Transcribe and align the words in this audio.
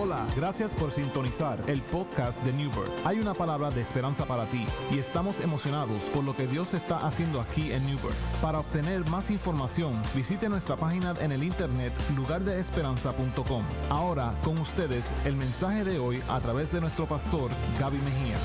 Hola, 0.00 0.28
gracias 0.36 0.74
por 0.74 0.92
sintonizar 0.92 1.60
el 1.68 1.82
podcast 1.82 2.40
de 2.44 2.52
New 2.52 2.70
Birth. 2.70 3.04
Hay 3.04 3.18
una 3.18 3.34
palabra 3.34 3.72
de 3.72 3.80
esperanza 3.80 4.26
para 4.26 4.48
ti 4.48 4.64
y 4.92 4.98
estamos 4.98 5.40
emocionados 5.40 6.04
por 6.14 6.22
lo 6.22 6.36
que 6.36 6.46
Dios 6.46 6.72
está 6.72 6.98
haciendo 6.98 7.40
aquí 7.40 7.72
en 7.72 7.84
New 7.84 7.96
Birth. 7.96 8.14
Para 8.40 8.60
obtener 8.60 9.04
más 9.10 9.28
información, 9.32 10.00
visite 10.14 10.48
nuestra 10.48 10.76
página 10.76 11.16
en 11.20 11.32
el 11.32 11.42
internet 11.42 11.92
lugardeesperanza.com. 12.16 13.64
Ahora, 13.90 14.38
con 14.44 14.58
ustedes, 14.58 15.12
el 15.24 15.34
mensaje 15.34 15.82
de 15.82 15.98
hoy 15.98 16.22
a 16.28 16.38
través 16.38 16.70
de 16.70 16.80
nuestro 16.80 17.06
pastor 17.06 17.50
Gaby 17.80 17.98
Mejía. 17.98 18.36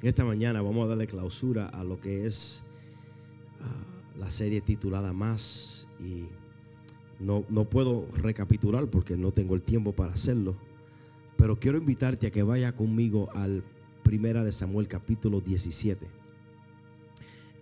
Esta 0.00 0.24
mañana 0.24 0.62
vamos 0.62 0.86
a 0.86 0.88
darle 0.88 1.06
clausura 1.06 1.66
a 1.66 1.84
lo 1.84 2.00
que 2.00 2.24
es 2.24 2.64
uh, 3.60 4.18
la 4.18 4.30
serie 4.30 4.62
titulada 4.62 5.12
Más 5.12 5.86
y 6.00 6.24
no, 7.18 7.44
no 7.48 7.64
puedo 7.64 8.06
recapitular 8.14 8.86
porque 8.88 9.16
no 9.16 9.32
tengo 9.32 9.54
el 9.54 9.62
tiempo 9.62 9.92
para 9.92 10.12
hacerlo, 10.12 10.56
pero 11.36 11.58
quiero 11.58 11.78
invitarte 11.78 12.28
a 12.28 12.30
que 12.30 12.42
vaya 12.42 12.74
conmigo 12.74 13.28
al 13.34 13.62
Primera 14.02 14.44
de 14.44 14.52
Samuel 14.52 14.88
capítulo 14.88 15.40
17, 15.40 16.06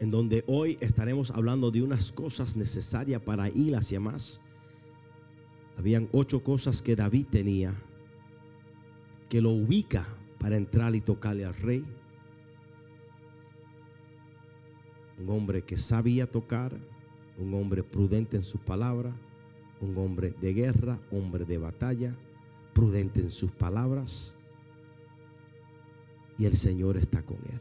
en 0.01 0.11
donde 0.11 0.45
hoy 0.47 0.79
estaremos 0.81 1.31
hablando 1.31 1.71
de 1.71 1.83
unas 1.83 2.13
cosas 2.13 2.57
necesarias 2.57 3.21
para 3.23 3.49
ir 3.49 3.75
hacia 3.75 3.99
más. 3.99 4.41
Habían 5.77 6.09
ocho 6.13 6.43
cosas 6.43 6.83
que 6.83 6.97
David 6.97 7.27
tenía 7.31 7.75
que 9.29 9.41
lo 9.41 9.51
ubica 9.51 10.07
para 10.39 10.57
entrar 10.57 10.95
y 10.95 11.01
tocarle 11.01 11.45
al 11.45 11.55
rey. 11.55 11.85
Un 15.19 15.31
hombre 15.31 15.63
que 15.63 15.79
sabía 15.79 16.31
tocar, 16.31 16.73
un 17.39 17.55
hombre 17.55 17.83
prudente 17.83 18.37
en 18.37 18.43
sus 18.43 18.61
palabras, 18.61 19.15
un 19.81 19.97
hombre 19.99 20.35
de 20.41 20.53
guerra, 20.53 20.99
hombre 21.11 21.45
de 21.45 21.59
batalla, 21.59 22.15
prudente 22.73 23.21
en 23.21 23.31
sus 23.31 23.51
palabras. 23.51 24.35
Y 26.39 26.45
el 26.45 26.57
Señor 26.57 26.97
está 26.97 27.23
con 27.23 27.37
él. 27.37 27.61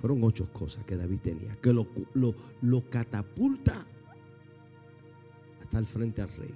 Fueron 0.00 0.22
ocho 0.24 0.50
cosas 0.52 0.84
que 0.84 0.96
David 0.96 1.18
tenía, 1.22 1.56
que 1.56 1.72
lo, 1.72 1.86
lo, 2.14 2.34
lo 2.62 2.88
catapulta 2.88 3.84
hasta 5.62 5.78
el 5.78 5.86
frente 5.86 6.22
al 6.22 6.30
rey. 6.30 6.54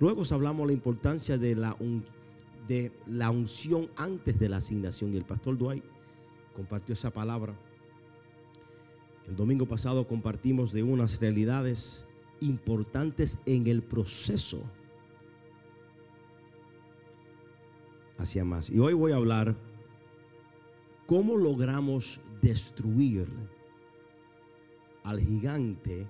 Luego 0.00 0.22
hablamos 0.30 0.66
la 0.66 0.72
importancia 0.72 1.38
de 1.38 1.54
la, 1.54 1.76
de 2.68 2.92
la 3.06 3.30
unción 3.30 3.88
antes 3.96 4.38
de 4.38 4.48
la 4.48 4.58
asignación. 4.58 5.12
Y 5.12 5.16
el 5.16 5.24
pastor 5.24 5.58
Dwight 5.58 5.84
compartió 6.54 6.92
esa 6.92 7.10
palabra. 7.10 7.54
El 9.28 9.36
domingo 9.36 9.66
pasado 9.66 10.06
compartimos 10.06 10.72
de 10.72 10.82
unas 10.82 11.20
realidades 11.20 12.06
importantes 12.40 13.38
en 13.44 13.66
el 13.66 13.82
proceso 13.82 14.62
hacia 18.16 18.44
más. 18.44 18.70
Y 18.70 18.78
hoy 18.78 18.94
voy 18.94 19.12
a 19.12 19.16
hablar 19.16 19.54
cómo 21.06 21.36
logramos 21.36 22.20
destruir 22.40 23.28
al 25.04 25.20
gigante 25.20 26.06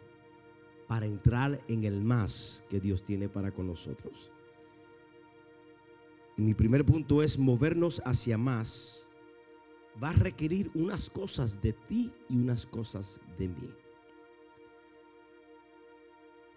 para 0.86 1.06
entrar 1.06 1.60
en 1.66 1.84
el 1.84 2.00
más 2.00 2.64
que 2.68 2.78
Dios 2.78 3.02
tiene 3.02 3.28
para 3.28 3.50
con 3.50 3.66
nosotros. 3.66 4.30
Y 6.36 6.42
mi 6.42 6.54
primer 6.54 6.84
punto 6.84 7.20
es 7.20 7.36
movernos 7.36 8.00
hacia 8.04 8.38
más 8.38 9.07
va 10.02 10.10
a 10.10 10.12
requerir 10.12 10.70
unas 10.74 11.10
cosas 11.10 11.60
de 11.60 11.72
ti 11.72 12.12
y 12.28 12.36
unas 12.36 12.66
cosas 12.66 13.20
de 13.38 13.48
mí. 13.48 13.74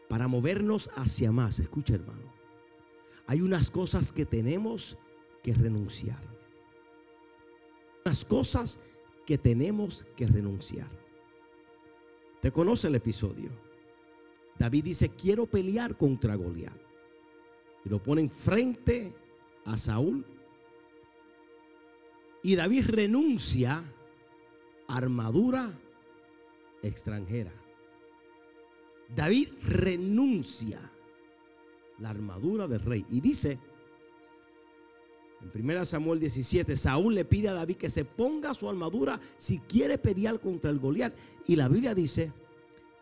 Para 0.09 0.27
movernos 0.27 0.89
hacia 0.95 1.31
más, 1.31 1.59
escucha 1.59 1.95
hermano, 1.95 2.33
hay 3.27 3.41
unas 3.41 3.71
cosas 3.71 4.11
que 4.11 4.25
tenemos 4.25 4.97
que 5.41 5.53
renunciar. 5.53 6.21
Unas 8.05 8.25
cosas 8.25 8.79
que 9.25 9.37
tenemos 9.37 10.05
que 10.15 10.27
renunciar. 10.27 10.89
¿Te 12.41 12.51
conoce 12.51 12.87
el 12.87 12.95
episodio? 12.95 13.51
David 14.57 14.83
dice, 14.83 15.09
quiero 15.09 15.45
pelear 15.45 15.95
contra 15.95 16.35
Goliat. 16.35 16.75
Y 17.85 17.89
lo 17.89 18.01
ponen 18.01 18.29
frente 18.29 19.13
a 19.65 19.77
Saúl 19.77 20.25
y 22.43 22.55
David 22.55 22.85
renuncia 22.87 23.83
a 24.87 24.97
armadura 24.97 25.77
extranjera. 26.81 27.53
David 29.15 29.49
renuncia 29.63 30.79
la 31.99 32.09
armadura 32.09 32.67
del 32.67 32.81
rey. 32.81 33.05
Y 33.09 33.21
dice, 33.21 33.59
en 35.41 35.69
1 35.69 35.85
Samuel 35.85 36.19
17, 36.19 36.75
Saúl 36.75 37.15
le 37.15 37.25
pide 37.25 37.49
a 37.49 37.53
David 37.53 37.75
que 37.75 37.89
se 37.89 38.05
ponga 38.05 38.53
su 38.53 38.69
armadura 38.69 39.19
si 39.37 39.59
quiere 39.59 39.97
pelear 39.97 40.39
contra 40.39 40.71
el 40.71 40.79
Goliat. 40.79 41.13
Y 41.45 41.55
la 41.55 41.67
Biblia 41.67 41.93
dice, 41.93 42.31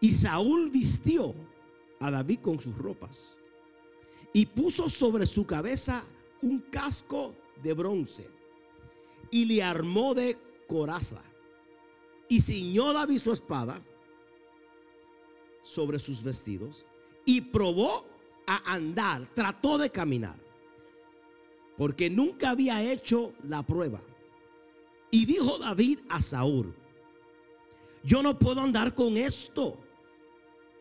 y 0.01 0.11
Saúl 0.11 0.69
vistió 0.69 1.33
a 1.99 2.11
David 2.11 2.39
con 2.39 2.59
sus 2.59 2.77
ropas 2.77 3.37
y 4.33 4.45
puso 4.45 4.89
sobre 4.89 5.25
su 5.25 5.45
cabeza 5.45 6.03
un 6.41 6.59
casco 6.59 7.35
de 7.61 7.73
bronce 7.73 8.38
y 9.31 9.45
le 9.45 9.63
armó 9.63 10.13
de 10.13 10.37
coraza. 10.67 11.21
Y 12.27 12.41
ciñó 12.41 12.93
David 12.93 13.17
su 13.19 13.33
espada 13.33 13.81
sobre 15.63 15.99
sus 15.99 16.23
vestidos 16.23 16.85
y 17.25 17.41
probó 17.41 18.05
a 18.47 18.73
andar, 18.73 19.31
trató 19.33 19.77
de 19.77 19.89
caminar, 19.89 20.39
porque 21.77 22.09
nunca 22.09 22.51
había 22.51 22.81
hecho 22.81 23.33
la 23.43 23.63
prueba. 23.63 24.01
Y 25.11 25.25
dijo 25.25 25.57
David 25.59 25.99
a 26.09 26.21
Saúl, 26.21 26.73
yo 28.03 28.23
no 28.23 28.37
puedo 28.37 28.61
andar 28.61 28.95
con 28.95 29.17
esto, 29.17 29.77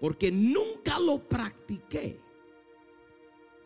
porque 0.01 0.31
nunca 0.31 0.99
lo 0.99 1.19
practiqué. 1.19 2.19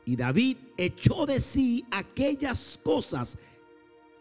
Y 0.04 0.16
David 0.16 0.56
echó 0.76 1.26
de 1.26 1.40
sí 1.40 1.84
aquellas 1.90 2.80
cosas 2.82 3.38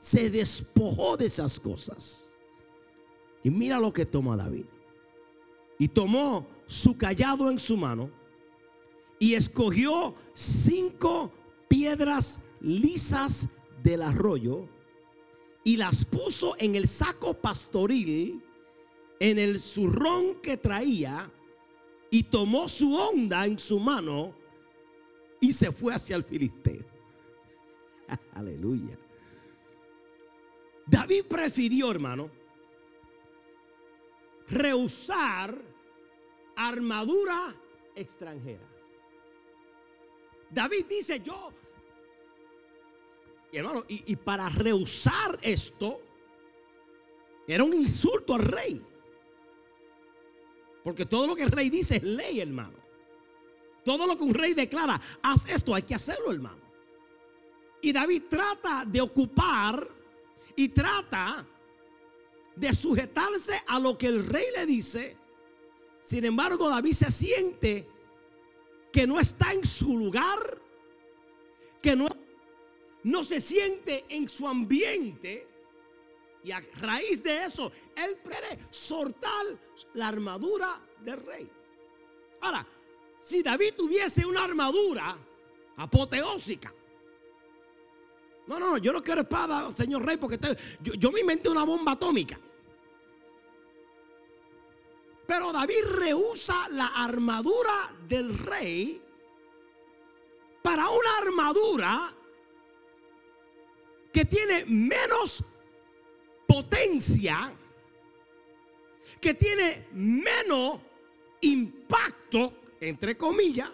se 0.02 0.32
despojó 0.32 1.16
de 1.16 1.28
esas 1.28 1.60
cosas. 1.60 2.32
Y 3.44 3.52
mira 3.52 3.80
lo 3.80 3.94
que 3.94 4.04
toma 4.06 4.36
David. 4.36 4.66
Y 5.78 5.88
tomó 5.88 6.48
su 6.66 6.98
callado 6.98 7.52
en 7.52 7.60
su 7.60 7.78
mano 7.78 8.10
y 9.20 9.36
escogió 9.36 10.16
cinco 10.34 11.32
piedras 11.68 12.42
lisas 12.62 13.48
del 13.84 14.02
arroyo 14.02 14.68
y 15.64 15.78
las 15.78 16.04
puso 16.04 16.56
en 16.58 16.76
el 16.76 16.88
saco 16.88 17.36
pastoril, 17.36 18.44
en 19.20 19.38
el 19.38 19.60
zurrón 19.60 20.42
que 20.42 20.58
traía, 20.58 21.32
y 22.10 22.24
tomó 22.24 22.68
su 22.68 22.96
onda 22.96 23.46
en 23.46 23.60
su 23.60 23.80
mano 23.80 24.36
y 25.40 25.54
se 25.54 25.72
fue 25.72 25.94
hacia 25.94 26.16
el 26.16 26.24
filisteo. 26.24 26.86
Aleluya. 28.34 28.98
David 30.92 31.24
prefirió, 31.26 31.90
hermano, 31.90 32.30
rehusar 34.50 35.58
armadura 36.58 37.56
extranjera. 37.96 38.68
David 40.50 40.86
dice, 40.90 41.22
yo, 41.22 41.54
y 43.54 43.58
hermano, 43.58 43.86
y, 43.88 44.12
y 44.12 44.16
para 44.18 44.50
rehusar 44.50 45.40
esto, 45.42 46.02
era 47.48 47.64
un 47.64 47.74
insulto 47.74 48.36
al 48.36 48.42
rey. 48.42 48.86
Porque 50.84 51.06
todo 51.06 51.26
lo 51.26 51.36
que 51.36 51.44
el 51.44 51.52
rey 51.52 51.70
dice 51.70 51.96
es 51.96 52.04
ley, 52.04 52.42
hermano. 52.42 52.78
Todo 53.86 54.06
lo 54.06 54.18
que 54.18 54.24
un 54.24 54.34
rey 54.34 54.54
declara, 54.54 55.00
haz 55.24 55.48
esto, 55.48 55.74
hay 55.74 55.84
que 55.84 55.96
hacerlo, 55.96 56.34
hermano. 56.34 56.62
Y 57.82 57.94
David 57.94 58.24
trata 58.30 58.84
de 58.86 59.00
ocupar 59.00 60.01
y 60.56 60.70
trata 60.70 61.46
de 62.56 62.74
sujetarse 62.74 63.62
a 63.68 63.80
lo 63.80 63.98
que 63.98 64.08
el 64.08 64.26
rey 64.26 64.46
le 64.56 64.66
dice. 64.66 65.18
Sin 66.02 66.26
embargo, 66.26 66.70
David 66.70 66.94
se 66.94 67.12
siente 67.12 67.88
que 68.92 69.08
no 69.08 69.20
está 69.20 69.54
en 69.54 69.66
su 69.66 69.98
lugar, 69.98 70.62
que 71.82 71.96
no, 71.96 72.08
no 73.04 73.24
se 73.24 73.40
siente 73.40 74.06
en 74.10 74.28
su 74.28 74.48
ambiente. 74.48 75.48
Y 76.44 76.52
a 76.52 76.64
raíz 76.80 77.22
de 77.22 77.46
eso, 77.46 77.72
él 77.96 78.18
puede 78.24 78.60
soltar 78.72 79.46
la 79.94 80.08
armadura 80.08 80.82
del 81.04 81.24
rey. 81.24 81.50
Ahora, 82.42 82.66
si 83.22 83.44
David 83.44 83.76
tuviese 83.78 84.26
una 84.26 84.44
armadura 84.44 85.16
apoteósica, 85.78 86.74
no, 88.60 88.72
no, 88.72 88.78
yo 88.78 88.92
no 88.92 89.02
quiero 89.02 89.22
espada, 89.22 89.74
señor 89.76 90.06
rey, 90.06 90.18
porque 90.18 90.38
yo, 90.82 91.12
me 91.12 91.22
inventé 91.22 91.50
una 91.50 91.64
bomba 91.64 91.94
atómica. 91.94 92.40
Pero 95.26 95.54
David 95.54 95.86
rehúsa 95.94 96.68
la 96.70 96.88
armadura 96.88 97.96
del 98.08 98.38
rey 98.38 99.02
para 100.62 100.90
una 100.90 101.18
armadura 101.20 102.14
que 104.12 104.26
tiene 104.26 104.66
menos 104.66 105.44
potencia, 106.46 107.54
que 109.22 109.34
tiene 109.34 109.88
menos 109.94 110.80
impacto, 111.40 112.54
entre 112.82 113.16
comillas, 113.16 113.72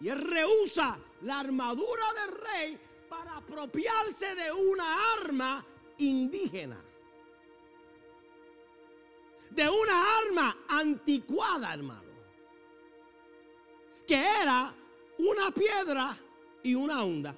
y 0.00 0.08
él 0.08 0.22
rehúsa 0.22 0.98
la 1.22 1.40
armadura 1.40 2.04
del 2.14 2.38
rey 2.38 2.85
para 3.16 3.36
apropiarse 3.38 4.34
de 4.34 4.52
una 4.52 5.14
arma 5.14 5.64
indígena. 5.98 6.82
De 9.50 9.68
una 9.68 10.18
arma 10.18 10.58
anticuada, 10.68 11.72
hermano. 11.72 12.02
Que 14.06 14.16
era 14.16 14.74
una 15.18 15.50
piedra 15.50 16.16
y 16.62 16.74
una 16.74 17.02
onda. 17.04 17.34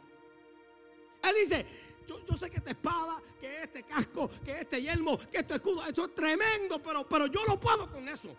Él 1.23 1.35
dice, 1.45 1.67
yo, 2.07 2.37
sé 2.37 2.51
que 2.51 2.57
esta 2.57 2.71
espada, 2.71 3.23
que 3.41 3.63
este 3.63 3.83
casco, 3.85 4.29
que 4.45 4.53
este 4.53 4.83
yelmo, 4.83 5.19
que 5.19 5.39
este 5.39 5.55
escudo, 5.55 5.85
eso 5.87 6.07
es 6.07 6.15
tremendo, 6.15 6.83
pero, 6.83 7.09
pero 7.09 7.27
yo 7.27 7.45
no 7.47 7.59
puedo 7.61 7.91
con 7.91 8.09
eso. 8.09 8.35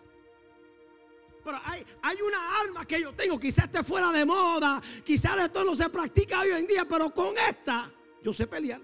Pero 1.42 1.58
hay, 1.64 1.84
hay 2.02 2.16
una 2.20 2.60
arma 2.60 2.84
que 2.84 3.00
yo 3.00 3.12
tengo, 3.14 3.38
quizás 3.38 3.64
esté 3.64 3.82
fuera 3.82 4.12
de 4.12 4.24
moda, 4.24 4.82
quizás 5.04 5.40
esto 5.40 5.64
no 5.64 5.74
se 5.74 5.88
practica 5.88 6.40
hoy 6.40 6.50
en 6.50 6.66
día, 6.66 6.86
pero 6.86 7.12
con 7.12 7.34
esta 7.38 7.90
yo 8.22 8.32
sé 8.32 8.46
pelear. 8.46 8.80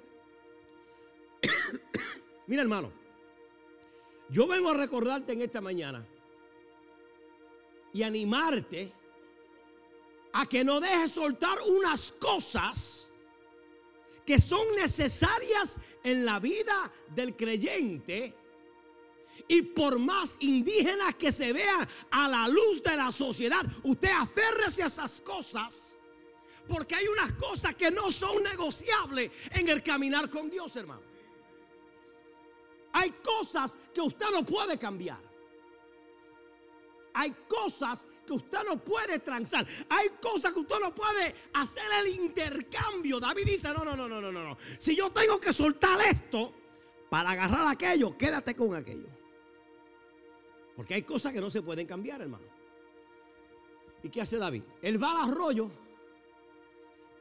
Mira 2.46 2.62
hermano, 2.62 2.92
yo 4.30 4.46
vengo 4.46 4.70
a 4.70 4.74
recordarte 4.74 5.32
en 5.34 5.42
esta 5.42 5.60
mañana 5.60 6.06
y 7.92 8.02
animarte 8.02 8.92
a 10.32 10.46
que 10.46 10.64
no 10.64 10.80
dejes 10.80 11.12
soltar 11.12 11.58
unas 11.66 12.12
cosas 12.12 13.10
que 14.24 14.38
son 14.38 14.66
necesarias 14.74 15.78
en 16.02 16.24
la 16.24 16.40
vida 16.40 16.92
del 17.14 17.36
creyente 17.36 18.34
y 19.48 19.62
por 19.62 19.98
más 19.98 20.36
indígenas 20.40 21.14
que 21.14 21.32
se 21.32 21.52
vean 21.52 21.88
a 22.10 22.28
la 22.28 22.48
luz 22.48 22.82
de 22.82 22.96
la 22.96 23.12
sociedad, 23.12 23.64
usted 23.82 24.10
aférrese 24.10 24.82
a 24.82 24.86
esas 24.86 25.20
cosas. 25.20 25.96
Porque 26.68 26.96
hay 26.96 27.06
unas 27.06 27.32
cosas 27.34 27.74
que 27.74 27.90
no 27.90 28.10
son 28.10 28.42
negociables 28.42 29.30
en 29.52 29.68
el 29.68 29.82
caminar 29.82 30.28
con 30.28 30.50
Dios, 30.50 30.74
hermano. 30.76 31.02
Hay 32.92 33.10
cosas 33.22 33.78
que 33.94 34.00
usted 34.00 34.26
no 34.32 34.44
puede 34.44 34.78
cambiar. 34.78 35.20
Hay 37.14 37.34
cosas 37.48 38.06
que 38.26 38.32
usted 38.32 38.58
no 38.66 38.82
puede 38.82 39.20
transar. 39.20 39.66
Hay 39.88 40.08
cosas 40.20 40.52
que 40.52 40.60
usted 40.60 40.80
no 40.80 40.94
puede 40.94 41.34
hacer 41.54 41.84
el 42.00 42.08
intercambio. 42.08 43.20
David 43.20 43.44
dice, 43.44 43.68
no, 43.72 43.84
no, 43.84 43.96
no, 43.96 44.08
no, 44.08 44.20
no, 44.20 44.32
no. 44.32 44.58
Si 44.78 44.96
yo 44.96 45.10
tengo 45.10 45.38
que 45.38 45.52
soltar 45.52 46.00
esto 46.00 46.52
para 47.08 47.30
agarrar 47.30 47.68
aquello, 47.68 48.18
quédate 48.18 48.54
con 48.54 48.74
aquello. 48.74 49.15
Porque 50.76 50.94
hay 50.94 51.02
cosas 51.02 51.32
que 51.32 51.40
no 51.40 51.50
se 51.50 51.62
pueden 51.62 51.86
cambiar, 51.86 52.20
hermano. 52.20 52.44
¿Y 54.02 54.10
qué 54.10 54.20
hace 54.20 54.36
David? 54.36 54.62
Él 54.82 55.02
va 55.02 55.22
al 55.22 55.30
arroyo 55.30 55.70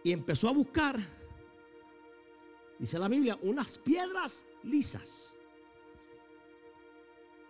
y 0.04 0.12
empezó 0.12 0.50
a 0.50 0.52
buscar, 0.52 1.00
dice 2.78 3.00
la 3.00 3.08
Biblia, 3.08 3.40
unas 3.42 3.78
piedras 3.78 4.46
lisas. 4.64 5.34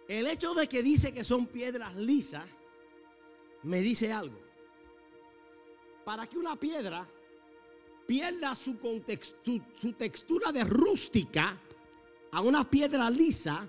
El 0.08 0.28
hecho 0.28 0.54
de 0.54 0.68
que 0.70 0.84
dice 0.84 1.12
que 1.12 1.24
son 1.24 1.48
piedras 1.48 1.96
lisas 1.96 2.46
me 3.64 3.82
dice 3.82 4.14
algo. 4.14 4.40
Para 6.06 6.28
que 6.28 6.38
una 6.38 6.56
piedra 6.56 7.08
pierda 8.06 8.54
su, 8.54 8.78
su 9.82 9.94
textura 9.94 10.52
de 10.52 10.64
rústica 10.64 11.60
a 12.32 12.42
una 12.42 12.70
piedra 12.70 13.10
lisa, 13.10 13.68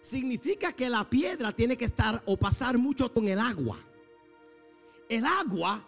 significa 0.00 0.72
que 0.72 0.88
la 0.88 1.08
piedra 1.08 1.52
tiene 1.52 1.76
que 1.76 1.84
estar 1.84 2.22
o 2.26 2.36
pasar 2.36 2.78
mucho 2.78 3.12
con 3.12 3.26
el 3.28 3.38
agua. 3.38 3.78
El 5.08 5.24
agua 5.24 5.84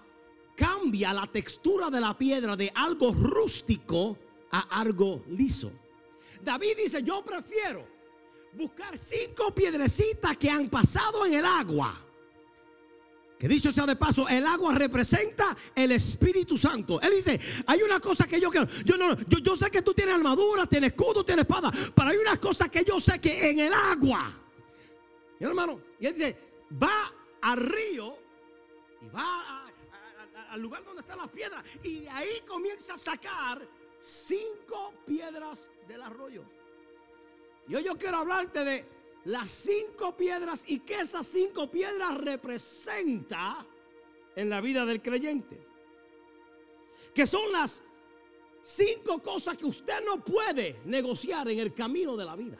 cambia 0.56 1.12
la 1.12 1.26
textura 1.26 1.90
de 1.90 2.00
la 2.00 2.16
piedra 2.16 2.56
de 2.56 2.70
algo 2.74 3.12
rústico 3.12 4.18
a 4.50 4.80
algo 4.80 5.22
liso. 5.28 5.72
David 6.42 6.76
dice, 6.76 7.02
yo 7.02 7.22
prefiero 7.24 7.86
buscar 8.52 8.96
cinco 8.98 9.54
piedrecitas 9.54 10.36
que 10.36 10.50
han 10.50 10.68
pasado 10.68 11.24
en 11.26 11.34
el 11.34 11.44
agua 11.44 12.09
que 13.40 13.48
dicho 13.48 13.72
sea 13.72 13.86
de 13.86 13.96
paso, 13.96 14.28
el 14.28 14.44
agua 14.44 14.74
representa 14.74 15.56
el 15.74 15.92
Espíritu 15.92 16.58
Santo. 16.58 17.00
Él 17.00 17.12
dice, 17.12 17.40
hay 17.66 17.80
una 17.80 17.98
cosa 17.98 18.26
que 18.26 18.38
yo 18.38 18.50
quiero. 18.50 18.66
Yo, 18.84 18.98
no, 18.98 19.16
yo, 19.16 19.38
yo 19.38 19.56
sé 19.56 19.70
que 19.70 19.80
tú 19.80 19.94
tienes 19.94 20.14
armadura, 20.14 20.66
tienes 20.66 20.90
escudo, 20.90 21.24
tienes 21.24 21.44
espada. 21.44 21.70
Pero 21.70 22.10
hay 22.10 22.18
una 22.18 22.36
cosa 22.36 22.68
que 22.68 22.84
yo 22.84 23.00
sé 23.00 23.18
que 23.18 23.48
en 23.48 23.60
el 23.60 23.72
agua. 23.72 24.30
Y 25.40 25.44
hermano, 25.44 25.80
y 25.98 26.04
él 26.04 26.12
dice, 26.12 26.36
va 26.70 27.14
al 27.40 27.56
río 27.56 28.14
y 29.00 29.08
va 29.08 29.64
al 30.50 30.60
lugar 30.60 30.84
donde 30.84 31.00
están 31.00 31.16
las 31.16 31.28
piedras. 31.28 31.64
Y 31.82 32.06
ahí 32.08 32.42
comienza 32.46 32.92
a 32.92 32.98
sacar 32.98 33.66
cinco 34.02 34.92
piedras 35.06 35.70
del 35.88 36.02
arroyo. 36.02 36.44
Y 37.66 37.74
hoy 37.74 37.84
yo 37.84 37.96
quiero 37.96 38.18
hablarte 38.18 38.66
de 38.66 38.84
las 39.24 39.50
cinco 39.50 40.16
piedras 40.16 40.64
y 40.66 40.80
que 40.80 40.94
esas 40.94 41.26
cinco 41.26 41.70
piedras 41.70 42.16
representa 42.18 43.66
en 44.36 44.48
la 44.48 44.60
vida 44.60 44.86
del 44.86 45.02
creyente. 45.02 45.60
Que 47.14 47.26
son 47.26 47.52
las 47.52 47.82
cinco 48.62 49.20
cosas 49.20 49.56
que 49.56 49.66
usted 49.66 50.04
no 50.04 50.24
puede 50.24 50.80
negociar 50.84 51.48
en 51.48 51.58
el 51.58 51.74
camino 51.74 52.16
de 52.16 52.24
la 52.24 52.36
vida. 52.36 52.58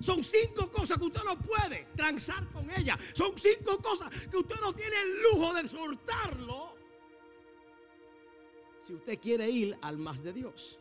Son 0.00 0.22
cinco 0.22 0.70
cosas 0.70 0.98
que 0.98 1.04
usted 1.04 1.22
no 1.24 1.38
puede 1.38 1.88
transar 1.96 2.48
con 2.50 2.68
ella. 2.70 2.98
Son 3.14 3.32
cinco 3.36 3.78
cosas 3.78 4.10
que 4.28 4.36
usted 4.36 4.56
no 4.60 4.74
tiene 4.74 4.96
el 5.00 5.22
lujo 5.22 5.54
de 5.54 5.68
soltarlo. 5.68 6.74
Si 8.80 8.94
usted 8.94 9.18
quiere 9.20 9.48
ir 9.48 9.78
al 9.80 9.98
más 9.98 10.22
de 10.22 10.32
Dios. 10.32 10.78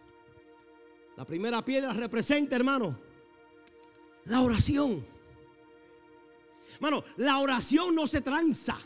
La 1.18 1.26
primera 1.26 1.64
piedra 1.64 1.94
representa, 1.94 2.56
hermano, 2.56 2.98
la 4.26 4.42
oración. 4.42 5.06
Hermano, 6.76 7.04
la 7.18 7.40
oración 7.40 7.94
no 7.94 8.08
se 8.08 8.22
tranza. 8.22 8.78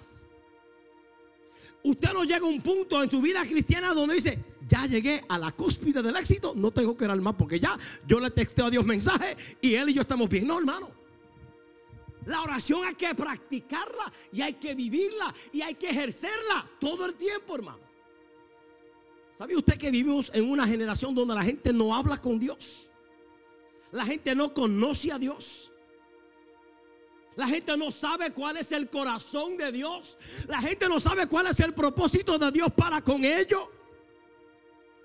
Usted 1.83 2.13
no 2.13 2.24
llega 2.24 2.45
a 2.45 2.50
un 2.50 2.62
punto 2.62 3.01
en 3.01 3.10
su 3.10 3.21
vida 3.21 3.43
cristiana 3.43 3.93
donde 3.93 4.15
dice, 4.15 4.39
ya 4.67 4.86
llegué 4.88 5.24
a 5.29 5.38
la 5.38 5.51
cúspide 5.51 6.01
del 6.01 6.15
éxito, 6.15 6.53
no 6.55 6.71
tengo 6.71 6.98
que 6.98 7.05
orar 7.05 7.21
más 7.21 7.36
porque 7.36 7.60
ya 7.60 7.77
yo 8.07 8.19
le 8.19 8.31
texteo 8.31 8.65
a 8.65 8.69
Dios 8.71 8.83
mensaje 8.83 9.38
y 9.62 9.75
él 9.75 9.89
y 9.89 9.93
yo 9.93 10.01
estamos 10.01 10.27
bien. 10.27 10.48
No, 10.48 10.57
hermano. 10.57 10.89
La 12.25 12.41
oración 12.41 12.83
hay 12.83 12.95
que 12.95 13.13
practicarla 13.13 14.12
y 14.31 14.41
hay 14.41 14.53
que 14.53 14.74
vivirla 14.74 15.33
y 15.53 15.62
hay 15.62 15.75
que 15.75 15.89
ejercerla 15.89 16.67
todo 16.79 17.05
el 17.05 17.13
tiempo, 17.13 17.55
hermano. 17.55 17.86
¿Sabe 19.38 19.55
usted 19.55 19.77
que 19.77 19.91
vivimos 19.91 20.31
en 20.33 20.50
una 20.50 20.65
generación 20.65 21.13
donde 21.13 21.36
la 21.36 21.43
gente 21.43 21.71
no 21.71 21.93
habla 21.93 22.17
con 22.19 22.39
Dios? 22.39 22.89
La 23.95 24.05
gente 24.05 24.35
no 24.35 24.53
conoce 24.53 25.09
a 25.09 25.17
Dios. 25.17 25.71
La 27.37 27.47
gente 27.47 27.77
no 27.77 27.91
sabe 27.91 28.33
cuál 28.33 28.57
es 28.57 28.73
el 28.73 28.89
corazón 28.89 29.55
de 29.55 29.71
Dios. 29.71 30.17
La 30.47 30.59
gente 30.59 30.89
no 30.89 30.99
sabe 30.99 31.27
cuál 31.27 31.47
es 31.47 31.61
el 31.61 31.73
propósito 31.73 32.37
de 32.37 32.51
Dios 32.51 32.73
para 32.75 33.01
con 33.01 33.23
ellos. 33.23 33.69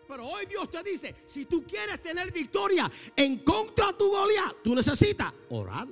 Pero 0.09 0.27
hoy 0.27 0.45
Dios 0.47 0.69
te 0.69 0.83
dice, 0.83 1.15
si 1.25 1.45
tú 1.45 1.65
quieres 1.65 2.03
tener 2.03 2.33
victoria 2.33 2.91
en 3.15 3.45
contra 3.45 3.87
de 3.87 3.93
tu 3.93 4.11
Goliat, 4.11 4.57
tú 4.65 4.75
necesitas 4.75 5.33
orar. 5.51 5.87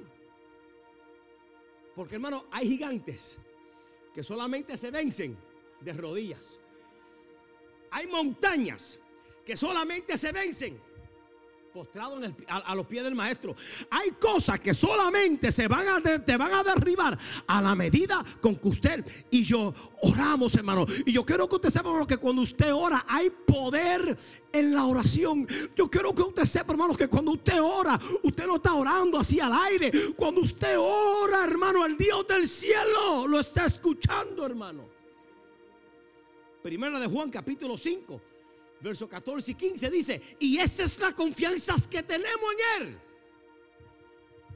Porque 1.94 2.16
hermano, 2.16 2.46
hay 2.50 2.66
gigantes 2.66 3.38
que 4.12 4.24
solamente 4.24 4.76
se 4.76 4.90
vencen 4.90 5.38
de 5.80 5.92
rodillas. 5.92 6.58
Hay 7.92 8.08
montañas 8.08 8.98
que 9.46 9.56
solamente 9.56 10.18
se 10.18 10.32
vencen 10.32 10.87
postrado 11.78 12.18
a, 12.48 12.74
los 12.74 12.86
pies 12.88 13.04
del 13.04 13.14
maestro. 13.14 13.54
Hay 13.88 14.10
cosas 14.20 14.58
que 14.58 14.74
solamente 14.74 15.52
se 15.52 15.68
van 15.68 15.86
a 15.86 16.18
te 16.18 16.36
van 16.36 16.52
a 16.52 16.64
derribar 16.64 17.16
a 17.46 17.62
la 17.62 17.76
medida 17.76 18.24
con 18.40 18.56
que 18.56 18.66
usted 18.66 19.06
y 19.30 19.44
yo 19.44 19.72
oramos, 20.02 20.56
hermano. 20.56 20.86
Y 21.06 21.12
yo 21.12 21.24
quiero 21.24 21.48
que 21.48 21.54
usted 21.54 21.70
sepa 21.70 22.04
que 22.04 22.16
cuando 22.16 22.42
usted 22.42 22.74
ora 22.74 23.04
hay 23.06 23.30
poder 23.30 24.18
en 24.52 24.74
la 24.74 24.86
oración. 24.86 25.46
Yo 25.76 25.86
quiero 25.86 26.12
que 26.12 26.22
usted 26.22 26.46
sepa, 26.46 26.72
hermano, 26.72 26.96
que 26.96 27.06
cuando 27.06 27.30
usted 27.30 27.62
ora, 27.62 27.96
usted 28.24 28.46
no 28.48 28.56
está 28.56 28.74
orando 28.74 29.16
así 29.16 29.38
al 29.38 29.52
aire. 29.52 29.92
Cuando 30.16 30.40
usted 30.40 30.76
ora, 30.80 31.44
hermano, 31.44 31.86
el 31.86 31.96
Dios 31.96 32.26
del 32.26 32.48
cielo 32.48 33.28
lo 33.28 33.38
está 33.38 33.66
escuchando, 33.66 34.44
hermano. 34.44 34.84
Primera 36.60 36.98
de 36.98 37.06
Juan 37.06 37.30
capítulo 37.30 37.78
5 37.78 38.27
verso 38.80 39.08
14 39.08 39.50
y 39.50 39.54
15 39.54 39.90
dice, 39.90 40.22
y 40.38 40.58
esa 40.58 40.84
es 40.84 40.98
la 40.98 41.12
confianza 41.12 41.74
que 41.90 42.02
tenemos 42.02 42.52
en 42.52 42.82
Él. 42.82 42.98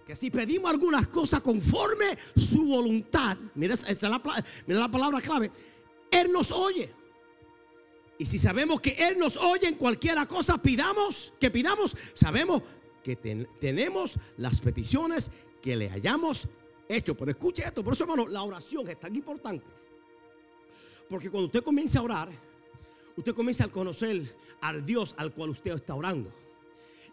que 0.06 0.16
si 0.16 0.30
pedimos 0.30 0.70
algunas 0.70 1.08
cosas 1.08 1.40
conforme 1.40 2.18
su 2.36 2.64
voluntad, 2.64 3.36
mira, 3.54 3.74
esa 3.74 3.90
es 3.90 4.02
la, 4.02 4.20
mira 4.66 4.80
la 4.80 4.90
palabra 4.90 5.20
clave, 5.20 5.50
Él 6.10 6.32
nos 6.32 6.50
oye. 6.50 6.92
Y 8.18 8.26
si 8.26 8.38
sabemos 8.38 8.80
que 8.80 8.90
Él 8.90 9.18
nos 9.18 9.36
oye 9.36 9.66
en 9.68 9.74
cualquiera 9.74 10.26
cosa, 10.26 10.58
pidamos, 10.58 11.32
que 11.40 11.50
pidamos, 11.50 11.96
sabemos 12.14 12.62
que 13.02 13.16
tenemos 13.16 14.16
las 14.36 14.60
peticiones 14.60 15.30
que 15.60 15.76
le 15.76 15.90
hayamos 15.90 16.46
hecho. 16.88 17.16
Pero 17.16 17.30
escuche 17.30 17.64
esto, 17.64 17.82
por 17.82 17.94
eso 17.94 18.04
hermano, 18.04 18.28
la 18.28 18.42
oración 18.42 18.88
es 18.88 19.00
tan 19.00 19.14
importante. 19.16 19.64
Porque 21.08 21.30
cuando 21.30 21.46
usted 21.46 21.62
comienza 21.62 21.98
a 21.98 22.02
orar, 22.02 22.51
usted 23.16 23.34
comienza 23.34 23.64
a 23.64 23.68
conocer 23.68 24.34
al 24.60 24.84
Dios 24.84 25.14
al 25.18 25.32
cual 25.32 25.50
usted 25.50 25.72
está 25.72 25.94
orando. 25.94 26.32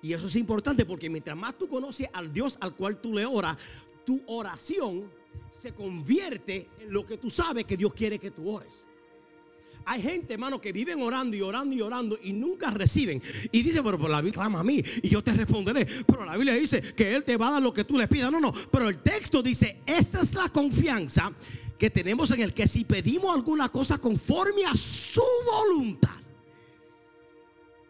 Y 0.01 0.13
eso 0.13 0.27
es 0.27 0.36
importante 0.36 0.86
porque 0.86 1.10
mientras 1.10 1.36
más 1.36 1.58
tú 1.58 1.68
conoces 1.68 2.08
al 2.13 2.32
Dios 2.32 2.58
al 2.62 2.75
cual 2.75 3.01
tú 3.01 3.13
le 3.13 3.25
oras, 3.25 3.58
tu 4.06 4.22
oración 4.27 5.10
se 5.51 5.74
convierte 5.74 6.70
en 6.79 6.94
lo 6.94 7.06
que 7.06 7.18
tú 7.18 7.29
sabes 7.29 7.65
que 7.65 7.75
Dios 7.75 7.94
quiere 7.94 8.18
que 8.18 8.32
tú 8.32 8.50
ores. 8.50 8.86
Hay 9.86 10.01
gente, 10.01 10.34
hermano, 10.34 10.62
que 10.62 10.72
viven 10.72 11.01
orando 11.01 11.36
y 11.36 11.41
orando 11.41 11.75
y 11.75 11.82
orando 11.82 12.20
y 12.22 12.32
nunca 12.32 12.70
reciben. 12.70 13.22
Y 13.51 13.63
dice, 13.63 13.82
pero, 13.82 13.98
la 14.08 14.22
Biblia 14.22 14.41
clama 14.41 14.60
a 14.60 14.63
mí 14.63 14.84
y 15.01 15.10
yo 15.10 15.24
te 15.24 15.32
responderé. 15.34 15.88
Pero 16.06 16.25
la 16.25 16.36
Biblia 16.36 16.53
dice 16.53 16.82
que 16.82 17.15
Él 17.15 17.24
te 17.24 17.38
va 17.38 17.48
a 17.48 17.51
dar 17.53 17.63
lo 17.63 17.74
que 17.74 17.84
tú 17.84 17.98
le 17.98 18.08
pidas. 18.08 18.32
No, 18.32 18.39
no. 18.39 18.53
Pero 18.72 18.88
el 18.88 19.00
texto 19.00 19.41
dice, 19.41 19.79
esta 19.88 20.22
es 20.22 20.34
la 20.36 20.50
confianza 20.50 21.34
que 21.79 21.89
tenemos 21.89 22.29
en 22.31 22.41
el 22.41 22.53
que 22.53 22.67
si 22.67 22.83
pedimos 22.83 23.33
alguna 23.33 23.69
cosa 23.69 23.98
conforme 23.98 24.65
a 24.65 24.75
su 24.75 25.24
voluntad 25.51 26.19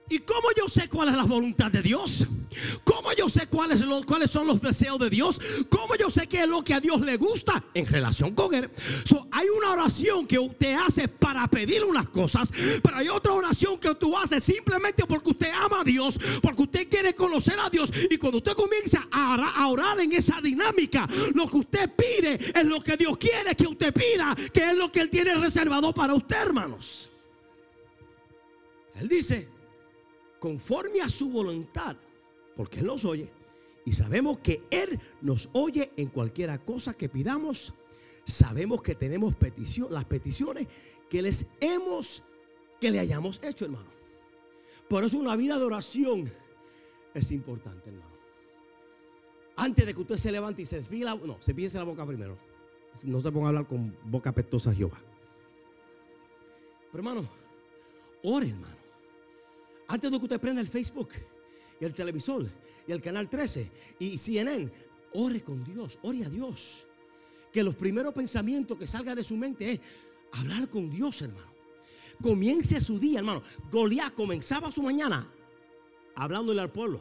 ¿Y 0.09 0.19
cómo 0.19 0.49
yo 0.57 0.67
sé 0.67 0.89
cuál 0.89 1.09
es 1.09 1.15
la 1.15 1.23
voluntad 1.23 1.71
de 1.71 1.81
Dios? 1.81 2.27
¿Cómo 2.83 3.13
yo 3.13 3.29
sé 3.29 3.47
cuáles, 3.47 3.83
cuáles 4.07 4.31
son 4.31 4.47
los 4.47 4.59
deseos 4.59 4.99
de 4.99 5.09
Dios? 5.09 5.39
¿Cómo 5.69 5.95
yo 5.95 6.09
sé 6.09 6.27
qué 6.27 6.41
es 6.41 6.47
lo 6.47 6.63
que 6.63 6.73
a 6.73 6.79
Dios 6.79 6.99
le 7.01 7.17
gusta 7.17 7.63
en 7.73 7.85
relación 7.85 8.33
con 8.33 8.53
Él? 8.53 8.69
hay 9.31 9.47
una 9.49 9.71
oración 9.71 10.25
que 10.25 10.39
usted 10.39 10.75
hace 10.75 11.07
para 11.07 11.47
pedir 11.47 11.83
unas 11.83 12.09
cosas, 12.09 12.51
pero 12.81 12.97
hay 12.97 13.07
otra 13.07 13.33
oración 13.33 13.77
que 13.79 13.93
tú 13.95 14.17
haces 14.17 14.43
simplemente 14.43 15.05
porque 15.05 15.29
usted 15.29 15.51
ama 15.53 15.81
a 15.81 15.83
Dios, 15.83 16.19
porque 16.41 16.63
usted 16.63 16.89
quiere 16.89 17.13
conocer 17.13 17.59
a 17.59 17.69
Dios. 17.69 17.91
Y 18.09 18.17
cuando 18.17 18.39
usted 18.39 18.53
comienza 18.53 19.07
a 19.11 19.67
orar 19.67 19.99
en 19.99 20.11
esa 20.11 20.41
dinámica, 20.41 21.07
lo 21.33 21.47
que 21.47 21.57
usted 21.57 21.89
pide 21.95 22.51
es 22.53 22.65
lo 22.65 22.81
que 22.81 22.97
Dios 22.97 23.17
quiere 23.17 23.55
que 23.55 23.67
usted 23.67 23.93
pida, 23.93 24.35
que 24.51 24.71
es 24.71 24.75
lo 24.75 24.91
que 24.91 25.01
Él 25.01 25.09
tiene 25.09 25.35
reservado 25.35 25.93
para 25.93 26.13
usted, 26.13 26.37
hermanos. 26.37 27.09
Él 28.95 29.07
dice, 29.07 29.47
conforme 30.39 31.01
a 31.01 31.09
su 31.09 31.29
voluntad, 31.29 31.97
porque 32.55 32.79
Él 32.79 32.87
nos 32.87 33.05
oye. 33.05 33.31
Y 33.85 33.93
sabemos 33.93 34.39
que 34.39 34.63
Él 34.69 34.99
nos 35.21 35.49
oye 35.53 35.91
en 35.97 36.09
cualquiera 36.09 36.57
cosa 36.57 36.93
que 36.93 37.09
pidamos. 37.09 37.73
Sabemos 38.25 38.81
que 38.81 38.95
tenemos 38.95 39.35
petición, 39.35 39.87
las 39.91 40.05
peticiones 40.05 40.67
que 41.09 41.21
les 41.21 41.47
hemos, 41.59 42.23
que 42.79 42.91
le 42.91 42.99
hayamos 42.99 43.39
hecho, 43.43 43.65
hermano. 43.65 43.89
Por 44.87 45.03
eso 45.03 45.17
una 45.17 45.35
vida 45.35 45.57
de 45.57 45.63
oración 45.63 46.31
es 47.13 47.31
importante, 47.31 47.89
hermano. 47.89 48.09
Antes 49.55 49.85
de 49.85 49.93
que 49.93 50.01
usted 50.01 50.17
se 50.17 50.31
levante 50.31 50.61
y 50.61 50.65
se 50.65 50.77
desvíe 50.77 51.03
la, 51.03 51.15
no, 51.15 51.37
se 51.41 51.53
la 51.53 51.83
boca 51.83 52.05
primero. 52.05 52.37
No 53.03 53.21
se 53.21 53.31
ponga 53.31 53.47
a 53.47 53.49
hablar 53.49 53.67
con 53.67 53.95
boca 54.05 54.31
pestosa 54.31 54.73
Jehová. 54.73 54.99
Pero 56.91 56.97
hermano, 57.03 57.29
ore, 58.23 58.49
hermano. 58.49 58.78
Antes 59.89 60.11
de 60.11 60.17
que 60.17 60.23
usted 60.23 60.39
prenda 60.39 60.61
el 60.61 60.67
Facebook 60.67 61.09
y 61.81 61.85
el 61.85 61.93
televisor 61.93 62.47
y 62.87 62.91
el 62.91 63.01
canal 63.01 63.27
13 63.27 63.71
y 63.97 64.17
CNN, 64.17 64.71
ore 65.13 65.41
con 65.41 65.63
Dios, 65.63 65.97
ore 66.03 66.23
a 66.25 66.29
Dios. 66.29 66.85
Que 67.51 67.63
los 67.63 67.75
primeros 67.75 68.13
pensamientos 68.13 68.77
que 68.77 68.85
salgan 68.85 69.15
de 69.15 69.23
su 69.23 69.35
mente 69.35 69.71
es 69.71 69.79
hablar 70.33 70.69
con 70.69 70.91
Dios, 70.91 71.23
hermano. 71.23 71.51
Comience 72.21 72.79
su 72.81 72.99
día, 72.99 73.19
hermano. 73.19 73.41
Goliat 73.71 74.13
comenzaba 74.13 74.71
su 74.71 74.83
mañana 74.83 75.27
hablándole 76.15 76.61
al 76.61 76.71
pueblo 76.71 76.99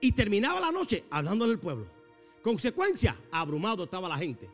y 0.00 0.10
terminaba 0.10 0.58
la 0.58 0.72
noche 0.72 1.04
hablándole 1.08 1.52
al 1.52 1.60
pueblo. 1.60 1.86
Consecuencia, 2.42 3.16
abrumado 3.30 3.84
estaba 3.84 4.08
la 4.08 4.18
gente, 4.18 4.50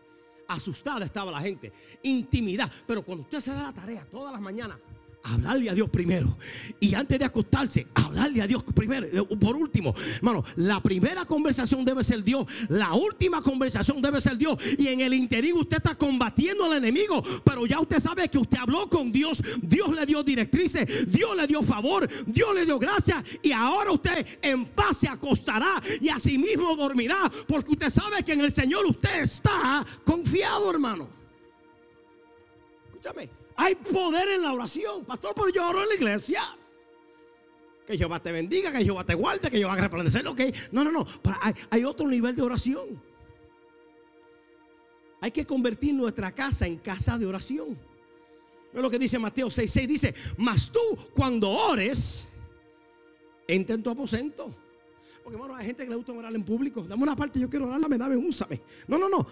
asustada 0.49 1.07
estaba 1.07 1.33
la 1.33 1.41
gente, 1.41 1.73
intimidad. 2.03 2.71
Pero 2.87 3.03
cuando 3.03 3.23
usted 3.23 3.41
se 3.41 3.53
da 3.53 3.63
la 3.63 3.73
tarea 3.73 4.05
todas 4.11 4.33
las 4.33 4.43
mañanas, 4.43 4.79
hablarle 5.23 5.71
a 5.71 5.75
Dios 5.75 5.89
primero. 5.91 6.37
Y 6.81 6.95
antes 6.95 7.19
de 7.19 7.25
acostarse, 7.25 7.87
hablarle 7.95 8.43
a 8.43 8.47
Dios 8.47 8.65
primero. 8.75 9.07
Eh, 9.07 9.37
por 9.37 9.57
último, 9.57 9.95
hermano, 10.17 10.45
la 10.57 10.83
primera 10.83 11.25
conversación 11.25 11.85
debe 11.85 12.05
ser 12.05 12.23
Dios. 12.25 12.47
La 12.69 12.95
última 12.95 13.43
conversación 13.43 14.01
debe 14.01 14.21
ser 14.21 14.37
Dios. 14.37 14.59
Y 14.79 14.89
en 14.89 15.01
el 15.01 15.15
interior 15.15 15.59
usted 15.59 15.79
está 15.79 15.95
combatiendo 15.95 16.65
al 16.65 16.75
enemigo. 16.75 17.23
Pero 17.45 17.67
ya 17.67 17.81
usted 17.81 18.01
sabe 18.01 18.29
que 18.29 18.39
usted 18.39 18.59
habló 18.59 18.89
con 18.89 19.13
Dios. 19.13 19.43
Dios 19.63 19.95
le 19.95 20.07
dio 20.07 20.23
directrices. 20.23 21.11
Dios 21.11 21.37
le 21.37 21.47
dio 21.47 21.63
favor. 21.63 22.09
Dios 22.27 22.55
le 22.55 22.65
dio 22.65 22.79
gracia. 22.79 23.23
Y 23.43 23.53
ahora 23.53 23.93
usted 23.93 24.27
en 24.43 24.67
paz 24.67 24.99
se 24.99 25.09
acostará. 25.09 25.83
Y 26.01 26.09
así 26.09 26.39
mismo 26.39 26.75
dormirá. 26.77 27.31
Porque 27.47 27.73
usted 27.73 27.91
sabe 27.91 28.23
que 28.23 28.33
en 28.33 28.41
el 28.41 28.53
Señor 28.53 28.85
usted 28.87 29.23
está 29.23 29.85
confiado, 30.05 30.71
hermano. 30.71 31.09
Escúchame. 32.87 33.38
Hay 33.61 33.75
poder 33.75 34.29
en 34.29 34.43
la 34.43 34.53
oración. 34.53 35.05
Pastor, 35.05 35.33
pero 35.35 35.49
yo 35.49 35.69
oro 35.69 35.83
en 35.83 35.89
la 35.89 35.95
iglesia. 35.97 36.41
Que 37.85 37.99
Jehová 37.99 38.23
te 38.23 38.31
bendiga, 38.31 38.71
que 38.71 38.85
Jehová 38.85 39.05
te 39.05 39.15
guarde, 39.15 39.51
que 39.51 39.59
Jehová 39.59 39.75
resplandecer. 39.75 40.27
Ok, 40.29 40.43
no, 40.71 40.85
no, 40.85 40.93
no. 40.93 41.05
hay, 41.41 41.55
hay 41.69 41.85
otro 41.85 42.07
nivel 42.07 42.37
de 42.37 42.43
oración. 42.43 43.03
Hay 45.21 45.33
que 45.33 45.45
convertir 45.45 45.93
nuestra 45.93 46.31
casa 46.31 46.69
en 46.69 46.77
casa 46.77 47.19
de 47.19 47.27
oración. 47.27 47.77
No 48.73 48.79
es 48.79 48.83
lo 48.83 48.91
que 48.91 48.99
dice 48.99 49.19
Mateo 49.19 49.49
6:6. 49.49 49.87
Dice: 49.89 50.15
Mas 50.37 50.71
tú, 50.71 50.81
cuando 51.13 51.51
ores, 51.51 52.29
entra 53.49 53.75
en 53.75 53.83
tu 53.83 53.91
aposento. 53.91 54.55
Porque, 55.25 55.37
hermano, 55.37 55.57
hay 55.57 55.67
gente 55.67 55.83
que 55.83 55.91
le 55.91 55.97
gusta 55.97 56.13
orar 56.13 56.33
en 56.33 56.45
público. 56.45 56.85
Dame 56.85 57.03
una 57.03 57.17
parte, 57.17 57.41
yo 57.41 57.51
quiero 57.51 57.67
orar, 57.67 57.81
dame, 57.81 57.99
dame, 57.99 58.17
úsame. 58.17 58.61
No, 58.87 58.99
no, 58.99 59.09
no. 59.09 59.27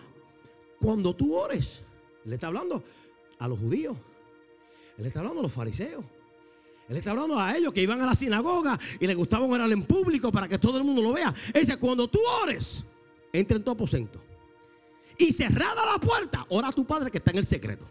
Cuando 0.80 1.14
tú 1.14 1.32
ores, 1.36 1.82
le 2.24 2.34
está 2.34 2.48
hablando 2.48 2.82
a 3.38 3.46
los 3.46 3.60
judíos. 3.60 3.96
Él 4.98 5.06
está 5.06 5.20
hablando 5.20 5.40
a 5.40 5.42
los 5.42 5.52
fariseos. 5.52 6.04
Él 6.88 6.96
está 6.96 7.10
hablando 7.10 7.38
a 7.38 7.56
ellos 7.56 7.72
que 7.72 7.82
iban 7.82 8.00
a 8.00 8.06
la 8.06 8.14
sinagoga 8.14 8.78
y 9.00 9.06
les 9.06 9.16
gustaba 9.16 9.44
orar 9.44 9.70
en 9.72 9.82
público 9.82 10.30
para 10.30 10.48
que 10.48 10.58
todo 10.58 10.78
el 10.78 10.84
mundo 10.84 11.02
lo 11.02 11.12
vea. 11.12 11.34
Él 11.52 11.62
dice, 11.62 11.76
cuando 11.78 12.06
tú 12.08 12.20
ores, 12.42 12.84
entra 13.32 13.56
en 13.56 13.64
tu 13.64 13.70
aposento. 13.70 14.20
Y 15.18 15.32
cerrada 15.32 15.84
la 15.84 15.98
puerta, 15.98 16.46
ora 16.50 16.68
a 16.68 16.72
tu 16.72 16.86
padre 16.86 17.10
que 17.10 17.18
está 17.18 17.32
en 17.32 17.38
el 17.38 17.46
secreto. 17.46 17.84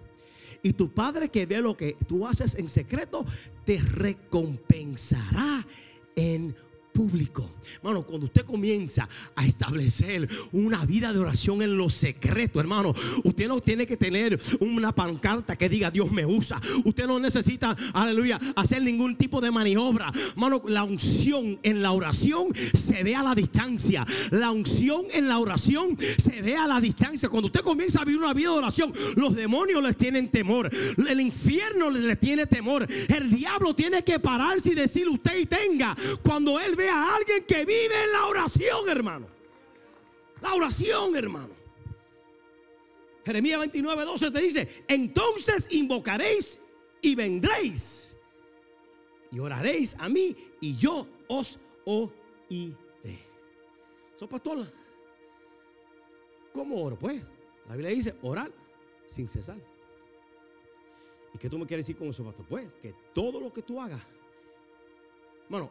Y 0.63 0.73
tu 0.73 0.89
padre 0.89 1.29
que 1.29 1.45
ve 1.45 1.61
lo 1.61 1.75
que 1.75 1.95
tú 2.07 2.25
haces 2.25 2.55
en 2.55 2.69
secreto, 2.69 3.25
te 3.65 3.79
recompensará 3.79 5.67
en 6.15 6.55
público. 6.95 7.51
Hermano, 7.75 8.03
cuando 8.03 8.27
usted 8.27 8.45
comienza 8.45 9.07
a 9.35 9.45
establecer 9.45 10.29
una 10.53 10.85
vida 10.85 11.11
de 11.11 11.19
oración 11.19 11.61
en 11.61 11.77
lo 11.77 11.89
secreto, 11.89 12.61
hermano, 12.61 12.93
usted 13.25 13.49
no 13.49 13.59
tiene 13.59 13.85
que 13.85 13.97
tener 13.97 14.39
una 14.61 14.95
pancarta 14.95 15.57
que 15.57 15.67
diga 15.67 15.91
Dios 15.91 16.09
me 16.09 16.25
usa. 16.25 16.59
Usted 16.85 17.05
no 17.05 17.19
necesita, 17.19 17.75
aleluya, 17.93 18.39
hacer 18.55 18.81
ningún 18.81 19.17
tipo 19.17 19.41
de 19.41 19.51
maniobra. 19.51 20.09
Hermano, 20.29 20.61
la 20.69 20.85
unción 20.85 21.59
en 21.63 21.81
la 21.81 21.91
oración 21.91 22.47
se 22.73 23.03
ve 23.03 23.13
a 23.13 23.23
la 23.23 23.35
distancia. 23.35 24.05
La 24.31 24.51
unción 24.51 25.03
en 25.11 25.27
la 25.27 25.39
oración 25.39 25.97
se 26.17 26.41
ve 26.41 26.55
a 26.55 26.67
la 26.67 26.79
distancia. 26.79 27.27
Cuando 27.27 27.47
usted 27.47 27.61
comienza 27.61 28.01
a 28.01 28.05
vivir 28.05 28.21
una 28.21 28.33
vida 28.33 28.51
de 28.51 28.57
oración, 28.57 28.93
los 29.17 29.35
demonios 29.35 29.83
les 29.83 29.97
tienen 29.97 30.29
temor. 30.29 30.69
El 30.97 31.19
infierno 31.19 31.89
les 31.89 32.19
tiene 32.21 32.45
temor. 32.45 32.87
El 33.09 33.29
diablo 33.29 33.75
tiene 33.75 34.01
que 34.03 34.17
pararse 34.17 34.71
y 34.71 34.75
decir 34.75 35.09
usted 35.09 35.37
y 35.37 35.45
tenga. 35.45 35.93
Cuando 36.23 36.57
él 36.57 36.73
ve 36.77 36.84
a 36.89 37.15
alguien 37.15 37.43
que 37.45 37.65
vive 37.65 38.03
en 38.03 38.11
la 38.11 38.25
oración, 38.27 38.89
hermano. 38.89 39.27
La 40.41 40.53
oración, 40.53 41.15
hermano. 41.15 41.53
Jeremías 43.25 43.59
29, 43.59 44.05
12 44.05 44.31
te 44.31 44.41
dice, 44.41 44.85
entonces 44.87 45.67
invocaréis 45.71 46.61
y 47.01 47.15
vendréis 47.15 48.15
y 49.31 49.39
oraréis 49.39 49.95
a 49.99 50.07
mí 50.07 50.35
y 50.61 50.77
yo 50.77 51.07
os 51.27 51.59
oiré. 51.83 52.75
So, 54.15 54.29
pastor, 54.29 54.71
¿cómo 56.53 56.81
oro? 56.81 56.97
Pues 56.97 57.21
la 57.67 57.75
Biblia 57.75 57.93
dice 57.93 58.15
orar 58.21 58.51
sin 59.07 59.27
cesar. 59.27 59.57
¿Y 61.33 61.37
qué 61.37 61.49
tú 61.49 61.59
me 61.59 61.65
quieres 61.65 61.85
decir 61.85 61.97
con 61.97 62.07
eso, 62.07 62.23
pastor? 62.23 62.45
Pues 62.47 62.71
que 62.81 62.93
todo 63.13 63.41
lo 63.41 63.51
que 63.51 63.61
tú 63.61 63.81
hagas, 63.81 64.01
bueno, 65.49 65.69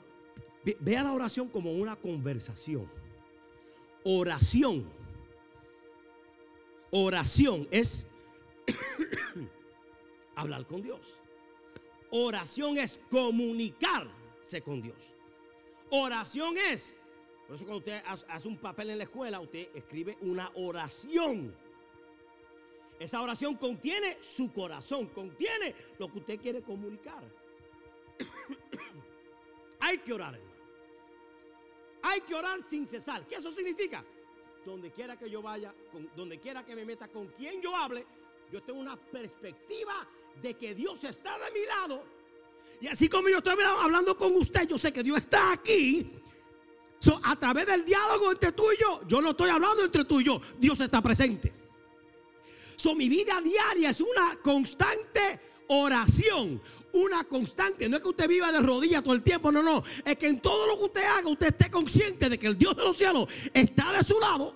Vea 0.80 1.02
la 1.02 1.12
oración 1.12 1.48
como 1.48 1.72
una 1.72 1.96
conversación. 1.96 2.90
Oración. 4.04 4.88
Oración 6.90 7.68
es 7.70 8.06
hablar 10.36 10.66
con 10.66 10.82
Dios. 10.82 11.20
Oración 12.10 12.78
es 12.78 13.00
comunicarse 13.10 14.62
con 14.62 14.80
Dios. 14.80 15.12
Oración 15.90 16.54
es 16.56 16.96
Por 17.46 17.56
eso 17.56 17.64
cuando 17.64 17.78
usted 17.78 18.02
hace 18.06 18.48
un 18.48 18.56
papel 18.56 18.90
en 18.90 18.98
la 18.98 19.04
escuela, 19.04 19.40
usted 19.40 19.68
escribe 19.74 20.16
una 20.22 20.50
oración. 20.54 21.54
Esa 22.98 23.20
oración 23.20 23.56
contiene 23.56 24.18
su 24.22 24.52
corazón, 24.52 25.08
contiene 25.08 25.74
lo 25.98 26.10
que 26.10 26.18
usted 26.20 26.40
quiere 26.40 26.62
comunicar. 26.62 27.22
Hay 29.80 29.98
que 29.98 30.12
orar. 30.12 30.53
Hay 32.06 32.20
que 32.20 32.34
orar 32.34 32.62
sin 32.62 32.86
cesar. 32.86 33.26
¿Qué 33.26 33.36
eso 33.36 33.50
significa? 33.50 34.04
Donde 34.66 34.90
quiera 34.90 35.18
que 35.18 35.30
yo 35.30 35.40
vaya, 35.40 35.74
donde 36.14 36.38
quiera 36.38 36.62
que 36.62 36.76
me 36.76 36.84
meta, 36.84 37.08
con 37.08 37.28
quien 37.28 37.62
yo 37.62 37.74
hable, 37.74 38.04
yo 38.52 38.62
tengo 38.62 38.78
una 38.78 38.94
perspectiva 38.94 40.06
de 40.42 40.52
que 40.52 40.74
Dios 40.74 41.02
está 41.04 41.38
de 41.38 41.50
mi 41.58 41.64
lado. 41.64 42.04
Y 42.82 42.88
así 42.88 43.08
como 43.08 43.30
yo 43.30 43.38
estoy 43.38 43.56
hablando 43.80 44.18
con 44.18 44.36
usted, 44.36 44.68
yo 44.68 44.76
sé 44.76 44.92
que 44.92 45.02
Dios 45.02 45.18
está 45.18 45.52
aquí. 45.52 46.10
a 47.22 47.36
través 47.36 47.66
del 47.66 47.86
diálogo 47.86 48.32
entre 48.32 48.52
tú 48.52 48.70
y 48.70 48.76
yo, 48.82 49.00
yo 49.08 49.22
no 49.22 49.30
estoy 49.30 49.48
hablando 49.48 49.82
entre 49.82 50.04
tú 50.04 50.20
y 50.20 50.24
yo, 50.24 50.40
Dios 50.58 50.78
está 50.80 51.00
presente. 51.00 51.54
So, 52.76 52.94
mi 52.94 53.08
vida 53.08 53.40
diaria 53.40 53.88
es 53.88 54.00
una 54.02 54.36
constante 54.42 55.40
oración, 55.68 56.60
una 56.94 57.24
constante. 57.24 57.88
No 57.88 57.96
es 57.96 58.02
que 58.02 58.08
usted 58.08 58.28
viva 58.28 58.50
de 58.50 58.60
rodillas 58.60 59.02
todo 59.02 59.14
el 59.14 59.22
tiempo, 59.22 59.52
no, 59.52 59.62
no. 59.62 59.82
Es 60.04 60.16
que 60.16 60.28
en 60.28 60.40
todo 60.40 60.66
lo 60.66 60.78
que 60.78 60.84
usted 60.84 61.04
haga, 61.04 61.28
usted 61.28 61.48
esté 61.48 61.70
consciente 61.70 62.28
de 62.28 62.38
que 62.38 62.46
el 62.46 62.56
Dios 62.56 62.74
de 62.76 62.82
los 62.82 62.96
cielos 62.96 63.28
está 63.52 63.92
de 63.92 64.02
su 64.02 64.18
lado. 64.18 64.54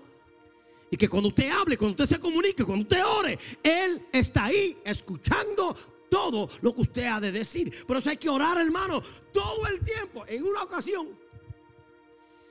Y 0.91 0.97
que 0.97 1.09
cuando 1.09 1.29
usted 1.29 1.51
hable, 1.51 1.77
cuando 1.77 2.03
usted 2.03 2.17
se 2.17 2.21
comunique, 2.21 2.65
cuando 2.65 2.83
usted 2.83 3.05
ore, 3.05 3.39
Él 3.63 4.07
está 4.11 4.47
ahí 4.47 4.79
escuchando 4.85 5.77
todo 6.09 6.49
lo 6.63 6.75
que 6.75 6.81
usted 6.81 7.05
ha 7.05 7.21
de 7.21 7.31
decir. 7.31 7.85
Por 7.87 7.99
eso 7.99 8.09
hay 8.09 8.17
que 8.17 8.31
orar, 8.31 8.59
hermano, 8.59 9.03
todo 9.33 9.67
el 9.67 9.81
tiempo. 9.81 10.25
En 10.27 10.45
una 10.45 10.63
ocasión, 10.63 11.09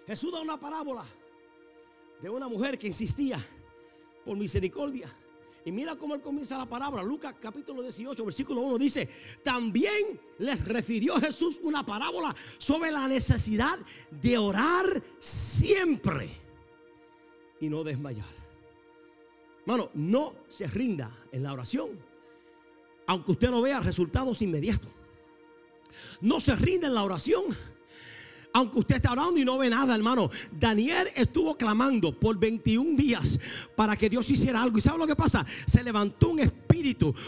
Jesús 0.06 0.32
da 0.32 0.40
una 0.40 0.60
parábola 0.60 1.06
de 2.22 2.30
una 2.30 2.48
mujer 2.48 2.78
que 2.78 2.88
insistía 2.88 3.44
por 4.26 4.38
misericordia. 4.38 5.12
Y 5.68 5.72
mira 5.74 5.98
cómo 5.98 6.16
él 6.16 6.22
comienza 6.22 6.58
la 6.58 6.66
palabra. 6.66 7.04
Lucas 7.04 7.36
capítulo 7.42 7.82
18, 7.82 8.24
versículo 8.24 8.62
1 8.62 8.78
dice, 8.78 9.10
también 9.44 10.18
les 10.40 10.66
refirió 10.66 11.20
Jesús 11.20 11.60
una 11.62 11.86
parábola 11.86 12.34
sobre 12.58 12.90
la 12.90 13.06
necesidad 13.06 13.78
de 14.10 14.38
orar 14.38 15.04
siempre 15.20 16.30
y 17.60 17.68
no 17.68 17.84
desmayar. 17.84 18.30
Hermano, 19.60 19.90
no 19.94 20.36
se 20.48 20.68
rinda 20.68 21.14
en 21.34 21.44
la 21.44 21.52
oración, 21.52 22.00
aunque 23.06 23.34
usted 23.34 23.52
no 23.52 23.62
vea 23.62 23.82
resultados 23.82 24.42
inmediatos. 24.42 24.90
No 26.22 26.40
se 26.40 26.56
rinda 26.56 26.88
en 26.88 26.94
la 26.94 27.04
oración 27.04 27.44
aunque 28.58 28.80
usted 28.80 28.96
está 28.96 29.12
orando 29.12 29.40
y 29.40 29.46
no 29.46 29.60
ve 29.60 29.70
nada, 29.70 29.94
hermano. 29.94 30.32
Daniel 30.52 31.10
estuvo 31.16 31.56
clamando 31.56 32.18
por 32.20 32.40
21 32.40 32.98
días 32.98 33.40
para 33.76 33.96
que 33.96 34.10
Dios 34.10 34.28
hiciera 34.32 34.64
algo. 34.64 34.80
¿Y 34.80 34.82
sabe 34.82 34.98
lo 34.98 35.06
que 35.06 35.16
pasa? 35.16 35.46
Se 35.68 35.84
levantó 35.84 36.30
un 36.30 36.40
espíritu, 36.40 36.67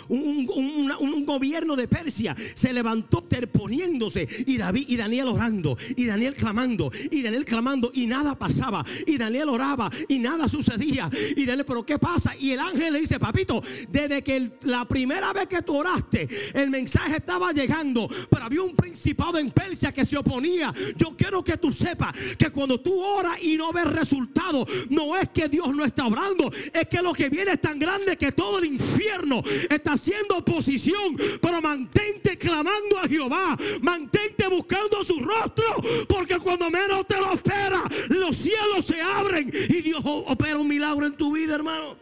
un, 0.08 1.26
gobierno 1.26 1.76
de 1.76 1.88
Persia. 1.88 2.36
Se 2.54 2.74
levantó 2.74 3.24
terponiéndose. 3.24 4.28
Y 4.46 4.58
David 4.58 4.86
y 4.88 4.96
Daniel 4.96 5.28
orando. 5.30 5.78
Y 5.96 6.06
Daniel 6.06 6.34
clamando. 6.34 6.92
Y 7.12 7.22
Daniel 7.22 7.46
clamando. 7.46 7.92
Y 7.94 8.08
nada 8.08 8.38
pasaba. 8.38 8.86
Y 9.06 9.18
Daniel 9.18 9.50
oraba. 9.50 9.90
Y 10.08 10.20
nada 10.20 10.48
sucedía. 10.48 11.10
Y 11.36 11.46
Daniel, 11.46 11.66
pero 11.66 11.86
¿qué 11.86 12.00
pasa? 12.00 12.36
Y 12.40 12.52
el 12.52 12.60
ángel 12.60 12.94
le 12.94 13.02
dice, 13.02 13.20
papito, 13.20 13.62
desde 13.90 14.24
que 14.24 14.52
la 14.64 14.86
primera 14.86 15.34
vez 15.34 15.48
que 15.48 15.62
tú 15.62 15.76
oraste, 15.76 16.28
el 16.54 16.70
mensaje 16.70 17.18
estaba 17.18 17.52
llegando. 17.52 18.10
Pero 18.30 18.44
había 18.44 18.62
un 18.62 18.76
principado 18.76 19.38
en 19.38 19.52
Persia 19.52 19.92
que 19.92 20.06
se 20.06 20.18
oponía. 20.18 20.74
Yo 20.96 21.16
quiero 21.16 21.44
que 21.44 21.58
tú 21.58 21.72
sepas 21.72 22.14
que 22.38 22.50
cuando 22.50 22.80
tú 22.80 23.02
oras 23.02 23.38
y 23.42 23.58
no 23.58 23.72
ves 23.72 23.86
resultado, 23.86 24.66
no 24.90 25.18
es 25.18 25.30
que 25.30 25.50
Dios 25.50 25.74
no 25.76 25.86
está 25.86 26.08
orando, 26.08 26.52
es 26.74 26.88
que 26.88 27.02
lo 27.02 27.14
que 27.14 27.30
viene 27.30 27.54
es 27.54 27.62
tan 27.62 27.80
grande 27.80 28.18
que 28.18 28.32
todo 28.32 28.60
el 28.60 28.66
infierno 28.66 29.39
está 29.70 29.94
haciendo 29.94 30.38
oposición. 30.38 31.18
Pero 31.42 31.62
mantente 31.62 32.38
clamando 32.38 32.98
a 32.98 33.08
Jehová, 33.08 33.58
mantente 33.82 34.48
buscando 34.48 35.04
su 35.04 35.20
rostro, 35.20 35.66
porque 36.08 36.40
cuando 36.40 36.70
menos 36.70 37.06
te 37.08 37.18
lo 37.18 37.34
espera, 37.34 37.84
los 38.10 38.36
cielos 38.38 38.86
se 38.86 39.02
abren 39.02 39.50
y 39.50 39.82
Dios 39.82 40.02
opera 40.06 40.58
un 40.58 40.68
milagro 40.68 41.06
en 41.06 41.16
tu 41.16 41.34
vida, 41.34 41.56
hermano. 41.56 41.98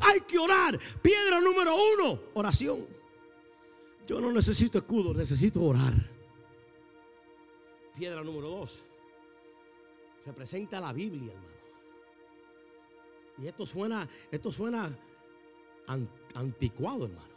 Hay 0.00 0.20
que 0.22 0.38
orar. 0.38 0.78
Piedra 1.00 1.40
número 1.40 1.76
uno, 1.94 2.20
oración. 2.34 2.86
Yo 4.06 4.20
no 4.20 4.32
necesito 4.32 4.78
escudo, 4.78 5.14
necesito 5.14 5.62
orar. 5.62 5.94
Piedra 7.96 8.22
número 8.22 8.48
dos. 8.48 8.80
Representa 10.24 10.80
la 10.80 10.92
Biblia, 10.92 11.32
hermano. 11.32 11.52
Y 13.38 13.46
esto 13.46 13.66
suena, 13.66 14.08
esto 14.30 14.52
suena 14.52 14.96
anticuado, 16.34 17.06
hermano. 17.06 17.32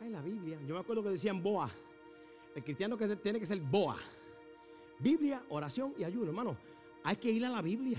Ay, 0.00 0.10
la 0.10 0.22
Biblia. 0.22 0.58
Yo 0.66 0.74
me 0.74 0.80
acuerdo 0.80 1.02
que 1.02 1.10
decían 1.10 1.42
boa. 1.42 1.70
El 2.54 2.64
cristiano 2.64 2.96
que 2.96 3.16
tiene 3.16 3.38
que 3.38 3.46
ser 3.46 3.60
boa. 3.60 3.96
Biblia, 4.98 5.44
oración 5.48 5.94
y 5.98 6.04
ayuno, 6.04 6.26
hermano. 6.26 6.56
Hay 7.04 7.16
que 7.16 7.30
ir 7.30 7.44
a 7.44 7.50
la 7.50 7.62
Biblia. 7.62 7.98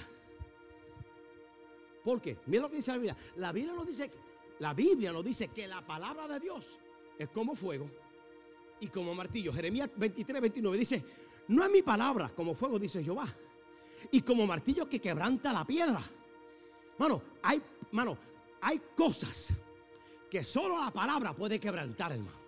¿Por 2.03 2.21
qué? 2.21 2.37
Mira 2.47 2.63
lo 2.63 2.69
que 2.69 2.77
dice 2.77 2.91
la 2.91 2.97
Biblia. 2.97 3.17
La 3.37 3.51
Biblia 3.51 3.73
nos 3.73 3.87
dice, 3.87 4.11
la 4.59 4.73
Biblia 4.73 5.11
nos 5.11 5.23
dice 5.23 5.47
que 5.49 5.67
la 5.67 5.85
palabra 5.85 6.27
de 6.27 6.39
Dios 6.39 6.79
es 7.17 7.29
como 7.29 7.55
fuego 7.55 7.89
y 8.79 8.87
como 8.87 9.15
martillo. 9.15 9.53
Jeremías 9.53 9.89
23, 9.95 10.41
29 10.41 10.77
dice, 10.77 11.03
no 11.47 11.63
es 11.63 11.71
mi 11.71 11.81
palabra 11.81 12.29
como 12.29 12.53
fuego, 12.53 12.77
dice 12.79 13.03
Jehová. 13.03 13.27
Y 14.11 14.21
como 14.21 14.45
martillo 14.45 14.87
que 14.89 14.99
quebranta 14.99 15.53
la 15.53 15.65
piedra. 15.65 16.01
Mano, 16.97 17.21
hay, 17.41 17.61
mano, 17.91 18.17
hay 18.63 18.81
cosas 18.95 19.53
que 20.29 20.43
solo 20.43 20.83
la 20.83 20.91
palabra 20.91 21.35
puede 21.35 21.59
quebrantar, 21.59 22.11
hermano. 22.13 22.43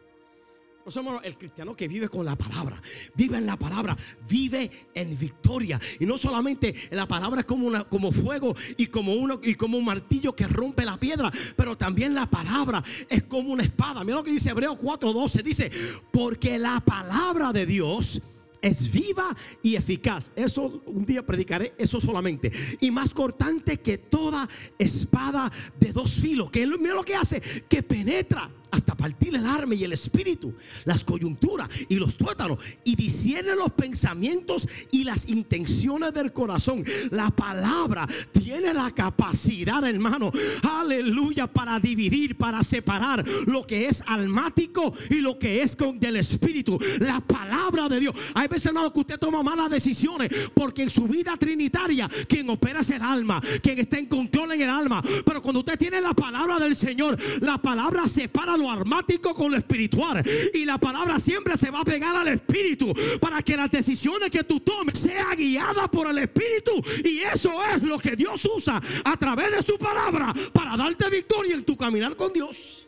Por 0.83 0.91
eso, 0.91 1.21
el 1.23 1.35
cristiano 1.35 1.75
que 1.75 1.87
vive 1.87 2.09
con 2.09 2.23
la 2.23 2.35
palabra, 2.35 2.79
vive 3.15 3.37
en 3.39 3.47
la 3.47 3.57
palabra, 3.57 3.97
vive 4.29 4.69
en 4.93 5.17
victoria. 5.17 5.79
Y 5.99 6.05
no 6.05 6.15
solamente 6.15 6.75
la 6.91 7.07
palabra 7.07 7.39
es 7.39 7.45
como, 7.47 7.65
una, 7.65 7.85
como 7.85 8.11
fuego 8.11 8.55
y 8.77 8.85
como, 8.87 9.15
uno, 9.15 9.39
y 9.41 9.55
como 9.55 9.79
un 9.79 9.85
martillo 9.85 10.35
que 10.35 10.47
rompe 10.47 10.85
la 10.85 10.97
piedra, 10.97 11.31
pero 11.55 11.75
también 11.75 12.13
la 12.13 12.29
palabra 12.29 12.83
es 13.09 13.23
como 13.23 13.51
una 13.51 13.63
espada. 13.63 14.03
Mira 14.03 14.17
lo 14.17 14.23
que 14.23 14.29
dice 14.29 14.51
Hebreos 14.51 14.77
4:12. 14.77 15.41
Dice, 15.41 15.71
porque 16.11 16.59
la 16.59 16.79
palabra 16.81 17.51
de 17.51 17.65
Dios 17.65 18.21
es 18.65 18.91
viva 18.91 19.35
y 19.61 19.75
eficaz. 19.75 20.31
Eso 20.35 20.81
un 20.87 21.05
día 21.05 21.23
predicaré 21.23 21.75
eso 21.77 22.01
solamente. 22.01 22.51
Y 22.81 22.89
más 22.89 23.13
cortante 23.13 23.77
que 23.77 23.99
toda 23.99 24.49
espada 24.79 25.51
de 25.79 25.93
dos 25.93 26.13
filos. 26.13 26.49
Que 26.49 26.65
mira 26.65 26.95
lo 26.95 27.03
que 27.03 27.15
hace, 27.15 27.39
que 27.69 27.83
penetra 27.83 28.49
hasta 28.71 28.95
partir 28.95 29.35
el 29.35 29.45
arma 29.45 29.75
y 29.75 29.83
el 29.83 29.93
espíritu, 29.93 30.53
las 30.85 31.03
coyunturas 31.03 31.69
y 31.89 31.95
los 31.95 32.17
tuétanos, 32.17 32.59
y 32.83 32.95
discierne 32.95 33.55
los 33.55 33.71
pensamientos 33.71 34.67
y 34.91 35.03
las 35.03 35.27
intenciones 35.27 36.13
del 36.13 36.33
corazón. 36.33 36.83
La 37.11 37.29
palabra 37.31 38.07
tiene 38.31 38.73
la 38.73 38.91
capacidad, 38.91 39.83
hermano, 39.87 40.31
aleluya, 40.63 41.47
para 41.47 41.79
dividir, 41.79 42.37
para 42.37 42.63
separar 42.63 43.25
lo 43.45 43.65
que 43.65 43.87
es 43.87 44.03
almático 44.07 44.93
y 45.09 45.15
lo 45.15 45.37
que 45.37 45.61
es 45.61 45.75
con 45.75 45.99
del 45.99 46.17
espíritu. 46.17 46.79
La 46.99 47.21
palabra 47.21 47.89
de 47.89 47.99
Dios. 47.99 48.15
Hay 48.33 48.47
veces, 48.47 48.67
hermano, 48.67 48.91
que 48.91 48.99
usted 48.99 49.19
toma 49.19 49.43
malas 49.43 49.69
decisiones 49.69 50.29
porque 50.53 50.83
en 50.83 50.89
su 50.89 51.07
vida 51.07 51.35
trinitaria 51.37 52.09
quien 52.27 52.49
opera 52.49 52.81
es 52.81 52.89
el 52.89 53.01
alma, 53.01 53.41
quien 53.61 53.79
está 53.79 53.97
en 53.97 54.07
control 54.07 54.53
en 54.53 54.61
el 54.61 54.69
alma. 54.69 55.01
Pero 55.25 55.41
cuando 55.41 55.59
usted 55.59 55.77
tiene 55.77 56.01
la 56.01 56.13
palabra 56.13 56.59
del 56.59 56.75
Señor, 56.75 57.17
la 57.41 57.61
palabra 57.61 58.07
separa 58.07 58.57
armático 58.69 59.33
con 59.33 59.51
lo 59.51 59.57
espiritual. 59.57 60.23
Y 60.53 60.65
la 60.65 60.77
palabra 60.77 61.19
siempre 61.19 61.57
se 61.57 61.71
va 61.71 61.81
a 61.81 61.85
pegar 61.85 62.15
al 62.15 62.27
espíritu 62.27 62.93
para 63.19 63.41
que 63.41 63.57
las 63.57 63.71
decisiones 63.71 64.29
que 64.31 64.43
tú 64.43 64.59
tomes 64.59 64.99
sea 64.99 65.35
guiada 65.35 65.89
por 65.89 66.07
el 66.07 66.17
espíritu. 66.17 66.71
Y 67.03 67.19
eso 67.19 67.53
es 67.73 67.83
lo 67.83 67.99
que 67.99 68.15
Dios 68.15 68.43
usa 68.45 68.81
a 69.03 69.17
través 69.17 69.51
de 69.51 69.63
su 69.63 69.77
palabra 69.77 70.33
para 70.53 70.75
darte 70.77 71.09
victoria 71.09 71.55
en 71.55 71.63
tu 71.63 71.75
caminar 71.75 72.15
con 72.15 72.33
Dios. 72.33 72.87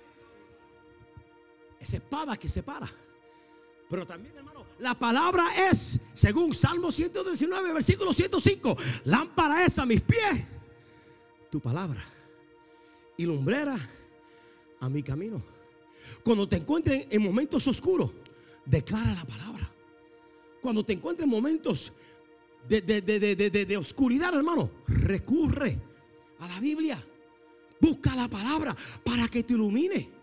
Esa 1.79 1.97
espada 1.97 2.37
que 2.37 2.47
separa. 2.47 2.91
Pero 3.89 4.05
también, 4.05 4.35
hermano, 4.35 4.65
la 4.79 4.93
palabra 4.93 5.69
es, 5.69 5.99
según 6.13 6.53
Salmo 6.53 6.91
119, 6.91 7.73
versículo 7.73 8.13
105, 8.13 8.75
lámpara 9.05 9.65
es 9.65 9.79
a 9.79 9.85
mis 9.85 10.01
pies, 10.01 10.43
tu 11.49 11.61
palabra, 11.61 12.03
y 13.15 13.25
lumbrera 13.25 13.77
a 14.79 14.89
mi 14.89 15.01
camino. 15.01 15.56
Cuando 16.23 16.47
te 16.47 16.57
encuentres 16.57 17.07
en 17.09 17.23
momentos 17.23 17.67
oscuros, 17.67 18.11
declara 18.65 19.13
la 19.13 19.25
palabra. 19.25 19.69
Cuando 20.61 20.83
te 20.83 20.93
encuentres 20.93 21.25
en 21.25 21.29
momentos 21.29 21.93
de, 22.67 22.81
de, 22.81 23.77
oscuridad, 23.77 24.35
hermano, 24.35 24.69
recurre 24.87 25.79
a 26.39 26.47
la 26.47 26.59
Biblia. 26.59 27.01
Busca 27.79 28.15
la 28.15 28.27
palabra 28.27 28.75
para 29.03 29.27
que 29.27 29.43
te 29.43 29.53
ilumine 29.53 30.17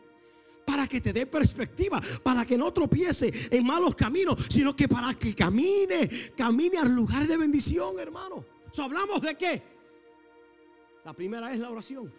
para 0.65 0.89
que 0.89 1.01
te 1.01 1.13
dé 1.13 1.27
perspectiva, 1.27 2.01
para 2.23 2.47
que 2.47 2.57
no 2.57 2.73
tropiece 2.73 3.31
en 3.51 3.65
malos 3.65 3.95
caminos, 3.95 4.47
sino 4.49 4.75
que 4.75 4.89
para 4.89 5.15
que 5.15 5.35
camine, 5.35 6.09
camine 6.35 6.79
al 6.79 6.95
lugar 6.95 7.27
de 7.27 7.37
bendición, 7.37 8.01
hermano. 8.01 8.45
¿Hablamos 8.79 9.21
de 9.21 9.35
qué? 9.37 9.63
La 11.05 11.13
primera 11.13 11.53
es 11.53 11.61
la 11.61 11.71
oración. 11.71 12.11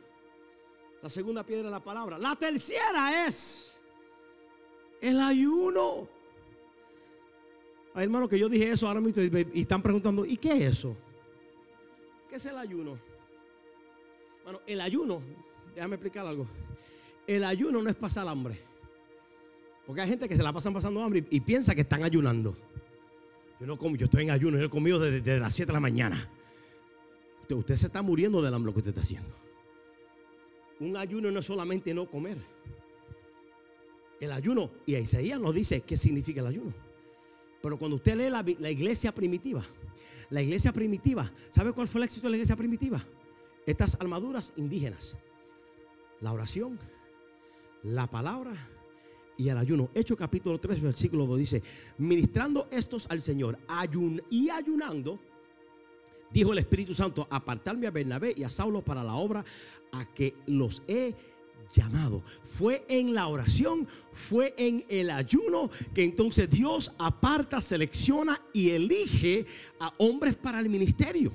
La 1.05 1.11
segunda 1.11 1.43
piedra 1.43 1.67
es 1.67 1.71
la 1.71 1.83
palabra. 1.83 2.17
La 2.17 2.35
tercera 2.35 3.27
es 3.27 3.79
el 4.99 5.19
ayuno. 5.19 6.07
Ay, 7.93 8.05
hermano, 8.05 8.27
que 8.27 8.39
yo 8.39 8.49
dije 8.49 8.71
eso 8.71 8.87
ahora 8.87 9.01
mismo 9.01 9.21
y 9.53 9.61
están 9.61 9.83
preguntando, 9.83 10.25
¿y 10.25 10.35
qué 10.35 10.53
es 10.53 10.77
eso? 10.77 10.97
¿Qué 12.27 12.37
es 12.37 12.45
el 12.47 12.57
ayuno? 12.57 12.97
Bueno, 14.43 14.61
el 14.65 14.81
ayuno, 14.81 15.21
déjame 15.75 15.93
explicar 15.93 16.25
algo. 16.25 16.47
El 17.27 17.43
ayuno 17.43 17.83
no 17.83 17.89
es 17.91 17.95
pasar 17.95 18.27
hambre. 18.27 18.59
Porque 19.85 20.01
hay 20.01 20.09
gente 20.09 20.27
que 20.27 20.35
se 20.35 20.41
la 20.41 20.51
pasan 20.51 20.73
pasando 20.73 21.03
hambre 21.03 21.23
y, 21.29 21.39
piensa 21.39 21.75
que 21.75 21.81
están 21.81 22.03
ayunando. 22.03 22.55
Yo 23.59 23.67
no 23.67 23.77
como, 23.77 23.95
yo 23.95 24.05
estoy 24.05 24.23
en 24.23 24.31
ayuno, 24.31 24.57
yo 24.57 24.65
he 24.65 24.69
comido 24.71 24.99
desde, 24.99 25.39
las 25.39 25.53
7 25.53 25.67
de 25.67 25.73
la 25.73 25.79
mañana. 25.79 26.27
Usted, 27.43 27.55
usted, 27.57 27.75
se 27.75 27.85
está 27.85 28.01
muriendo 28.01 28.41
del 28.41 28.55
hambre 28.55 28.73
que 28.73 28.79
usted 28.79 28.89
está 28.89 29.01
haciendo. 29.01 29.44
Un 30.79 30.97
ayuno 30.97 31.31
no 31.31 31.39
es 31.39 31.45
solamente 31.45 31.93
no 31.93 32.09
comer. 32.09 32.37
El 34.19 34.31
ayuno, 34.31 34.71
y 34.85 34.95
Isaías 34.95 35.39
nos 35.39 35.53
dice 35.53 35.81
qué 35.81 35.97
significa 35.97 36.41
el 36.41 36.47
ayuno. 36.47 36.73
Pero 37.61 37.77
cuando 37.77 37.95
usted 37.95 38.15
lee 38.15 38.29
la, 38.29 38.69
iglesia 38.69 39.13
primitiva, 39.13 39.65
la 40.29 40.41
iglesia 40.41 40.71
primitiva, 40.71 41.31
¿sabe 41.49 41.71
cuál 41.71 41.87
fue 41.87 41.99
el 41.99 42.05
éxito 42.05 42.27
de 42.27 42.31
la 42.31 42.37
iglesia 42.37 42.55
primitiva? 42.55 43.03
Estas 43.65 43.95
armaduras 43.99 44.53
indígenas. 44.55 45.17
La 46.21 46.31
oración, 46.31 46.79
la 47.83 48.07
palabra 48.07 48.69
y 49.37 49.49
el 49.49 49.57
ayuno. 49.57 49.89
Hecho 49.93 50.15
capítulo 50.15 50.59
3, 50.59 50.81
versículo 50.81 51.25
2 51.25 51.39
dice, 51.39 51.63
ministrando 51.97 52.67
estos 52.71 53.07
al 53.09 53.21
Señor 53.21 53.57
ayun 53.67 54.21
y 54.29 54.49
ayunando, 54.49 55.19
dijo 56.35 56.51
el 56.51 56.59
Espíritu 56.59 56.93
Santo, 56.93 57.25
apartarme 57.29 57.87
a 57.87 57.91
Bernabé 57.91 58.33
y 58.35 58.43
a 58.43 58.49
Saulo 58.49 58.83
para 58.83 59.05
la 59.05 59.15
obra 59.15 59.45
a 59.93 60.05
que 60.13 60.35
los 60.47 60.83
he 60.85 61.15
llamado. 61.73 62.23
Fue 62.43 62.85
en 62.89 63.13
la 63.13 63.27
oración, 63.27 63.87
fue 64.11 64.53
en 64.57 64.85
el 64.89 65.11
ayuno 65.11 65.69
que 65.93 66.03
entonces 66.03 66.49
Dios 66.49 66.91
aparta, 66.99 67.61
selecciona 67.61 68.41
y 68.51 68.71
elige 68.71 69.45
a 69.79 69.93
hombres 69.97 70.35
para 70.35 70.59
el 70.59 70.67
ministerio. 70.67 71.31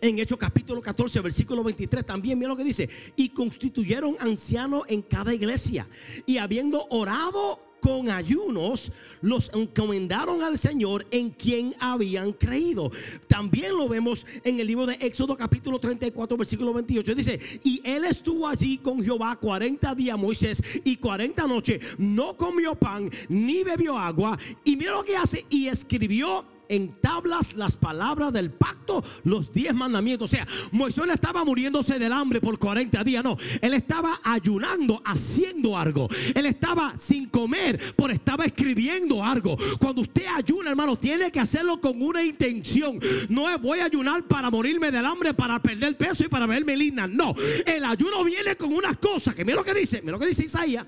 En 0.00 0.16
Hechos 0.16 0.38
capítulo 0.38 0.80
14, 0.80 1.20
versículo 1.20 1.64
23, 1.64 2.06
también 2.06 2.38
mira 2.38 2.50
lo 2.50 2.56
que 2.56 2.62
dice, 2.62 2.88
y 3.16 3.30
constituyeron 3.30 4.16
ancianos 4.20 4.84
en 4.86 5.02
cada 5.02 5.34
iglesia, 5.34 5.88
y 6.24 6.38
habiendo 6.38 6.86
orado 6.88 7.71
con 7.82 8.08
ayunos 8.08 8.92
los 9.20 9.50
encomendaron 9.52 10.42
al 10.42 10.56
Señor 10.56 11.04
en 11.10 11.30
quien 11.30 11.74
habían 11.80 12.32
creído. 12.32 12.92
También 13.26 13.76
lo 13.76 13.88
vemos 13.88 14.24
en 14.44 14.60
el 14.60 14.68
libro 14.68 14.86
de 14.86 14.94
Éxodo 15.00 15.36
capítulo 15.36 15.80
34 15.80 16.36
versículo 16.36 16.72
28. 16.72 17.14
Dice, 17.16 17.40
y 17.64 17.82
él 17.84 18.04
estuvo 18.04 18.46
allí 18.46 18.78
con 18.78 19.02
Jehová 19.02 19.34
40 19.34 19.96
días 19.96 20.16
Moisés 20.16 20.62
y 20.84 20.96
40 20.96 21.44
noches. 21.48 21.96
No 21.98 22.36
comió 22.36 22.76
pan 22.76 23.10
ni 23.28 23.64
bebió 23.64 23.98
agua. 23.98 24.38
Y 24.64 24.76
mira 24.76 24.92
lo 24.92 25.02
que 25.02 25.16
hace 25.16 25.44
y 25.50 25.66
escribió 25.66 26.44
en 26.72 26.94
tablas 27.00 27.54
las 27.54 27.76
palabras 27.76 28.32
del 28.32 28.50
pacto, 28.50 29.04
los 29.24 29.52
diez 29.52 29.74
mandamientos. 29.74 30.30
O 30.30 30.34
sea, 30.34 30.46
Moisés 30.70 31.06
no 31.06 31.12
estaba 31.12 31.44
muriéndose 31.44 31.98
del 31.98 32.12
hambre 32.12 32.40
por 32.40 32.58
40 32.58 33.04
días, 33.04 33.22
no. 33.22 33.36
Él 33.60 33.74
estaba 33.74 34.20
ayunando, 34.24 35.02
haciendo 35.04 35.76
algo. 35.76 36.08
Él 36.34 36.46
estaba 36.46 36.96
sin 36.96 37.28
comer, 37.28 37.94
por 37.94 38.10
estaba 38.10 38.46
escribiendo 38.46 39.22
algo. 39.22 39.56
Cuando 39.78 40.00
usted 40.00 40.24
ayuna, 40.34 40.70
hermano, 40.70 40.96
tiene 40.96 41.30
que 41.30 41.40
hacerlo 41.40 41.78
con 41.78 42.00
una 42.00 42.24
intención. 42.24 42.98
No 43.28 43.50
es 43.50 43.60
voy 43.60 43.80
a 43.80 43.84
ayunar 43.84 44.26
para 44.26 44.50
morirme 44.50 44.90
del 44.90 45.04
hambre, 45.04 45.34
para 45.34 45.60
perder 45.60 45.94
peso 45.98 46.24
y 46.24 46.28
para 46.28 46.46
verme 46.46 46.74
linda. 46.74 47.06
No, 47.06 47.34
el 47.66 47.84
ayuno 47.84 48.24
viene 48.24 48.56
con 48.56 48.72
unas 48.72 48.96
cosas 48.96 49.34
que 49.34 49.44
mira 49.44 49.58
lo 49.58 49.64
que 49.64 49.74
dice, 49.74 50.00
mira 50.00 50.12
lo 50.12 50.18
que 50.18 50.26
dice 50.26 50.44
Isaías. 50.44 50.86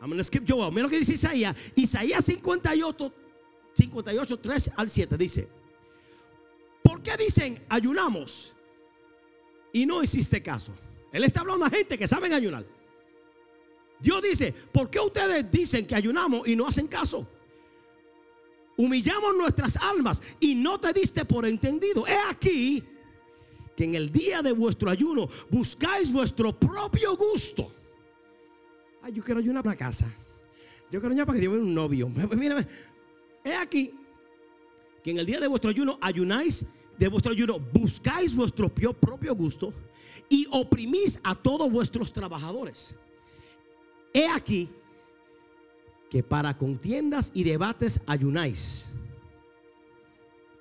I'm 0.00 0.10
gonna 0.10 0.24
skip 0.24 0.44
Joel. 0.46 0.70
Mira 0.70 0.84
lo 0.84 0.88
que 0.88 0.98
dice 0.98 1.12
Isaías. 1.12 1.54
Isaías 1.74 2.24
58 2.24 3.25
58, 3.76 4.38
3 4.38 4.70
al 4.76 4.88
7 4.88 5.18
dice, 5.18 5.48
¿por 6.82 7.02
qué 7.02 7.16
dicen 7.16 7.62
ayunamos 7.68 8.54
y 9.72 9.84
no 9.84 10.02
hiciste 10.02 10.42
caso? 10.42 10.72
Él 11.12 11.24
está 11.24 11.40
hablando 11.40 11.66
a 11.66 11.70
gente 11.70 11.98
que 11.98 12.08
saben 12.08 12.32
ayunar. 12.32 12.64
Dios 14.00 14.22
dice, 14.22 14.52
¿por 14.52 14.90
qué 14.90 15.00
ustedes 15.00 15.50
dicen 15.50 15.86
que 15.86 15.94
ayunamos 15.94 16.46
y 16.48 16.56
no 16.56 16.66
hacen 16.66 16.86
caso? 16.86 17.26
Humillamos 18.76 19.34
nuestras 19.36 19.76
almas 19.76 20.22
y 20.40 20.54
no 20.54 20.78
te 20.80 20.92
diste 20.92 21.24
por 21.24 21.46
entendido. 21.46 22.06
He 22.06 22.18
aquí 22.30 22.82
que 23.74 23.84
en 23.84 23.94
el 23.94 24.10
día 24.10 24.42
de 24.42 24.52
vuestro 24.52 24.90
ayuno 24.90 25.28
buscáis 25.50 26.12
vuestro 26.12 26.58
propio 26.58 27.16
gusto. 27.16 27.72
Ay, 29.02 29.12
yo 29.12 29.22
quiero 29.22 29.40
ayunar 29.40 29.62
para 29.62 29.76
casa. 29.76 30.06
Yo 30.90 31.00
quiero 31.00 31.08
ayunar 31.08 31.26
para 31.26 31.36
que 31.38 31.48
Dios 31.48 31.54
un 31.54 31.74
novio. 31.74 32.08
Mírame, 32.36 32.66
He 33.46 33.54
aquí 33.54 33.92
que 35.04 35.12
en 35.12 35.18
el 35.18 35.26
día 35.26 35.38
de 35.38 35.46
vuestro 35.46 35.70
ayuno 35.70 35.98
ayunáis 36.00 36.66
de 36.98 37.06
vuestro 37.06 37.30
ayuno, 37.30 37.60
buscáis 37.60 38.34
vuestro 38.34 38.68
propio 38.68 39.36
gusto 39.36 39.72
y 40.28 40.48
oprimís 40.50 41.20
a 41.22 41.36
todos 41.36 41.70
vuestros 41.70 42.12
trabajadores. 42.12 42.96
He 44.12 44.26
aquí 44.28 44.68
que 46.10 46.24
para 46.24 46.58
contiendas 46.58 47.30
y 47.34 47.44
debates 47.44 48.00
ayunáis. 48.06 48.86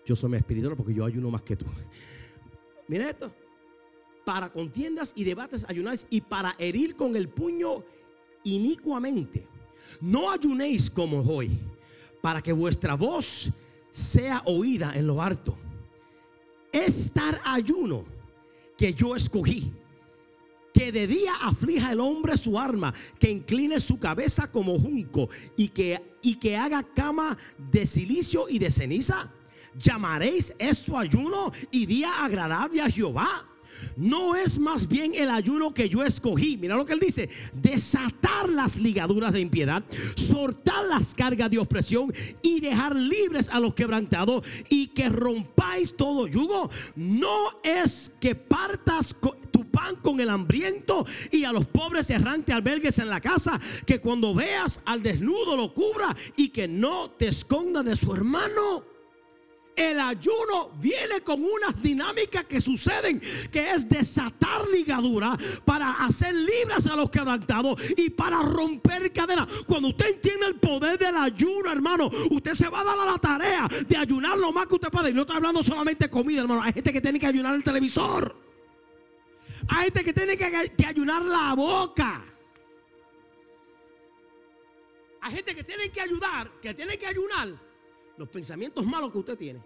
Yo 0.05 0.15
soy 0.15 0.29
mi 0.29 0.37
espiritual 0.37 0.75
porque 0.75 0.93
yo 0.93 1.05
ayuno 1.05 1.31
más 1.31 1.41
que 1.41 1.55
tú. 1.55 1.65
Mira 2.87 3.09
esto. 3.09 3.33
Para 4.23 4.51
contiendas 4.51 5.11
y 5.15 5.23
debates 5.23 5.65
ayunáis 5.67 6.05
y 6.11 6.21
para 6.21 6.55
herir 6.59 6.95
con 6.95 7.15
el 7.15 7.29
puño 7.29 7.83
inicuamente. 8.43 9.47
No 10.01 10.29
ayunéis 10.29 10.91
como 10.91 11.21
hoy 11.21 11.57
para 12.25 12.41
que 12.41 12.53
vuestra 12.53 12.95
voz 12.95 13.51
sea 13.91 14.41
oída 14.45 14.93
en 14.95 15.05
lo 15.05 15.21
alto. 15.21 15.55
Estar 16.71 17.39
ayuno 17.45 18.03
que 18.75 18.95
yo 18.95 19.15
escogí. 19.15 19.71
Que 20.73 20.91
de 20.91 21.05
día 21.05 21.33
aflija 21.43 21.91
el 21.91 21.99
hombre 21.99 22.35
su 22.35 22.57
arma, 22.57 22.91
que 23.19 23.29
incline 23.29 23.79
su 23.79 23.99
cabeza 23.99 24.51
como 24.51 24.79
junco 24.79 25.29
y 25.55 25.67
que, 25.67 26.01
y 26.23 26.37
que 26.37 26.57
haga 26.57 26.81
cama 26.81 27.37
de 27.59 27.85
silicio 27.85 28.47
y 28.49 28.57
de 28.57 28.71
ceniza. 28.71 29.31
Llamaréis 29.77 30.51
eso 30.57 30.97
ayuno 30.97 31.51
y 31.69 31.85
día 31.85 32.25
agradable 32.25 32.81
a 32.81 32.89
Jehová. 32.89 33.45
No 33.95 34.35
es 34.35 34.59
más 34.59 34.87
bien 34.87 35.13
el 35.15 35.29
ayuno 35.29 35.73
que 35.73 35.89
yo 35.89 36.03
escogí. 36.03 36.57
Mira 36.57 36.75
lo 36.75 36.85
que 36.85 36.93
él 36.93 36.99
dice. 36.99 37.29
Desatar 37.53 38.49
las 38.49 38.77
ligaduras 38.77 39.33
de 39.33 39.39
impiedad, 39.39 39.83
soltar 40.15 40.85
las 40.85 41.13
cargas 41.15 41.49
de 41.49 41.59
opresión 41.59 42.13
y 42.41 42.59
dejar 42.59 42.95
libres 42.95 43.49
a 43.49 43.59
los 43.59 43.73
quebrantados 43.73 44.43
y 44.69 44.87
que 44.87 45.09
rompáis 45.09 45.95
todo 45.95 46.27
yugo. 46.27 46.69
No 46.95 47.61
es 47.63 48.11
que 48.19 48.35
partas 48.35 49.15
tu 49.51 49.69
pan 49.69 49.95
con 50.01 50.19
el 50.19 50.29
hambriento 50.29 51.05
y 51.31 51.43
a 51.43 51.51
los 51.51 51.65
pobres 51.65 52.09
errantes 52.09 52.55
albergues 52.55 52.99
en 52.99 53.09
la 53.09 53.21
casa. 53.21 53.59
Que 53.85 53.99
cuando 53.99 54.33
veas 54.33 54.81
al 54.85 55.01
desnudo 55.03 55.55
lo 55.55 55.73
cubra 55.73 56.15
y 56.35 56.49
que 56.49 56.67
no 56.67 57.11
te 57.11 57.27
esconda 57.27 57.83
de 57.83 57.95
su 57.95 58.13
hermano. 58.13 58.94
El 59.75 59.99
ayuno 59.99 60.71
viene 60.79 61.19
con 61.21 61.43
unas 61.43 61.81
dinámicas 61.81 62.45
que 62.45 62.61
suceden, 62.61 63.19
que 63.51 63.71
es 63.71 63.89
desatar 63.89 64.67
ligadura 64.69 65.37
para 65.65 65.91
hacer 66.05 66.33
libres 66.33 66.85
a 66.87 66.95
los 66.95 67.09
quebrantados 67.09 67.81
y 67.97 68.09
para 68.09 68.41
romper 68.41 69.11
cadenas. 69.11 69.47
Cuando 69.67 69.89
usted 69.89 70.15
entiende 70.15 70.45
el 70.45 70.55
poder 70.55 70.97
del 70.97 71.17
ayuno, 71.17 71.69
hermano, 71.69 72.09
usted 72.31 72.53
se 72.53 72.69
va 72.69 72.81
a 72.81 72.83
dar 72.85 72.99
a 72.99 73.05
la 73.05 73.17
tarea 73.17 73.67
de 73.85 73.97
ayunar 73.97 74.37
lo 74.37 74.53
más 74.53 74.65
que 74.67 74.75
usted 74.75 74.89
puede. 74.89 75.09
Y 75.09 75.13
no 75.13 75.21
estoy 75.21 75.35
hablando 75.35 75.61
solamente 75.61 76.05
de 76.05 76.09
comida, 76.09 76.41
hermano. 76.41 76.61
Hay 76.61 76.71
gente 76.71 76.93
que 76.93 77.01
tiene 77.01 77.19
que 77.19 77.27
ayunar 77.27 77.53
el 77.53 77.63
televisor. 77.63 78.33
Hay 79.67 79.85
gente 79.85 80.03
que 80.05 80.13
tiene 80.13 80.37
que, 80.37 80.71
que 80.77 80.85
ayunar 80.85 81.21
la 81.23 81.53
boca. 81.53 82.23
Hay 85.19 85.33
gente 85.33 85.53
que 85.53 85.63
tiene 85.63 85.89
que 85.89 85.99
ayudar, 85.99 86.49
que 86.61 86.73
tiene 86.73 86.97
que 86.97 87.07
ayunar 87.07 87.64
los 88.17 88.29
pensamientos 88.29 88.85
malos 88.85 89.11
que 89.11 89.17
usted 89.17 89.37
tiene. 89.37 89.61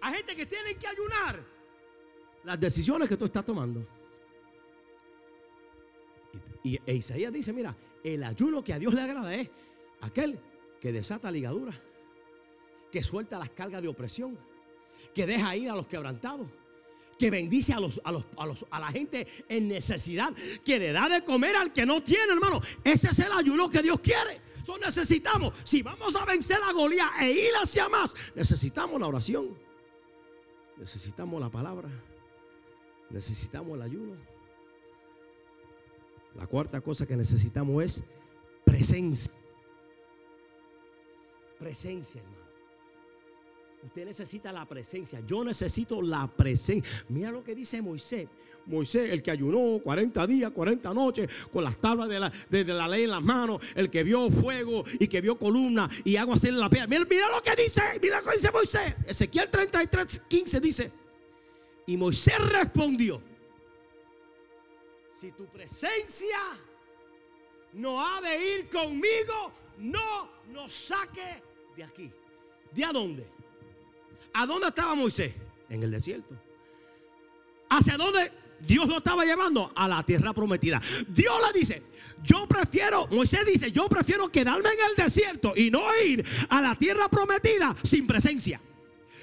Hay 0.00 0.14
gente 0.14 0.36
que 0.36 0.46
tiene 0.46 0.74
que 0.76 0.86
ayunar 0.86 1.44
las 2.44 2.58
decisiones 2.58 3.08
que 3.08 3.16
tú 3.16 3.24
estás 3.24 3.44
tomando. 3.44 3.86
Y, 6.62 6.78
e 6.86 6.94
Isaías 6.94 7.32
dice, 7.32 7.52
mira, 7.52 7.76
el 8.02 8.22
ayuno 8.22 8.62
que 8.62 8.72
a 8.72 8.78
Dios 8.78 8.94
le 8.94 9.00
agrada 9.00 9.34
es 9.34 9.50
aquel 10.00 10.38
que 10.80 10.92
desata 10.92 11.30
ligadura, 11.30 11.72
que 12.90 13.02
suelta 13.02 13.38
las 13.38 13.50
cargas 13.50 13.82
de 13.82 13.88
opresión, 13.88 14.38
que 15.14 15.26
deja 15.26 15.56
ir 15.56 15.70
a 15.70 15.76
los 15.76 15.86
quebrantados, 15.86 16.48
que 17.18 17.30
bendice 17.30 17.72
a, 17.72 17.80
los, 17.80 18.00
a, 18.04 18.12
los, 18.12 18.24
a, 18.36 18.46
los, 18.46 18.66
a 18.70 18.80
la 18.80 18.88
gente 18.88 19.26
en 19.48 19.68
necesidad, 19.68 20.32
que 20.64 20.78
le 20.78 20.92
da 20.92 21.08
de 21.08 21.24
comer 21.24 21.56
al 21.56 21.72
que 21.72 21.84
no 21.84 22.02
tiene, 22.02 22.32
hermano. 22.32 22.60
Ese 22.84 23.08
es 23.08 23.18
el 23.18 23.32
ayuno 23.32 23.68
que 23.68 23.82
Dios 23.82 23.98
quiere. 24.00 24.47
Eso 24.68 24.76
necesitamos. 24.76 25.54
Si 25.64 25.82
vamos 25.82 26.14
a 26.14 26.26
vencer 26.26 26.58
a 26.62 26.74
Goliat 26.74 27.22
e 27.22 27.30
ir 27.30 27.52
hacia 27.54 27.88
más, 27.88 28.14
necesitamos 28.34 29.00
la 29.00 29.06
oración. 29.06 29.56
Necesitamos 30.76 31.40
la 31.40 31.48
palabra. 31.48 31.88
Necesitamos 33.08 33.76
el 33.76 33.82
ayuno. 33.82 34.16
La 36.34 36.46
cuarta 36.46 36.82
cosa 36.82 37.06
que 37.06 37.16
necesitamos 37.16 37.82
es 37.82 38.04
presencia. 38.66 39.32
Presencia, 41.58 42.20
hermano. 42.20 42.37
Usted 43.82 44.04
necesita 44.04 44.52
la 44.52 44.66
presencia. 44.66 45.20
Yo 45.26 45.44
necesito 45.44 46.02
la 46.02 46.26
presencia. 46.26 47.04
Mira 47.08 47.30
lo 47.30 47.44
que 47.44 47.54
dice 47.54 47.80
Moisés. 47.80 48.28
Moisés, 48.66 49.10
el 49.10 49.22
que 49.22 49.30
ayunó 49.30 49.80
40 49.82 50.26
días, 50.26 50.50
40 50.50 50.92
noches, 50.92 51.30
con 51.50 51.64
las 51.64 51.80
tablas 51.80 52.08
de 52.08 52.20
la, 52.20 52.32
de, 52.50 52.64
la 52.64 52.86
ley 52.86 53.04
en 53.04 53.10
las 53.10 53.22
manos, 53.22 53.62
el 53.74 53.88
que 53.88 54.02
vio 54.02 54.30
fuego 54.30 54.84
y 54.98 55.08
que 55.08 55.20
vio 55.20 55.38
columna 55.38 55.88
y 56.04 56.16
agua 56.16 56.34
hacer 56.34 56.52
la 56.52 56.68
piedra. 56.68 56.86
Mira, 56.86 57.06
mira, 57.08 57.28
lo 57.28 57.42
que 57.42 57.62
dice, 57.62 57.82
mira 58.02 58.20
lo 58.20 58.26
que 58.30 58.36
dice 58.36 58.52
Moisés. 58.52 58.94
Ezequiel 59.06 59.48
33, 59.48 60.22
15 60.28 60.60
dice. 60.60 60.92
Y 61.86 61.96
Moisés 61.96 62.38
respondió: 62.52 63.22
Si 65.14 65.32
tu 65.32 65.46
presencia 65.46 66.38
no 67.74 68.04
ha 68.04 68.20
de 68.20 68.54
ir 68.54 68.68
conmigo, 68.68 69.52
no 69.78 70.30
nos 70.50 70.74
saque 70.74 71.42
de 71.74 71.84
aquí. 71.84 72.12
¿De 72.72 72.84
a 72.84 72.92
dónde? 72.92 73.37
¿A 74.38 74.46
dónde 74.46 74.68
estaba 74.68 74.94
Moisés? 74.94 75.34
En 75.68 75.82
el 75.82 75.90
desierto. 75.90 76.32
¿Hacia 77.70 77.96
dónde 77.96 78.30
Dios 78.60 78.86
lo 78.86 78.98
estaba 78.98 79.24
llevando? 79.24 79.72
A 79.74 79.88
la 79.88 80.04
tierra 80.04 80.32
prometida. 80.32 80.80
Dios 81.08 81.34
le 81.44 81.58
dice, 81.58 81.82
yo 82.22 82.46
prefiero, 82.46 83.08
Moisés 83.08 83.44
dice, 83.44 83.72
yo 83.72 83.88
prefiero 83.88 84.28
quedarme 84.28 84.68
en 84.68 84.90
el 84.90 85.04
desierto 85.04 85.54
y 85.56 85.72
no 85.72 85.82
ir 86.04 86.24
a 86.50 86.62
la 86.62 86.76
tierra 86.76 87.08
prometida 87.08 87.74
sin 87.82 88.06
presencia. 88.06 88.60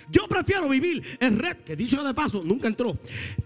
Yo 0.10 0.28
prefiero 0.28 0.70
vivir 0.70 1.18
en 1.20 1.38
red, 1.38 1.58
que 1.58 1.76
dicho 1.76 2.04
de 2.04 2.14
paso, 2.14 2.44
nunca 2.44 2.68
entró. 2.68 2.98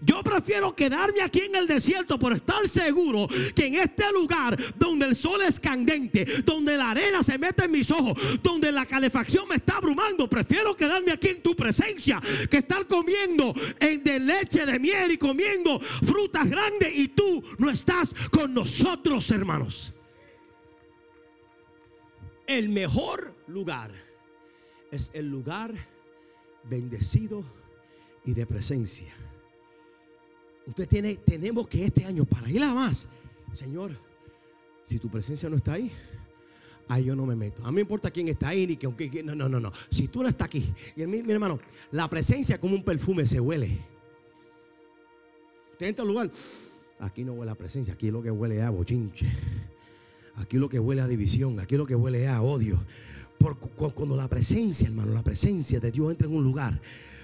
Yo 0.02 0.22
prefiero 0.24 0.76
quedarme 0.76 1.22
aquí 1.22 1.42
en 1.42 1.56
el 1.56 1.68
desierto 1.68 2.20
por 2.20 2.34
estar 2.34 2.68
seguro 2.68 3.28
que 3.56 3.68
en 3.68 3.76
este 3.76 4.12
lugar 4.12 4.58
donde 4.76 5.06
el 5.06 5.16
sol 5.16 5.42
es 5.42 5.60
candente, 5.60 6.26
donde 6.44 6.78
la 6.78 6.92
arena 6.92 7.24
se 7.24 7.38
mete 7.38 7.66
en 7.66 7.72
mis 7.72 7.90
ojos, 7.92 8.18
donde 8.42 8.72
la 8.72 8.86
calefacción 8.86 9.48
me 9.48 9.56
está 9.56 9.78
abrumando, 9.78 10.30
prefiero 10.30 10.76
quedarme 10.76 11.12
aquí 11.12 11.30
en 11.30 11.42
tu 11.42 11.56
presencia 11.56 12.22
que 12.50 12.58
estar 12.58 12.88
comiendo 12.88 13.54
de 13.80 14.20
leche 14.20 14.66
de 14.66 14.80
miel 14.80 15.12
y 15.12 15.18
comiendo 15.18 15.80
frutas 15.80 16.50
grandes 16.50 16.96
y 16.96 17.10
tú 17.10 17.44
no 17.58 17.70
estás 17.70 18.10
con 18.32 18.54
nosotros, 18.54 19.30
hermanos. 19.32 19.94
El 22.48 22.70
mejor 22.70 23.36
lugar 23.48 23.92
es 24.92 25.12
el 25.14 25.30
lugar 25.30 25.74
bendecido 26.64 27.44
y 28.26 28.34
de 28.34 28.46
presencia. 28.46 29.14
Usted 30.68 30.88
tiene, 30.88 31.16
tenemos 31.16 31.68
que 31.68 31.86
este 31.86 32.06
año 32.06 32.26
para 32.26 32.50
ir 32.50 32.62
a 32.64 32.74
más, 32.74 33.10
Señor, 33.54 33.92
si 34.84 35.00
tu 35.00 35.10
presencia 35.10 35.50
no 35.50 35.56
está 35.56 35.74
ahí, 35.74 35.92
ahí 36.88 37.06
yo 37.06 37.16
no 37.16 37.26
me 37.26 37.36
meto. 37.36 37.66
A 37.66 37.72
mí 37.72 37.76
me 37.76 37.82
importa 37.82 38.12
quién 38.12 38.28
está 38.28 38.50
ahí, 38.50 38.68
ni 38.68 38.76
que 38.76 38.86
aunque 38.86 39.24
no, 39.24 39.36
no, 39.36 39.48
no, 39.48 39.60
no. 39.60 39.72
Si 39.90 40.08
tú 40.08 40.22
no 40.22 40.30
estás 40.30 40.48
aquí, 40.48 40.74
y 40.96 41.06
mi, 41.06 41.20
hermano, 41.32 41.60
la 41.92 42.10
presencia 42.10 42.60
como 42.60 42.76
un 42.76 42.84
perfume 42.84 43.26
se 43.26 43.40
huele. 43.40 43.80
Usted 45.72 45.88
entra 45.88 46.04
al 46.04 46.10
lugar, 46.10 46.32
aquí 47.00 47.24
no 47.24 47.34
huele 47.34 47.52
a 47.52 47.56
presencia, 47.56 47.94
aquí 47.94 48.12
lo 48.12 48.22
que 48.22 48.32
huele 48.32 48.62
a 48.62 48.70
bochinche. 48.70 49.28
Aquí 50.36 50.58
lo 50.58 50.70
que 50.70 50.80
huele 50.80 51.02
a 51.02 51.08
división, 51.08 51.60
aquí 51.60 51.76
lo 51.76 51.86
que 51.86 51.96
huele 51.96 52.28
a 52.28 52.42
odio. 52.42 52.80
Porque 53.40 53.68
cuando 53.68 54.16
la 54.16 54.28
presencia, 54.28 54.88
hermano, 54.88 55.14
la 55.14 55.24
presencia 55.24 55.80
de 55.80 55.92
Dios 55.92 56.12
entra 56.12 56.28
en 56.28 56.36
un 56.36 56.44
lugar. 56.44 56.80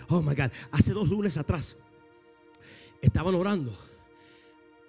Oh 0.10 0.22
my 0.22 0.34
God. 0.34 0.52
Hace 0.72 0.94
dos 0.94 1.10
lunes 1.10 1.38
atrás 1.38 1.76
estaban 3.02 3.36
orando. 3.36 3.78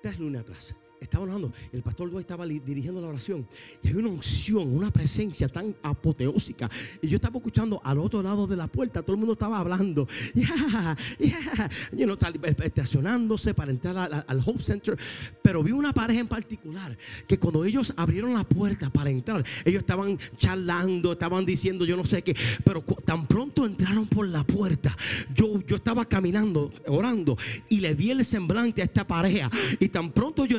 Tres 0.01 0.19
lunes 0.19 0.41
atrás 0.43 0.75
estaban 1.07 1.29
orando. 1.29 1.53
El 1.73 1.83
pastor 1.83 2.11
Dwight 2.11 2.25
estaba 2.25 2.47
dirigiendo 2.47 3.01
la 3.01 3.09
oración. 3.09 3.47
Y 3.83 3.89
hay 3.89 3.95
una 3.95 4.09
unción, 4.09 4.69
una 4.69 4.91
presencia 4.91 5.49
tan 5.49 5.75
apoteósica. 5.83 6.69
Y 7.01 7.09
yo 7.09 7.17
estaba 7.17 7.39
escuchando 7.39 7.81
al 7.83 7.99
otro 7.99 8.23
lado 8.23 8.47
de 8.47 8.57
la 8.57 8.67
puerta. 8.67 9.03
Todo 9.03 9.15
el 9.15 9.19
mundo 9.19 9.33
estaba 9.33 9.59
hablando. 9.59 10.07
Yeah, 10.37 10.97
yeah. 11.19 11.71
You 11.93 12.05
know, 12.05 12.17
estacionándose 12.63 13.55
para 13.55 13.71
entrar 13.71 14.25
al, 14.27 14.43
Hope 14.45 14.63
Center. 14.63 14.99
Pero 15.43 15.63
vi 15.63 15.73
una 15.73 15.93
pareja 15.93 16.21
en 16.21 16.29
particular 16.29 16.97
que 17.27 17.39
cuando 17.39 17.65
ellos 17.65 17.93
abrieron 17.97 18.35
la 18.35 18.45
puerta 18.45 18.91
para 18.91 19.11
entrar, 19.11 19.45
ellos 19.65 19.81
estaban 19.81 20.19
charlando, 20.37 21.13
estaban 21.13 21.47
diciendo 21.47 21.85
yo 21.85 21.97
no 21.97 22.05
sé 22.05 22.23
qué. 22.23 22.37
Pero 22.65 22.83
tan 22.83 23.27
pronto 23.27 23.65
entraron 23.65 24.07
por 24.07 24.29
la 24.29 24.45
puerta, 24.45 24.95
yo, 25.35 25.61
yo 25.67 25.77
estaba 25.77 26.05
caminando, 26.05 26.73
orando. 26.87 27.37
Y 27.69 27.81
le 27.81 27.95
vi 27.95 28.11
el 28.11 28.25
semblante 28.25 28.83
a 28.83 28.85
esta 28.85 29.07
pareja. 29.07 29.51
Y 29.81 29.89
tan 29.89 30.13
pronto 30.13 30.45
yo 30.45 30.59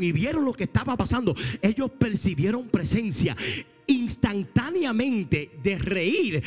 y 0.00 0.12
vieron 0.12 0.44
lo 0.44 0.52
que 0.52 0.64
estaba 0.64 0.96
pasando, 0.96 1.34
ellos 1.62 1.90
percibieron 1.98 2.68
presencia 2.68 3.36
instantáneamente 3.88 5.50
de 5.62 5.78
reír, 5.78 6.42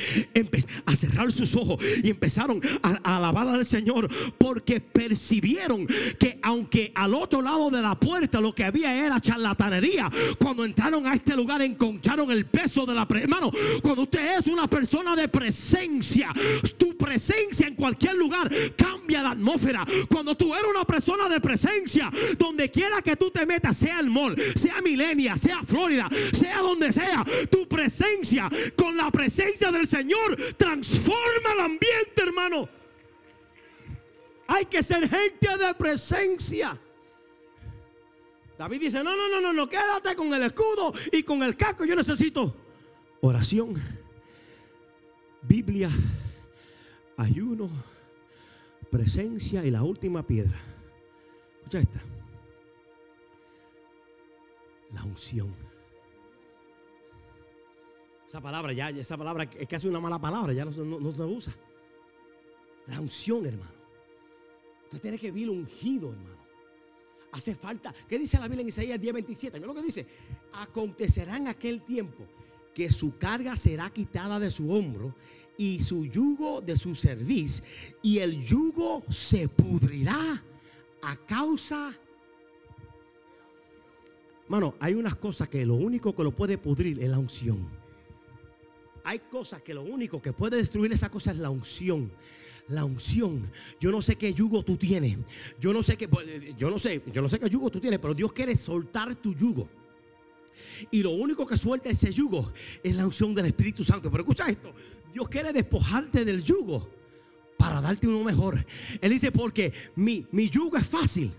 a 0.86 0.96
cerrar 0.96 1.32
sus 1.32 1.56
ojos 1.56 1.84
y 2.04 2.10
empezaron 2.10 2.62
a, 2.82 3.16
alabar 3.16 3.48
al 3.48 3.66
Señor 3.66 4.10
porque 4.38 4.80
percibieron 4.80 5.86
que 6.18 6.40
aunque 6.42 6.92
al 6.96 7.14
otro 7.14 7.42
lado 7.42 7.70
de 7.70 7.82
la 7.82 7.96
puerta 7.96 8.40
lo 8.40 8.54
que 8.54 8.64
había 8.64 9.06
era 9.06 9.20
charlatanería, 9.20 10.10
cuando 10.40 10.66
entraron 10.66 11.06
a 11.06 11.14
este 11.14 11.36
lugar 11.36 11.62
encontraron 11.62 12.32
el 12.32 12.46
peso 12.46 12.86
de 12.86 12.94
la 12.94 13.06
hermano. 13.20 13.52
Cuando 13.82 14.04
usted 14.04 14.40
es 14.40 14.48
una 14.48 14.68
persona 14.68 15.16
de 15.16 15.28
presencia, 15.28 16.34
tu 16.78 16.96
presencia 16.98 17.68
en 17.68 17.76
cualquier 17.76 18.16
lugar 18.16 18.52
cambia 18.76 19.24
la 19.24 19.32
atmósfera. 19.32 19.86
Cuando 20.10 20.36
tú 20.36 20.54
eres 20.54 20.70
una 20.70 20.86
persona 20.86 21.28
de 21.28 21.42
presencia, 21.42 22.12
donde 22.38 22.70
quiera 22.70 23.02
que 23.02 23.16
tú 23.16 23.30
te 23.32 23.46
metas, 23.46 23.78
sea 23.78 24.00
el 24.00 24.10
mall, 24.10 24.36
sea 24.56 24.82
Milenia, 24.82 25.36
sea 25.38 25.62
Florida, 25.66 26.10
sea 26.32 26.60
donde 26.60 26.94
sea, 26.94 27.26
tu 27.50 27.68
presencia 27.68 28.50
con 28.76 28.96
la 28.96 29.12
presencia 29.12 29.72
del 29.72 29.88
Señor 29.88 30.36
transforma 30.58 31.54
el 31.54 31.60
ambiente, 31.60 32.22
hermano. 32.22 32.70
Hay 34.48 34.66
que 34.66 34.84
ser 34.84 35.08
gente 35.08 35.48
de 35.58 35.74
presencia. 35.76 36.80
David 38.58 38.80
dice, 38.80 39.04
no, 39.04 39.16
no, 39.16 39.30
no, 39.30 39.42
no, 39.42 39.54
no, 39.54 39.68
quédate 39.68 40.16
con 40.16 40.34
el 40.34 40.44
escudo 40.44 40.94
y 41.12 41.24
con 41.24 41.42
el 41.42 41.56
casco. 41.56 41.86
Yo 41.86 41.96
necesito 41.96 42.56
oración, 43.22 43.82
Biblia, 45.42 45.90
ayuno, 47.18 47.70
presencia 48.92 49.66
y 49.66 49.72
la 49.72 49.84
última 49.84 50.22
piedra. 50.28 50.60
Escucha 51.58 51.80
esta. 51.80 52.02
La 54.94 55.04
unción. 55.04 55.71
Esa 58.32 58.40
palabra 58.40 58.72
ya, 58.72 58.90
esa 58.92 59.18
palabra 59.18 59.44
es 59.60 59.68
casi 59.68 59.90
una 59.90 60.00
mala 60.00 60.18
palabra, 60.18 60.54
ya 60.54 60.64
no, 60.64 60.72
se 60.72 60.82
usa. 60.82 61.54
La 62.88 63.02
unción, 63.02 63.46
hermano. 63.46 63.74
Usted 64.84 65.02
tiene 65.02 65.20
que 65.20 65.32
vivir 65.32 65.50
ungido, 65.50 66.14
hermano. 66.14 66.38
Hace 67.34 67.56
falta. 67.56 67.94
¿Qué 68.08 68.18
dice 68.18 68.40
la 68.40 68.48
Biblia 68.48 68.62
en 68.62 68.70
Isaías 68.70 69.02
10:27? 69.02 69.56
Mira 69.56 69.68
lo 69.68 69.74
que 69.74 69.82
dice. 69.82 70.08
Acontecerá 70.54 71.36
en 71.36 71.50
aquel 71.50 71.82
tiempo 71.82 72.24
que 72.74 72.90
su 72.90 73.18
carga 73.18 73.58
será 73.58 73.90
quitada 73.90 74.40
de 74.40 74.50
su 74.50 74.72
hombro 74.72 75.14
y 75.58 75.82
su 75.82 76.06
yugo 76.06 76.62
de 76.62 76.78
su 76.78 76.96
cerviz, 76.96 77.62
y 78.02 78.20
el 78.20 78.42
yugo 78.46 79.04
se 79.10 79.50
pudrirá 79.50 80.42
a 81.02 81.16
causa. 81.18 81.94
Hermano, 84.46 84.76
hay 84.80 84.94
unas 84.94 85.18
cosas 85.18 85.50
que 85.50 85.66
lo 85.66 85.76
único 85.76 86.16
que 86.16 86.24
lo 86.24 86.32
puede 86.32 86.58
pudrir 86.58 87.04
es 87.04 87.10
la 87.10 87.20
unción. 87.20 87.81
Hay 89.04 89.20
cosas 89.20 89.62
que 89.62 89.74
lo 89.74 89.84
único 89.84 90.22
que 90.22 90.34
puede 90.34 90.58
destruir 90.58 90.92
esa 90.92 91.10
cosa 91.10 91.32
es 91.32 91.38
la 91.38 91.50
unción. 91.50 92.12
La 92.68 92.86
unción. 92.86 93.50
Yo 93.80 93.92
no 93.92 94.02
sé 94.02 94.16
qué 94.16 94.34
yugo 94.34 94.64
tú 94.64 94.78
tienes. 94.78 95.18
Yo 95.60 95.74
no 95.74 95.84
sé 95.84 95.98
qué, 95.98 96.08
pues, 96.08 96.28
yo 96.58 96.70
no 96.70 96.80
sé, 96.80 97.02
yo 97.12 97.22
no 97.22 97.30
sé 97.30 97.40
qué 97.40 97.50
yugo 97.50 97.70
tú 97.70 97.80
tienes, 97.80 98.00
pero 98.00 98.14
Dios 98.14 98.32
quiere 98.34 98.56
soltar 98.56 99.16
tu 99.16 99.34
yugo. 99.34 99.68
Y 100.92 101.02
lo 101.02 101.12
único 101.12 101.46
que 101.46 101.58
suelta 101.58 101.90
ese 101.90 102.14
yugo 102.14 102.52
es 102.84 102.96
la 102.96 103.06
unción 103.06 103.34
del 103.34 103.48
Espíritu 103.48 103.84
Santo. 103.84 104.10
Pero 104.12 104.24
escucha 104.24 104.48
esto, 104.48 104.74
Dios 105.14 105.28
quiere 105.28 105.52
despojarte 105.52 106.24
del 106.24 106.44
yugo 106.44 106.90
para 107.58 107.82
darte 107.82 108.08
uno 108.08 108.24
mejor. 108.24 108.64
Él 109.02 109.12
dice, 109.12 109.32
porque 109.32 109.74
mi, 109.96 110.26
mi 110.32 110.50
yugo 110.50 110.78
es 110.78 110.88
fácil 110.88 111.32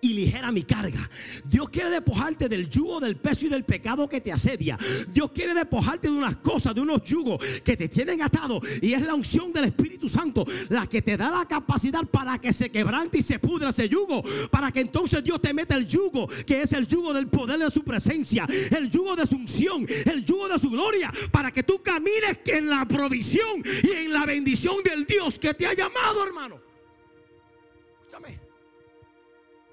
y 0.00 0.12
ligera 0.12 0.52
mi 0.52 0.62
carga. 0.62 1.08
Dios 1.44 1.68
quiere 1.70 1.90
despojarte 1.90 2.48
del 2.48 2.68
yugo 2.68 3.00
del 3.00 3.16
peso 3.16 3.46
y 3.46 3.48
del 3.48 3.64
pecado 3.64 4.08
que 4.08 4.20
te 4.20 4.32
asedia. 4.32 4.78
Dios 5.12 5.30
quiere 5.32 5.54
despojarte 5.54 6.08
de 6.08 6.14
unas 6.14 6.36
cosas, 6.36 6.74
de 6.74 6.80
unos 6.80 7.02
yugos 7.02 7.44
que 7.64 7.76
te 7.76 7.88
tienen 7.88 8.22
atado. 8.22 8.60
Y 8.82 8.92
es 8.92 9.02
la 9.02 9.14
unción 9.14 9.52
del 9.52 9.64
Espíritu 9.64 10.08
Santo 10.08 10.46
la 10.68 10.86
que 10.86 11.02
te 11.02 11.16
da 11.16 11.30
la 11.30 11.46
capacidad 11.46 12.04
para 12.06 12.38
que 12.38 12.52
se 12.52 12.70
quebrante 12.70 13.18
y 13.18 13.22
se 13.22 13.38
pudra 13.38 13.70
ese 13.70 13.88
yugo. 13.88 14.22
Para 14.50 14.70
que 14.72 14.80
entonces 14.80 15.22
Dios 15.24 15.40
te 15.40 15.54
meta 15.54 15.76
el 15.76 15.86
yugo, 15.86 16.28
que 16.46 16.62
es 16.62 16.72
el 16.72 16.86
yugo 16.86 17.12
del 17.12 17.28
poder 17.28 17.58
de 17.58 17.70
su 17.70 17.82
presencia, 17.82 18.46
el 18.76 18.90
yugo 18.90 19.16
de 19.16 19.26
su 19.26 19.36
unción, 19.36 19.86
el 20.04 20.24
yugo 20.24 20.48
de 20.48 20.58
su 20.58 20.70
gloria. 20.70 21.12
Para 21.30 21.50
que 21.50 21.62
tú 21.62 21.82
camines 21.82 22.38
en 22.46 22.68
la 22.68 22.86
provisión 22.86 23.62
y 23.82 23.90
en 23.90 24.12
la 24.12 24.26
bendición 24.26 24.76
del 24.84 25.06
Dios 25.06 25.38
que 25.38 25.54
te 25.54 25.66
ha 25.66 25.74
llamado, 25.74 26.24
hermano. 26.24 26.65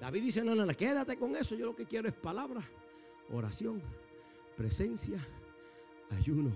David 0.04 0.22
dice, 0.22 0.44
no, 0.44 0.54
no, 0.54 0.66
no, 0.66 0.76
quédate 0.76 1.16
con 1.16 1.34
eso. 1.34 1.54
Yo 1.54 1.64
lo 1.64 1.74
que 1.74 1.86
quiero 1.86 2.06
es 2.06 2.14
palabra, 2.14 2.62
oración, 3.32 3.80
presencia, 4.54 5.18
ayuno 6.10 6.52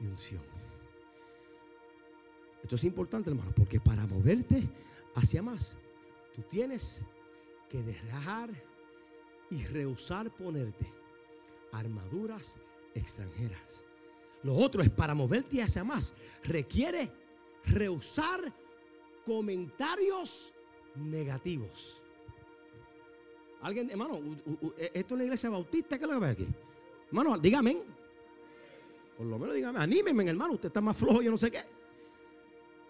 y 0.00 0.06
unción. 0.06 0.42
Esto 2.60 2.74
es 2.74 2.82
importante, 2.82 3.30
hermano, 3.30 3.52
porque 3.54 3.78
para 3.78 4.04
moverte 4.04 4.68
hacia 5.14 5.44
más, 5.44 5.76
tú 6.34 6.42
tienes 6.42 7.04
que 7.68 7.84
dejar 7.84 8.50
y 9.48 9.62
rehusar 9.66 10.34
ponerte 10.34 10.92
armaduras 11.70 12.58
extranjeras. 12.96 13.84
Lo 14.42 14.56
otro 14.56 14.82
es 14.82 14.90
para 14.90 15.14
moverte 15.14 15.62
hacia 15.62 15.84
más, 15.84 16.14
requiere 16.42 17.12
rehusar 17.64 18.52
comentarios 19.24 20.52
negativos. 20.96 21.99
Alguien, 23.62 23.90
hermano, 23.90 24.20
esto 24.78 24.94
es 24.94 25.10
una 25.10 25.24
iglesia 25.24 25.50
bautista, 25.50 25.98
¿qué 25.98 26.04
es 26.04 26.10
lo 26.10 26.18
que 26.18 26.26
ve 26.26 26.32
aquí? 26.32 26.48
Hermano, 27.08 27.38
dígame. 27.38 27.82
Por 29.16 29.26
lo 29.26 29.38
menos 29.38 29.54
dígame, 29.54 29.78
anímeme, 29.78 30.30
hermano, 30.30 30.54
usted 30.54 30.68
está 30.68 30.80
más 30.80 30.96
flojo, 30.96 31.20
yo 31.20 31.30
no 31.30 31.36
sé 31.36 31.50
qué. 31.50 31.62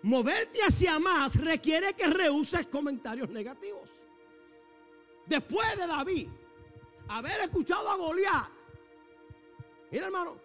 Moverte 0.02 0.61
hacia 0.62 0.98
más 0.98 1.37
requiere 1.37 1.92
que 1.94 2.06
rehuses 2.06 2.66
comentarios 2.68 3.28
negativos. 3.30 3.90
Después 5.26 5.76
de 5.76 5.87
David 5.87 6.28
haber 7.09 7.40
escuchado 7.40 7.88
a 7.88 7.96
Goliat, 7.96 8.48
mira 9.90 10.06
hermano, 10.06 10.37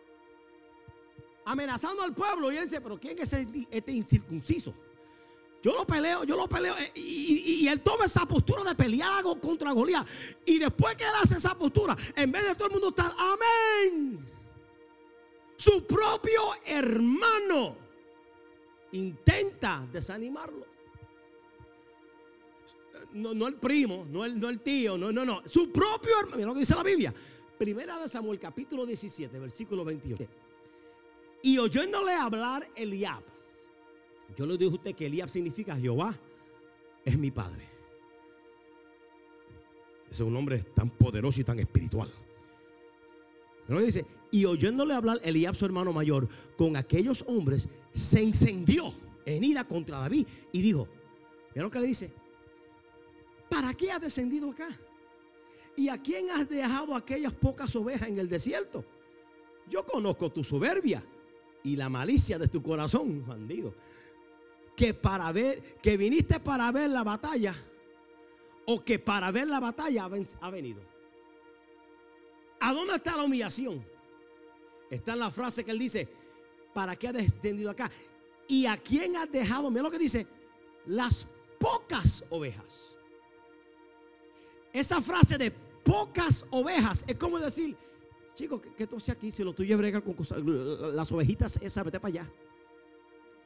amenazando 1.46 2.02
al 2.02 2.16
pueblo, 2.16 2.52
y 2.52 2.58
él 2.58 2.64
dice, 2.64 2.82
pero 2.82 3.00
¿quién 3.00 3.18
es 3.20 3.32
este 3.32 3.92
incircunciso? 3.92 4.74
Yo 5.66 5.74
lo 5.74 5.84
peleo, 5.84 6.24
yo 6.26 6.38
lo 6.38 6.48
peleo. 6.48 6.76
Eh, 6.78 6.92
y, 6.94 7.68
él 7.68 7.82
toma 7.82 8.06
esa 8.06 8.28
postura 8.28 8.64
de 8.64 8.76
pelear 8.76 9.24
contra 9.24 9.72
Goliat. 9.72 10.08
Y 10.46 10.60
después 10.60 10.96
que 10.96 11.06
él 11.06 11.10
hace 11.20 11.38
esa 11.38 11.58
postura, 11.58 11.98
en 12.16 12.32
vez 12.32 12.46
de 12.46 12.54
todo 12.54 12.68
el 12.68 12.74
mundo 12.74 12.90
estar, 12.90 13.12
amén. 13.18 14.30
Su 15.58 15.84
propio 15.88 16.40
hermano 16.68 17.76
intenta 18.92 19.88
desanimarlo. 19.92 20.68
No, 23.14 23.34
no 23.34 23.48
el 23.48 23.56
primo, 23.56 24.06
no 24.08 24.24
el, 24.24 24.40
no 24.40 24.50
el 24.50 24.60
tío, 24.60 25.00
no, 25.00 25.12
no, 25.12 25.26
no. 25.26 25.42
Su 25.48 25.72
propio 25.72 26.12
hermano. 26.20 26.38
Mira 26.38 26.48
lo 26.50 26.54
que 26.54 26.60
dice 26.60 26.76
la 26.76 26.84
Biblia. 26.84 27.12
Primera 27.58 27.98
de 27.98 28.08
Samuel, 28.08 28.38
capítulo 28.38 28.86
17, 28.86 29.40
versículo 29.40 29.84
28. 29.84 30.28
Y 31.42 31.58
oyéndole 31.58 32.12
hablar 32.12 32.70
Eliab 32.76 33.35
yo 34.38 34.46
le 34.46 34.58
dije 34.58 34.72
a 34.72 34.76
usted 34.76 34.96
que 34.96 35.06
Elías 35.06 35.32
significa 35.32 35.76
Jehová 35.76 36.18
es 37.04 37.18
mi 37.18 37.32
padre. 37.32 37.64
Ese 40.10 40.24
es 40.24 40.28
un 40.30 40.36
hombre 40.36 40.60
tan 40.74 40.90
poderoso 40.90 41.42
y 41.42 41.44
tan 41.44 41.60
espiritual. 41.60 42.12
Dice, 43.68 44.06
y 44.32 44.46
oyéndole 44.46 44.94
hablar 44.94 45.20
Elías, 45.24 45.58
su 45.58 45.66
hermano 45.66 45.92
mayor, 45.92 46.28
con 46.58 46.76
aquellos 46.76 47.24
hombres, 47.28 47.68
se 47.94 48.22
encendió 48.22 48.94
en 49.26 49.44
ira 49.44 49.64
contra 49.68 50.00
David 50.00 50.28
y 50.52 50.62
dijo, 50.62 50.88
mira 51.54 51.64
lo 51.64 51.72
que 51.72 51.80
le 51.80 51.88
dice, 51.88 52.12
¿para 53.50 53.74
qué 53.74 53.92
has 53.92 54.02
descendido 54.02 54.52
acá? 54.52 54.80
¿Y 55.76 55.90
a 55.90 56.02
quién 56.02 56.30
has 56.30 56.48
dejado 56.48 56.96
aquellas 56.96 57.34
pocas 57.34 57.76
ovejas 57.76 58.08
en 58.08 58.20
el 58.20 58.30
desierto? 58.30 58.86
Yo 59.68 59.84
conozco 59.84 60.32
tu 60.32 60.44
soberbia 60.44 61.04
y 61.64 61.76
la 61.76 61.90
malicia 61.90 62.38
de 62.38 62.48
tu 62.48 62.62
corazón, 62.62 63.26
bandido 63.26 63.74
que 64.76 64.94
para 64.94 65.32
ver, 65.32 65.78
que 65.82 65.98
viniste 65.98 66.40
para 66.40 66.72
ver 66.72 66.90
la 66.90 67.04
batalla 67.04 67.56
o 68.66 68.84
que 68.84 69.00
para 69.00 69.32
ver 69.32 69.48
la 69.48 69.60
batalla 69.60 70.06
ha 70.42 70.50
venido. 70.50 70.82
¿A 72.60 72.74
dónde 72.74 72.96
está 72.96 73.16
la 73.16 73.24
humillación? 73.24 73.86
Está 74.90 75.14
en 75.14 75.20
la 75.20 75.32
frase 75.32 75.64
que 75.64 75.72
él 75.72 75.80
dice, 75.80 76.08
¿para 76.74 76.96
qué 76.96 77.08
has 77.08 77.14
descendido 77.14 77.70
acá? 77.70 77.92
¿Y 78.48 78.66
a 78.66 78.78
quién 78.78 79.16
has 79.16 79.32
dejado? 79.32 79.70
Mira 79.70 79.84
lo 79.84 79.92
que 79.92 80.00
dice, 80.00 80.28
las 80.86 81.28
pocas 81.60 82.24
ovejas. 82.30 82.96
Esa 84.74 85.02
frase 85.02 85.38
de 85.38 85.52
pocas 85.52 86.46
ovejas 86.50 87.06
es 87.08 87.16
como 87.16 87.40
decir, 87.40 87.78
chicos, 88.36 88.62
¿qué, 88.76 88.86
tú 88.86 88.98
haces 88.98 89.16
aquí? 89.16 89.32
Si 89.32 89.44
lo 89.44 89.54
tuyo 89.54 89.76
es 89.76 89.78
bregar 89.78 90.04
con 90.04 90.16
las 90.96 91.12
ovejitas, 91.12 91.58
esa, 91.62 91.84
vete 91.84 92.00
para 92.00 92.10
allá. 92.10 92.32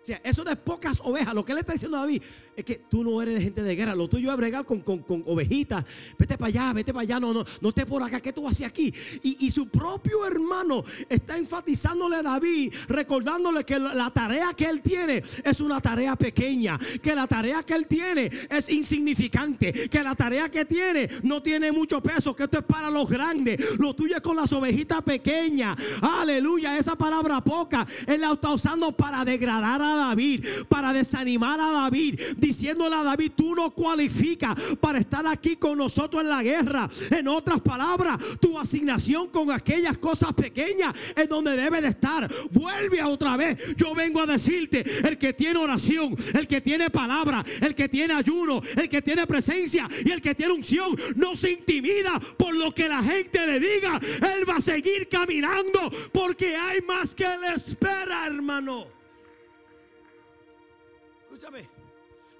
O 0.02 0.06
sea, 0.06 0.22
eso 0.24 0.44
de 0.44 0.56
pocas 0.56 1.02
ovejas. 1.04 1.34
Lo 1.34 1.44
que 1.44 1.54
le 1.54 1.60
está 1.60 1.74
diciendo 1.74 1.98
a 1.98 2.02
David 2.02 2.22
es 2.56 2.66
que 2.66 2.76
tú 2.90 3.04
no 3.04 3.22
eres 3.22 3.36
de 3.36 3.42
gente 3.42 3.62
de 3.62 3.76
guerra. 3.76 3.96
Lo 3.96 4.08
tuyo 4.08 4.32
es 4.32 4.38
bregar 4.38 4.66
con, 4.66 4.84
ovejitas. 5.26 5.84
Vete 6.18 6.38
para 6.38 6.48
allá, 6.48 6.74
vete 6.74 6.94
para 6.94 7.04
allá. 7.04 7.20
No, 7.20 7.34
no, 7.34 7.46
no 7.62 7.70
estés 7.70 7.86
por 7.86 8.02
acá. 8.02 8.20
¿Qué 8.20 8.32
tú 8.32 8.48
haces 8.48 8.66
aquí? 8.66 8.94
Y, 9.24 9.50
su 9.52 9.68
propio 9.68 10.26
hermano 10.26 10.84
está 11.10 11.38
enfatizándole 11.38 12.18
a 12.18 12.24
David, 12.24 12.74
recordándole 12.88 13.64
que 13.64 13.80
la 13.80 14.12
tarea 14.12 14.54
que 14.54 14.66
él 14.66 14.82
tiene 14.82 15.24
es 15.44 15.60
una 15.60 15.82
tarea 15.82 16.16
pequeña. 16.16 16.80
Que 17.02 17.14
la 17.14 17.28
tarea 17.28 17.64
que 17.64 17.74
él 17.74 17.88
tiene 17.88 18.32
es 18.50 18.70
insignificante. 18.70 19.90
Que 19.90 20.04
la 20.04 20.16
tarea 20.16 20.50
que 20.50 20.66
tiene 20.66 21.10
no 21.24 21.42
tiene 21.42 21.72
mucho 21.72 22.02
peso. 22.02 22.36
Que 22.36 22.44
esto 22.44 22.60
es 22.60 22.66
para 22.66 22.90
los 22.90 23.10
grandes. 23.10 23.78
Lo 23.78 23.94
tuyo 23.94 24.16
es 24.16 24.22
con 24.22 24.36
las 24.36 24.52
ovejitas 24.54 25.02
pequeñas. 25.02 25.78
Aleluya. 26.02 26.78
Esa 26.78 26.96
palabra 26.96 27.42
poca 27.42 27.86
él 28.08 28.22
la 28.22 28.34
está 28.34 28.52
usando 28.52 28.92
para 28.92 29.26
degradar 29.26 29.82
a 29.82 29.99
David, 30.08 30.46
para 30.68 30.94
desanimar 30.94 31.60
a 31.60 31.72
David, 31.72 32.20
diciéndole 32.38 32.96
a 32.96 33.04
David, 33.04 33.32
tú 33.36 33.56
no 33.56 33.72
cualificas 33.72 34.56
para 34.80 35.00
estar 35.00 35.26
aquí 35.28 35.56
con 35.56 35.78
nosotros 35.78 36.22
en 36.22 36.30
la 36.30 36.44
guerra. 36.44 36.90
En 37.12 37.28
otras 37.28 37.62
palabras, 37.62 38.18
tu 38.40 38.58
asignación 38.58 39.28
con 39.28 39.52
aquellas 39.52 39.98
cosas 39.98 40.34
pequeñas 40.34 40.94
es 41.16 41.30
donde 41.30 41.56
debe 41.56 41.82
de 41.82 41.90
estar. 41.90 42.30
Vuelve 42.52 43.00
a 43.00 43.08
otra 43.08 43.38
vez. 43.38 43.76
Yo 43.76 43.94
vengo 43.94 44.22
a 44.22 44.26
decirte, 44.26 44.86
el 45.08 45.18
que 45.18 45.34
tiene 45.34 45.60
oración, 45.60 46.16
el 46.34 46.48
que 46.48 46.62
tiene 46.62 46.90
palabra, 46.90 47.44
el 47.62 47.76
que 47.76 47.90
tiene 47.90 48.14
ayuno, 48.14 48.62
el 48.76 48.90
que 48.90 49.02
tiene 49.02 49.28
presencia 49.28 49.88
y 50.04 50.12
el 50.12 50.22
que 50.22 50.36
tiene 50.36 50.54
unción, 50.54 50.96
no 51.16 51.36
se 51.36 51.52
intimida 51.52 52.20
por 52.38 52.56
lo 52.56 52.74
que 52.74 52.88
la 52.88 53.04
gente 53.04 53.46
le 53.46 53.60
diga. 53.60 54.00
Él 54.36 54.50
va 54.50 54.58
a 54.58 54.62
seguir 54.62 55.08
caminando 55.08 55.92
porque 56.12 56.56
hay 56.56 56.82
más 56.82 57.14
que 57.16 57.26
le 57.26 57.56
espera, 57.56 58.28
hermano. 58.28 58.99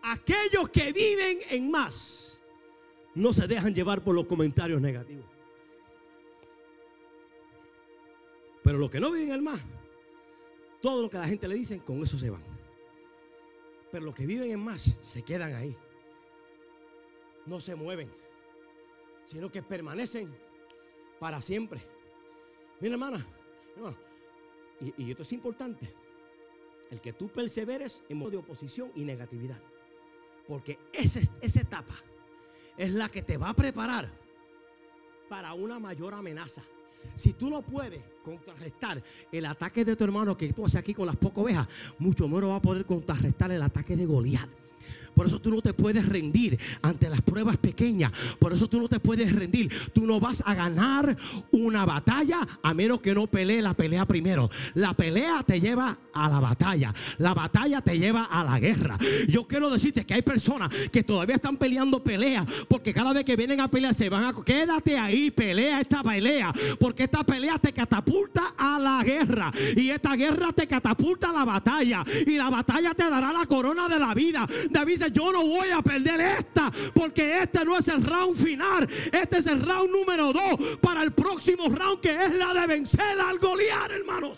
Aquellos 0.02 0.70
que 0.70 0.92
viven 0.92 1.40
en 1.50 1.70
más 1.72 2.40
no 3.16 3.34
se 3.34 3.48
dejan 3.48 3.74
llevar 3.74 4.02
por 4.04 4.16
los 4.16 4.26
comentarios 4.26 4.82
negativos. 4.82 5.26
Pero 8.64 8.78
los 8.78 8.90
que 8.90 9.00
no 9.00 9.12
viven 9.12 9.32
en 9.32 9.44
más, 9.44 9.60
todo 10.82 11.02
lo 11.02 11.10
que 11.10 11.18
la 11.18 11.28
gente 11.28 11.48
le 11.48 11.56
dice, 11.56 11.80
con 11.80 12.02
eso 12.04 12.18
se 12.18 12.30
van. 12.30 12.44
Pero 13.92 14.06
los 14.06 14.16
que 14.16 14.26
viven 14.26 14.52
en 14.52 14.60
más 14.60 14.96
se 15.02 15.24
quedan 15.24 15.54
ahí. 15.56 15.76
No 17.46 17.60
se 17.60 17.74
mueven, 17.76 18.12
sino 19.26 19.52
que 19.52 19.64
permanecen 19.64 20.32
para 21.20 21.42
siempre. 21.42 21.82
Mira, 22.80 22.94
hermana, 22.94 23.26
y, 24.80 25.04
y 25.04 25.12
esto 25.12 25.24
es 25.24 25.34
importante. 25.34 25.94
El 26.92 27.02
que 27.02 27.14
tú 27.14 27.28
perseveres 27.30 28.04
en 28.08 28.18
modo 28.18 28.32
de 28.32 28.38
oposición 28.38 28.92
y 28.96 29.04
negatividad. 29.04 29.62
Porque 30.50 30.80
esa, 30.92 31.22
esa 31.42 31.62
etapa 31.62 31.94
es 32.76 32.92
la 32.92 33.08
que 33.08 33.22
te 33.22 33.38
va 33.38 33.50
a 33.50 33.54
preparar 33.54 34.12
para 35.30 35.54
una 35.54 35.78
mayor 35.80 36.16
amenaza. 36.16 36.64
Si 37.16 37.34
tú 37.34 37.52
no 37.52 37.62
puedes 37.62 38.02
contrarrestar 38.24 39.02
el 39.32 39.46
ataque 39.46 39.86
de 39.86 39.96
tu 39.96 40.04
hermano 40.04 40.36
que 40.36 40.52
tú 40.52 40.66
haces 40.66 40.80
aquí 40.80 40.96
con 40.96 41.06
las 41.06 41.16
pocas 41.16 41.44
ovejas, 41.44 41.68
mucho 42.00 42.28
menos 42.28 42.50
va 42.50 42.56
a 42.56 42.62
poder 42.62 42.84
contrarrestar 42.86 43.52
el 43.52 43.62
ataque 43.62 43.96
de 43.96 44.08
Goliat. 44.08 44.50
Por 45.14 45.28
eso 45.28 45.40
tú 45.40 45.52
no 45.52 45.62
te 45.62 45.74
puedes 45.74 46.06
rendir 46.08 46.60
ante 46.82 47.10
las 47.10 47.22
pruebas 47.22 47.58
pequeñas. 47.58 48.12
Por 48.40 48.54
eso 48.54 48.68
tú 48.68 48.80
no 48.80 48.88
te 48.88 49.00
puedes 49.00 49.34
rendir. 49.34 49.72
Tú 49.94 50.06
no 50.06 50.20
vas 50.20 50.44
a 50.46 50.54
ganar 50.54 51.18
una 51.52 51.86
batalla 51.86 52.48
a 52.64 52.74
menos 52.74 53.02
que 53.02 53.14
no 53.14 53.28
pelee 53.28 53.62
la 53.62 53.74
pelea 53.74 54.06
primero. 54.06 54.50
La 54.74 54.94
pelea 54.94 55.44
te 55.44 55.60
lleva 55.60 55.98
a 56.14 56.30
la 56.30 56.40
batalla. 56.40 56.94
La 57.18 57.34
batalla 57.34 57.82
te 57.82 57.98
lleva 57.98 58.24
a 58.24 58.44
la 58.44 58.60
guerra. 58.60 58.98
Yo 59.28 59.48
quiero 59.48 59.70
decirte 59.70 60.06
que 60.06 60.14
hay 60.14 60.22
personas 60.22 60.70
que 60.92 61.04
todavía 61.04 61.36
están 61.36 61.58
peleando 61.58 62.04
peleas 62.04 62.46
porque 62.68 62.94
cada 62.94 63.14
vez 63.14 63.24
que 63.24 63.36
vienen 63.36 63.60
a 63.62 63.70
pelear 63.70 63.94
se 63.94 64.10
van 64.10 64.24
a 64.24 64.34
quédate 64.44 64.98
ahí, 64.98 65.32
pelea 65.32 65.82
esta 65.82 66.04
pelea, 66.04 66.54
porque 66.80 67.04
esta 67.04 67.24
pelea 67.24 67.58
te 67.60 67.74
catapulta 67.74 68.54
a 68.58 68.80
la 68.80 69.04
guerra 69.04 69.52
y 69.76 69.90
esta 69.90 70.16
guerra 70.16 70.52
te 70.54 70.68
catapulta 70.68 71.30
a 71.30 71.34
la 71.34 71.46
batalla 71.46 72.04
y 72.26 72.36
la 72.36 72.50
batalla 72.50 72.94
te 72.94 73.10
dará 73.10 73.32
la 73.32 73.46
corona 73.46 73.88
de 73.88 74.00
la 74.00 74.14
vida. 74.14 74.48
David 74.70 74.99
"Yo 75.08 75.32
no 75.32 75.46
voy 75.46 75.70
a 75.70 75.82
perder 75.82 76.20
esta, 76.20 76.72
porque 76.94 77.40
este 77.40 77.64
no 77.64 77.78
es 77.78 77.88
el 77.88 78.04
round 78.04 78.36
final, 78.36 78.88
este 79.12 79.38
es 79.38 79.48
el 79.48 79.62
round 79.62 79.92
número 79.92 80.34
dos 80.34 80.78
para 80.82 81.02
el 81.02 81.14
próximo 81.14 81.70
round 81.70 82.02
que 82.02 82.16
es 82.16 82.32
la 82.34 82.54
de 82.54 82.68
vencer 82.68 83.20
al 83.20 83.40
Goliat, 83.40 83.92
hermanos." 83.92 84.38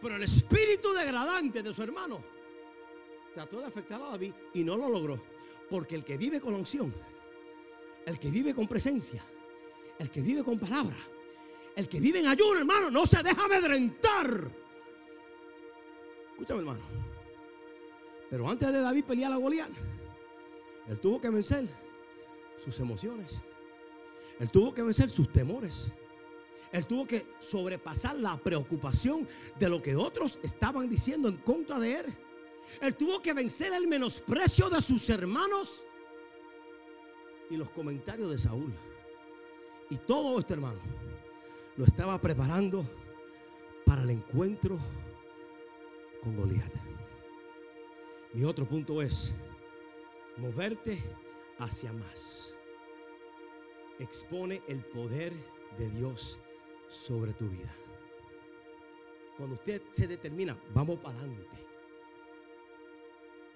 Pero 0.00 0.16
el 0.16 0.22
espíritu 0.24 0.92
degradante 0.92 1.62
de 1.62 1.72
su 1.72 1.82
hermano 1.82 2.22
trató 3.34 3.60
de 3.60 3.66
afectar 3.66 4.02
a 4.02 4.10
David 4.10 4.34
y 4.52 4.64
no 4.64 4.76
lo 4.76 4.88
logró. 4.88 5.22
Porque 5.70 5.94
el 5.94 6.04
que 6.04 6.18
vive 6.18 6.40
con 6.40 6.54
unción, 6.54 6.92
el 8.04 8.18
que 8.18 8.30
vive 8.30 8.52
con 8.52 8.66
presencia, 8.66 9.24
el 9.98 10.10
que 10.10 10.20
vive 10.20 10.42
con 10.42 10.58
palabra, 10.58 10.96
el 11.76 11.88
que 11.88 12.00
vive 12.00 12.18
en 12.18 12.26
ayuno, 12.26 12.58
hermano, 12.58 12.90
no 12.90 13.06
se 13.06 13.22
deja 13.22 13.44
amedrentar. 13.44 14.50
Escúchame, 16.32 16.60
hermano. 16.60 17.11
Pero 18.32 18.48
antes 18.48 18.72
de 18.72 18.80
David 18.80 19.04
pelear 19.04 19.30
a 19.30 19.36
Goliat, 19.36 19.68
él 20.88 20.98
tuvo 21.00 21.20
que 21.20 21.28
vencer 21.28 21.68
sus 22.64 22.80
emociones. 22.80 23.38
Él 24.40 24.50
tuvo 24.50 24.72
que 24.72 24.82
vencer 24.82 25.10
sus 25.10 25.30
temores. 25.30 25.92
Él 26.72 26.86
tuvo 26.86 27.06
que 27.06 27.26
sobrepasar 27.40 28.16
la 28.16 28.38
preocupación 28.38 29.28
de 29.58 29.68
lo 29.68 29.82
que 29.82 29.94
otros 29.96 30.38
estaban 30.42 30.88
diciendo 30.88 31.28
en 31.28 31.36
contra 31.36 31.78
de 31.78 32.00
él. 32.00 32.06
Él 32.80 32.94
tuvo 32.94 33.20
que 33.20 33.34
vencer 33.34 33.74
el 33.74 33.86
menosprecio 33.86 34.70
de 34.70 34.80
sus 34.80 35.10
hermanos 35.10 35.84
y 37.50 37.58
los 37.58 37.68
comentarios 37.68 38.30
de 38.30 38.38
Saúl. 38.38 38.72
Y 39.90 39.98
todo 39.98 40.38
esto, 40.38 40.54
hermano, 40.54 40.80
lo 41.76 41.84
estaba 41.84 42.18
preparando 42.18 42.82
para 43.84 44.04
el 44.04 44.08
encuentro 44.08 44.78
con 46.22 46.34
Goliat. 46.34 46.91
Mi 48.32 48.44
otro 48.44 48.66
punto 48.66 49.02
es 49.02 49.32
moverte 50.38 51.02
hacia 51.58 51.92
más. 51.92 52.54
Expone 53.98 54.62
el 54.68 54.82
poder 54.86 55.32
de 55.78 55.90
Dios 55.90 56.38
sobre 56.88 57.34
tu 57.34 57.48
vida. 57.48 57.72
Cuando 59.36 59.56
usted 59.56 59.82
se 59.92 60.06
determina, 60.06 60.58
vamos 60.72 60.98
para 61.00 61.18
adelante. 61.18 61.56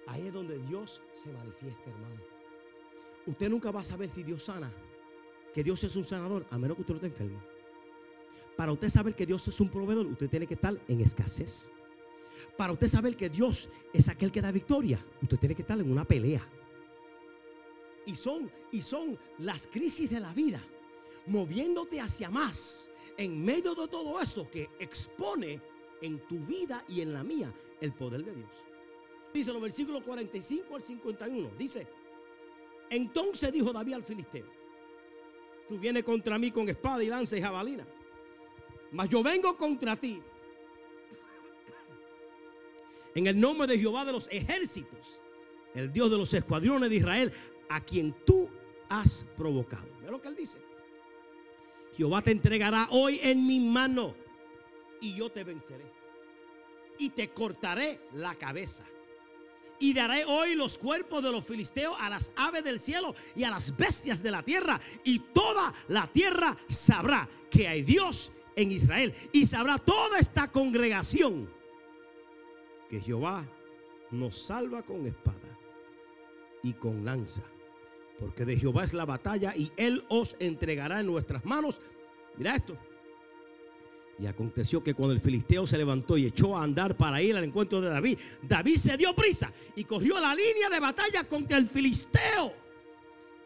Ahí 0.07 0.27
es 0.27 0.33
donde 0.33 0.59
Dios 0.59 1.01
se 1.13 1.31
manifiesta, 1.31 1.89
hermano. 1.89 2.21
Usted 3.25 3.49
nunca 3.49 3.71
va 3.71 3.81
a 3.81 3.85
saber 3.85 4.09
si 4.09 4.23
Dios 4.23 4.43
sana, 4.43 4.71
que 5.53 5.63
Dios 5.63 5.83
es 5.83 5.95
un 5.95 6.05
sanador, 6.05 6.45
a 6.51 6.57
menos 6.57 6.75
que 6.75 6.81
usted 6.81 6.93
no 6.93 6.97
esté 6.97 7.07
enfermo. 7.07 7.41
Para 8.55 8.71
usted 8.71 8.89
saber 8.89 9.15
que 9.15 9.25
Dios 9.25 9.47
es 9.47 9.59
un 9.59 9.69
proveedor, 9.69 10.05
usted 10.05 10.29
tiene 10.29 10.47
que 10.47 10.53
estar 10.53 10.79
en 10.87 11.01
escasez. 11.01 11.69
Para 12.55 12.73
usted 12.73 12.87
saber 12.87 13.15
que 13.15 13.29
Dios 13.29 13.69
es 13.93 14.09
aquel 14.09 14.31
que 14.31 14.41
da 14.41 14.51
victoria, 14.51 15.03
usted 15.21 15.37
tiene 15.37 15.55
que 15.55 15.61
estar 15.61 15.79
en 15.79 15.91
una 15.91 16.05
pelea. 16.05 16.47
Y 18.05 18.15
son, 18.15 18.49
y 18.71 18.81
son 18.81 19.17
las 19.39 19.67
crisis 19.67 20.09
de 20.09 20.19
la 20.19 20.33
vida, 20.33 20.61
moviéndote 21.25 21.99
hacia 21.99 22.29
más, 22.29 22.89
en 23.17 23.43
medio 23.43 23.75
de 23.75 23.87
todo 23.87 24.19
eso 24.21 24.49
que 24.49 24.69
expone 24.79 25.59
en 26.01 26.19
tu 26.27 26.39
vida 26.39 26.83
y 26.87 27.01
en 27.01 27.13
la 27.13 27.23
mía 27.23 27.53
el 27.81 27.93
poder 27.93 28.23
de 28.23 28.33
Dios. 28.33 28.49
Dice 29.33 29.51
los 29.51 29.61
versículos 29.61 30.03
45 30.03 30.75
al 30.75 30.81
51. 30.81 31.51
Dice, 31.57 31.87
entonces 32.89 33.51
dijo 33.51 33.73
David 33.73 33.93
al 33.93 34.03
filisteo, 34.03 34.45
tú 35.67 35.77
vienes 35.77 36.03
contra 36.03 36.37
mí 36.37 36.51
con 36.51 36.69
espada 36.69 37.03
y 37.03 37.07
lanza 37.07 37.37
y 37.37 37.41
jabalina, 37.41 37.85
mas 38.91 39.09
yo 39.09 39.21
vengo 39.21 39.57
contra 39.57 39.95
ti 39.95 40.21
en 43.17 43.25
el 43.25 43.39
nombre 43.39 43.65
de 43.65 43.79
Jehová 43.79 44.05
de 44.05 44.11
los 44.11 44.27
ejércitos, 44.31 45.19
el 45.73 45.91
Dios 45.91 46.11
de 46.11 46.17
los 46.17 46.31
escuadrones 46.35 46.87
de 46.87 46.97
Israel, 46.97 47.33
a 47.67 47.81
quien 47.81 48.13
tú 48.25 48.47
has 48.89 49.25
provocado. 49.35 49.87
Mira 49.99 50.11
lo 50.11 50.21
que 50.21 50.27
él 50.27 50.35
dice. 50.35 50.59
Jehová 51.95 52.21
te 52.21 52.29
entregará 52.29 52.87
hoy 52.91 53.19
en 53.23 53.47
mi 53.47 53.59
mano 53.59 54.13
y 55.01 55.15
yo 55.15 55.31
te 55.31 55.43
venceré. 55.43 55.91
Y 56.99 57.09
te 57.09 57.29
cortaré 57.29 58.01
la 58.13 58.35
cabeza. 58.35 58.83
Y 59.79 59.93
daré 59.93 60.23
hoy 60.25 60.53
los 60.53 60.77
cuerpos 60.77 61.23
de 61.23 61.31
los 61.31 61.43
filisteos 61.43 61.95
a 61.99 62.09
las 62.09 62.31
aves 62.35 62.63
del 62.63 62.79
cielo 62.79 63.15
y 63.35 63.43
a 63.43 63.49
las 63.49 63.75
bestias 63.75 64.21
de 64.21 64.29
la 64.29 64.43
tierra. 64.43 64.79
Y 65.03 65.19
toda 65.19 65.73
la 65.87 66.05
tierra 66.05 66.55
sabrá 66.67 67.27
que 67.49 67.67
hay 67.67 67.81
Dios 67.81 68.31
en 68.55 68.71
Israel. 68.71 69.11
Y 69.31 69.47
sabrá 69.47 69.79
toda 69.79 70.19
esta 70.19 70.51
congregación 70.51 71.56
que 72.89 72.99
Jehová 72.99 73.45
nos 74.11 74.37
salva 74.39 74.83
con 74.83 75.05
espada 75.05 75.57
y 76.63 76.73
con 76.73 77.05
lanza. 77.05 77.43
Porque 78.19 78.45
de 78.45 78.57
Jehová 78.57 78.83
es 78.83 78.93
la 78.93 79.05
batalla 79.05 79.53
y 79.55 79.71
Él 79.77 80.03
os 80.09 80.35
entregará 80.39 80.99
en 80.99 81.07
nuestras 81.07 81.45
manos. 81.45 81.79
Mira 82.37 82.55
esto. 82.55 82.77
Y 84.19 84.25
aconteció 84.25 84.83
que 84.83 84.95
cuando 84.95 85.13
el 85.13 85.19
filisteo 85.19 85.67
se 85.67 85.77
levantó 85.77 86.17
y 86.17 86.25
echó 86.25 86.57
a 86.57 86.63
andar 86.63 86.97
para 86.97 87.21
ir 87.21 87.35
al 87.35 87.43
encuentro 87.43 87.81
de 87.81 87.89
David, 87.89 88.17
David 88.41 88.77
se 88.77 88.97
dio 88.97 89.15
prisa 89.15 89.51
y 89.75 89.83
corrió 89.83 90.19
la 90.19 90.33
línea 90.33 90.69
de 90.71 90.79
batalla 90.79 91.23
contra 91.25 91.57
el 91.57 91.67
filisteo. 91.67 92.53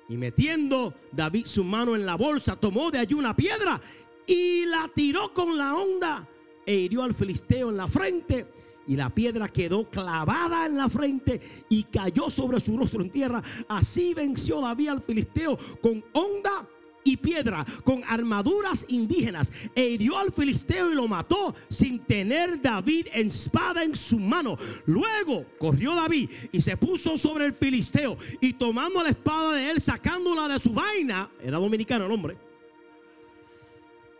Y 0.08 0.16
metiendo 0.16 0.94
David 1.12 1.46
su 1.46 1.66
mano 1.66 1.96
en 1.96 2.06
la 2.06 2.16
bolsa, 2.16 2.56
tomó 2.56 2.89
de 2.89 3.00
allí 3.00 3.14
una 3.14 3.36
piedra 3.36 3.82
y 4.26 4.66
la 4.66 4.89
tiró 4.94 5.34
con 5.34 5.58
la 5.58 5.76
onda 5.76 6.28
e 6.66 6.74
hirió 6.76 7.04
al 7.04 7.14
filisteo 7.14 7.70
en 7.70 7.78
la 7.78 7.88
frente. 7.88 8.48
Y 8.88 8.96
la 8.96 9.10
piedra 9.10 9.48
quedó 9.48 9.90
clavada 9.90 10.66
en 10.66 10.78
la 10.78 10.90
frente 10.90 11.40
y 11.70 11.84
cayó 11.84 12.30
sobre 12.30 12.60
su 12.60 12.78
rostro 12.78 13.02
en 13.02 13.10
tierra. 13.10 13.42
Así 13.68 14.14
venció 14.14 14.62
David 14.62 14.90
al 14.90 15.02
filisteo 15.02 15.58
con 15.82 16.04
onda 16.14 16.68
y 17.04 17.18
piedra, 17.18 17.66
con 17.84 18.04
armaduras 18.08 18.86
indígenas, 18.90 19.52
e 19.76 19.90
hirió 19.90 20.18
al 20.18 20.32
filisteo 20.32 20.92
y 20.92 20.96
lo 20.96 21.08
mató 21.08 21.56
sin 21.70 22.00
tener 22.00 22.62
David 22.62 23.08
en 23.14 23.30
espada 23.30 23.84
en 23.84 23.96
su 23.96 24.20
mano. 24.20 24.58
Luego 24.86 25.46
corrió 25.58 25.96
David 25.96 26.30
y 26.52 26.62
se 26.62 26.78
puso 26.78 27.18
sobre 27.18 27.46
el 27.46 27.54
filisteo 27.54 28.18
y 28.40 28.54
tomando 28.54 29.04
la 29.04 29.10
espada 29.10 29.54
de 29.54 29.72
él, 29.72 29.82
sacándola 29.82 30.48
de 30.48 30.60
su 30.60 30.74
vaina, 30.74 31.32
era 31.42 31.58
dominicano 31.58 32.06
el 32.06 32.12
hombre, 32.12 32.38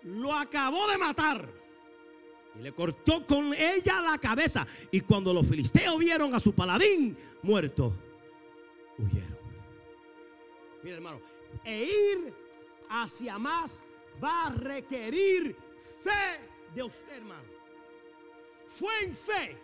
lo 0.03 0.34
acabó 0.34 0.88
de 0.89 0.97
matar. 0.97 1.61
Y 2.55 2.59
le 2.59 2.73
cortó 2.73 3.25
con 3.25 3.53
ella 3.53 4.01
la 4.01 4.17
cabeza. 4.17 4.67
Y 4.91 5.01
cuando 5.01 5.33
los 5.33 5.47
filisteos 5.47 5.97
vieron 5.97 6.35
a 6.35 6.39
su 6.39 6.53
paladín 6.53 7.17
muerto, 7.41 7.93
huyeron. 8.97 9.39
Mira, 10.83 10.95
hermano, 10.95 11.21
e 11.63 11.83
ir 11.83 12.33
hacia 12.89 13.37
más 13.37 13.71
va 14.21 14.47
a 14.47 14.49
requerir 14.49 15.55
fe 16.03 16.41
de 16.75 16.83
usted, 16.83 17.13
hermano. 17.13 17.47
Fue 18.67 18.91
en 19.03 19.15
fe 19.15 19.57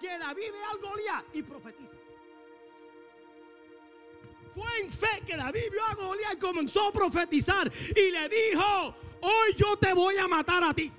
que 0.00 0.18
David 0.18 0.52
ve 0.52 0.64
al 0.72 0.78
Goliat 0.78 1.24
y 1.34 1.42
profetiza. 1.42 1.92
Fue 4.54 4.80
en 4.80 4.90
fe 4.90 5.22
que 5.26 5.36
David 5.36 5.70
vio 5.70 5.84
a 5.84 5.94
Goliat 5.94 6.34
y 6.34 6.38
comenzó 6.38 6.88
a 6.88 6.92
profetizar 6.92 7.70
y 7.90 8.10
le 8.10 8.28
dijo, 8.28 8.94
hoy 9.20 9.54
yo 9.56 9.76
te 9.76 9.92
voy 9.92 10.16
a 10.16 10.26
matar 10.26 10.64
a 10.64 10.74
ti. 10.74 10.92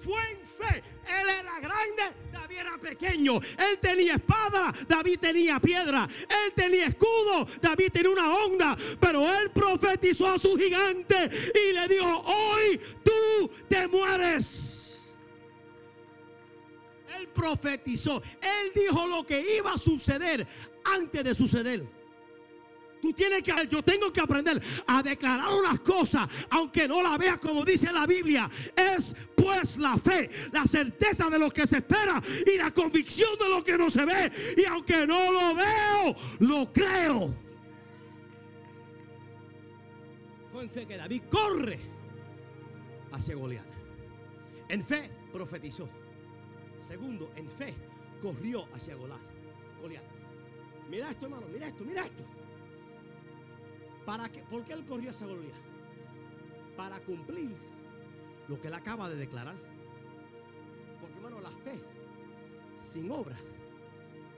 Fue 0.00 0.20
en 0.30 0.46
fe. 0.46 0.82
Él 1.06 1.28
era 1.28 1.60
grande, 1.60 2.02
David 2.32 2.56
era 2.56 2.78
pequeño. 2.78 3.36
Él 3.36 3.78
tenía 3.80 4.14
espada, 4.14 4.72
David 4.86 5.18
tenía 5.18 5.58
piedra. 5.58 6.08
Él 6.22 6.52
tenía 6.54 6.86
escudo, 6.86 7.46
David 7.60 7.90
tenía 7.92 8.10
una 8.10 8.36
onda. 8.36 8.76
Pero 9.00 9.26
él 9.40 9.50
profetizó 9.50 10.28
a 10.28 10.38
su 10.38 10.56
gigante 10.56 11.30
y 11.54 11.72
le 11.72 11.88
dijo, 11.88 12.24
hoy 12.26 12.80
tú 13.02 13.50
te 13.68 13.88
mueres. 13.88 15.00
Él 17.18 17.28
profetizó. 17.28 18.22
Él 18.40 18.72
dijo 18.74 19.06
lo 19.06 19.26
que 19.26 19.56
iba 19.56 19.72
a 19.72 19.78
suceder 19.78 20.46
antes 20.84 21.24
de 21.24 21.34
suceder. 21.34 21.97
Tú 23.00 23.12
tienes 23.12 23.42
que, 23.42 23.52
yo 23.70 23.82
tengo 23.82 24.12
que 24.12 24.20
aprender 24.20 24.60
a 24.86 25.02
declarar 25.02 25.52
unas 25.52 25.80
cosas, 25.80 26.28
aunque 26.50 26.88
no 26.88 27.02
la 27.02 27.16
veas 27.16 27.38
como 27.38 27.64
dice 27.64 27.92
la 27.92 28.06
Biblia. 28.06 28.50
Es 28.74 29.14
pues 29.36 29.76
la 29.76 29.96
fe, 29.96 30.28
la 30.52 30.64
certeza 30.64 31.30
de 31.30 31.38
lo 31.38 31.50
que 31.50 31.66
se 31.66 31.78
espera 31.78 32.20
y 32.46 32.58
la 32.58 32.72
convicción 32.72 33.38
de 33.38 33.48
lo 33.48 33.62
que 33.62 33.78
no 33.78 33.90
se 33.90 34.04
ve. 34.04 34.32
Y 34.56 34.64
aunque 34.64 35.06
no 35.06 35.32
lo 35.32 35.54
veo, 35.54 36.16
lo 36.40 36.72
creo. 36.72 37.34
Fue 40.52 40.62
en 40.62 40.70
fe 40.70 40.86
que 40.86 40.96
David 40.96 41.22
corre 41.30 41.80
hacia 43.12 43.36
Goliat. 43.36 43.66
En 44.68 44.84
fe 44.84 45.10
profetizó. 45.32 45.88
Segundo, 46.82 47.30
en 47.36 47.48
fe 47.50 47.74
corrió 48.20 48.66
hacia 48.74 48.96
Goliat. 48.96 49.20
Goliat. 49.80 50.04
Mira 50.90 51.10
esto, 51.10 51.26
hermano, 51.26 51.46
mira 51.52 51.68
esto, 51.68 51.84
mira 51.84 52.04
esto. 52.04 52.24
¿Para 54.08 54.26
qué? 54.30 54.40
¿Por 54.40 54.64
qué 54.64 54.72
él 54.72 54.86
corrió 54.86 55.10
hacia 55.10 55.26
Goliat? 55.26 55.52
Para 56.78 56.98
cumplir 57.00 57.54
lo 58.48 58.58
que 58.58 58.68
él 58.68 58.72
acaba 58.72 59.06
de 59.10 59.16
declarar. 59.16 59.54
Porque, 60.98 61.14
hermano, 61.16 61.42
la 61.42 61.50
fe 61.50 61.78
sin 62.80 63.10
obra 63.10 63.36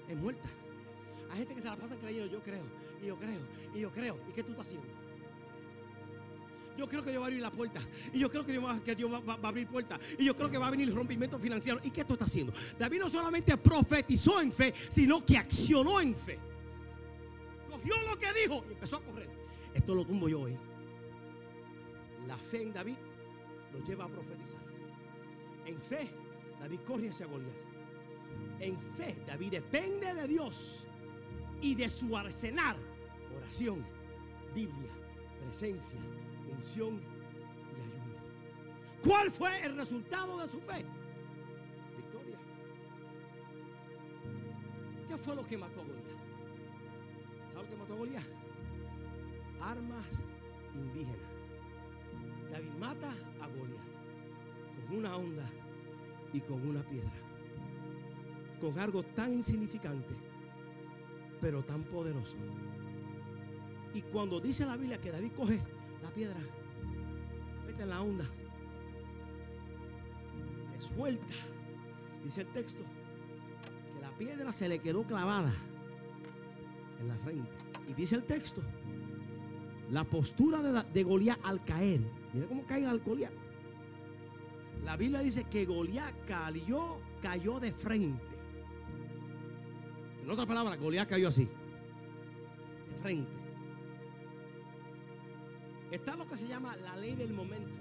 es 0.09 0.17
muerta. 0.17 0.49
Hay 1.31 1.39
gente 1.39 1.55
que 1.55 1.61
se 1.61 1.69
la 1.69 1.77
pasa 1.77 1.95
creyendo, 1.95 2.27
yo 2.27 2.43
creo, 2.43 2.65
y 3.01 3.07
yo 3.07 3.17
creo, 3.17 3.41
y 3.73 3.79
yo 3.79 3.93
creo. 3.93 4.19
¿Y 4.29 4.33
qué 4.33 4.43
tú 4.43 4.51
estás 4.51 4.67
haciendo? 4.67 4.89
Yo 6.77 6.89
creo 6.89 7.05
que 7.05 7.11
Dios 7.11 7.21
va 7.21 7.27
a 7.27 7.29
abrir 7.29 7.43
la 7.43 7.53
puerta. 7.53 7.81
Y 8.13 8.19
yo 8.19 8.29
creo 8.29 8.45
que 8.45 8.51
Dios, 8.51 8.65
va, 8.65 9.21
va, 9.21 9.39
a 9.41 9.49
abrir 9.51 9.69
puerta. 9.69 10.01
Y 10.19 10.25
yo 10.25 10.35
creo 10.35 10.51
que 10.51 10.59
va 10.59 10.67
a 10.67 10.73
venir 10.73 10.89
el 10.89 10.97
rompimiento 10.97 11.39
financiero. 11.39 11.79
¿Y 11.85 11.93
qué 11.93 12.05
tú 12.05 12.15
estás 12.15 12.27
haciendo? 12.27 12.53
David 12.77 12.99
no 12.99 13.09
solamente 13.09 13.57
profetizó 13.57 14.41
en 14.41 14.53
fe, 14.53 14.75
sino 14.89 15.25
que 15.25 15.39
accionó 15.39 16.01
en 16.01 16.17
fe. 16.17 16.41
Cogió 17.71 17.95
lo 18.03 18.19
que 18.19 18.33
dijo 18.33 18.65
y 18.69 18.73
empezó 18.73 18.97
a 18.97 19.03
correr. 19.03 19.30
Esto 19.75 19.95
lo 19.95 20.05
tumbo 20.05 20.29
yo 20.29 20.41
hoy. 20.41 20.57
La 22.27 22.37
fe 22.37 22.63
en 22.63 22.73
David 22.73 22.97
lo 23.73 23.85
lleva 23.85 24.05
a 24.05 24.09
profetizar. 24.09 24.61
En 25.67 25.81
fe, 25.81 26.11
David 26.61 26.81
corre 26.87 27.09
hacia 27.09 27.27
Goliat. 27.27 27.55
En 28.61 28.79
fe, 28.97 29.17
David 29.27 29.53
depende 29.53 30.15
de 30.15 30.29
Dios 30.29 30.85
y 31.61 31.75
de 31.75 31.89
su 31.89 32.17
arsenal. 32.17 32.77
Oración, 33.37 33.85
Biblia, 34.55 34.91
presencia, 35.43 35.99
unción 36.51 36.97
y 36.97 37.81
ayuno. 37.81 38.15
¿Cuál 39.03 39.31
fue 39.31 39.65
el 39.65 39.77
resultado 39.77 40.39
de 40.41 40.49
su 40.49 40.61
fe? 40.61 40.85
Victoria. 41.97 42.39
¿Qué 45.09 45.17
fue 45.17 45.37
lo 45.37 45.47
que 45.47 45.57
mató 45.57 45.81
a 45.81 45.85
Goliat? 45.85 46.05
¿Sabe 47.53 47.63
lo 47.63 47.71
que 47.71 47.77
mató 47.77 47.95
a 47.95 47.97
Goliat? 47.97 48.50
Armas 49.61 50.07
indígenas. 50.75 51.21
David 52.51 52.73
mata 52.79 53.11
a 53.41 53.47
Goliat 53.47 53.91
con 54.89 54.99
una 54.99 55.17
onda 55.17 55.51
y 56.33 56.41
con 56.41 56.67
una 56.67 56.83
piedra. 56.83 57.13
Con 58.61 58.79
algo 58.79 59.03
tan 59.03 59.33
insignificante, 59.33 60.15
pero 61.41 61.63
tan 61.65 61.83
poderoso. 61.85 62.37
Y 63.95 64.03
cuando 64.03 64.41
dice 64.41 64.65
la 64.67 64.77
Biblia 64.77 65.01
que 65.01 65.11
David 65.11 65.33
coge 65.33 65.61
la 66.03 66.11
piedra, 66.11 66.39
mete 67.67 67.83
en 67.83 67.89
la 67.89 68.03
onda, 68.03 68.25
le 70.73 70.81
suelta, 70.81 71.35
dice 72.23 72.43
el 72.43 72.49
texto, 72.49 72.83
que 73.95 74.01
la 74.01 74.11
piedra 74.17 74.53
se 74.53 74.69
le 74.69 74.79
quedó 74.79 75.03
clavada 75.03 75.53
en 77.01 77.09
la 77.09 77.17
frente. 77.17 77.51
Y 77.89 77.95
dice 77.95 78.17
el 78.17 78.25
texto, 78.25 78.63
la 79.91 80.05
postura 80.05 80.63
de, 80.63 80.83
de 80.93 81.03
Goliat 81.03 81.39
al 81.43 81.65
caer, 81.65 82.01
mira 82.33 82.47
cómo 82.47 82.65
cae 82.65 82.87
al 82.87 83.01
Goliat. 83.01 83.33
La 84.85 84.97
Biblia 84.97 85.21
dice 85.21 85.45
que 85.45 85.67
Goliat 85.67 86.15
cayó, 86.27 86.99
cayó 87.21 87.61
de 87.61 87.73
frente. 87.73 88.25
En 90.23 90.31
otras 90.31 90.47
palabras, 90.47 90.79
Goliat 90.79 91.09
cayó 91.09 91.29
así, 91.29 91.45
de 91.45 92.97
frente. 93.03 93.33
Está 95.91 96.15
lo 96.15 96.29
que 96.29 96.37
se 96.37 96.47
llama 96.47 96.77
la 96.77 96.97
ley 96.97 97.17
del 97.17 97.33
momento. 97.33 97.79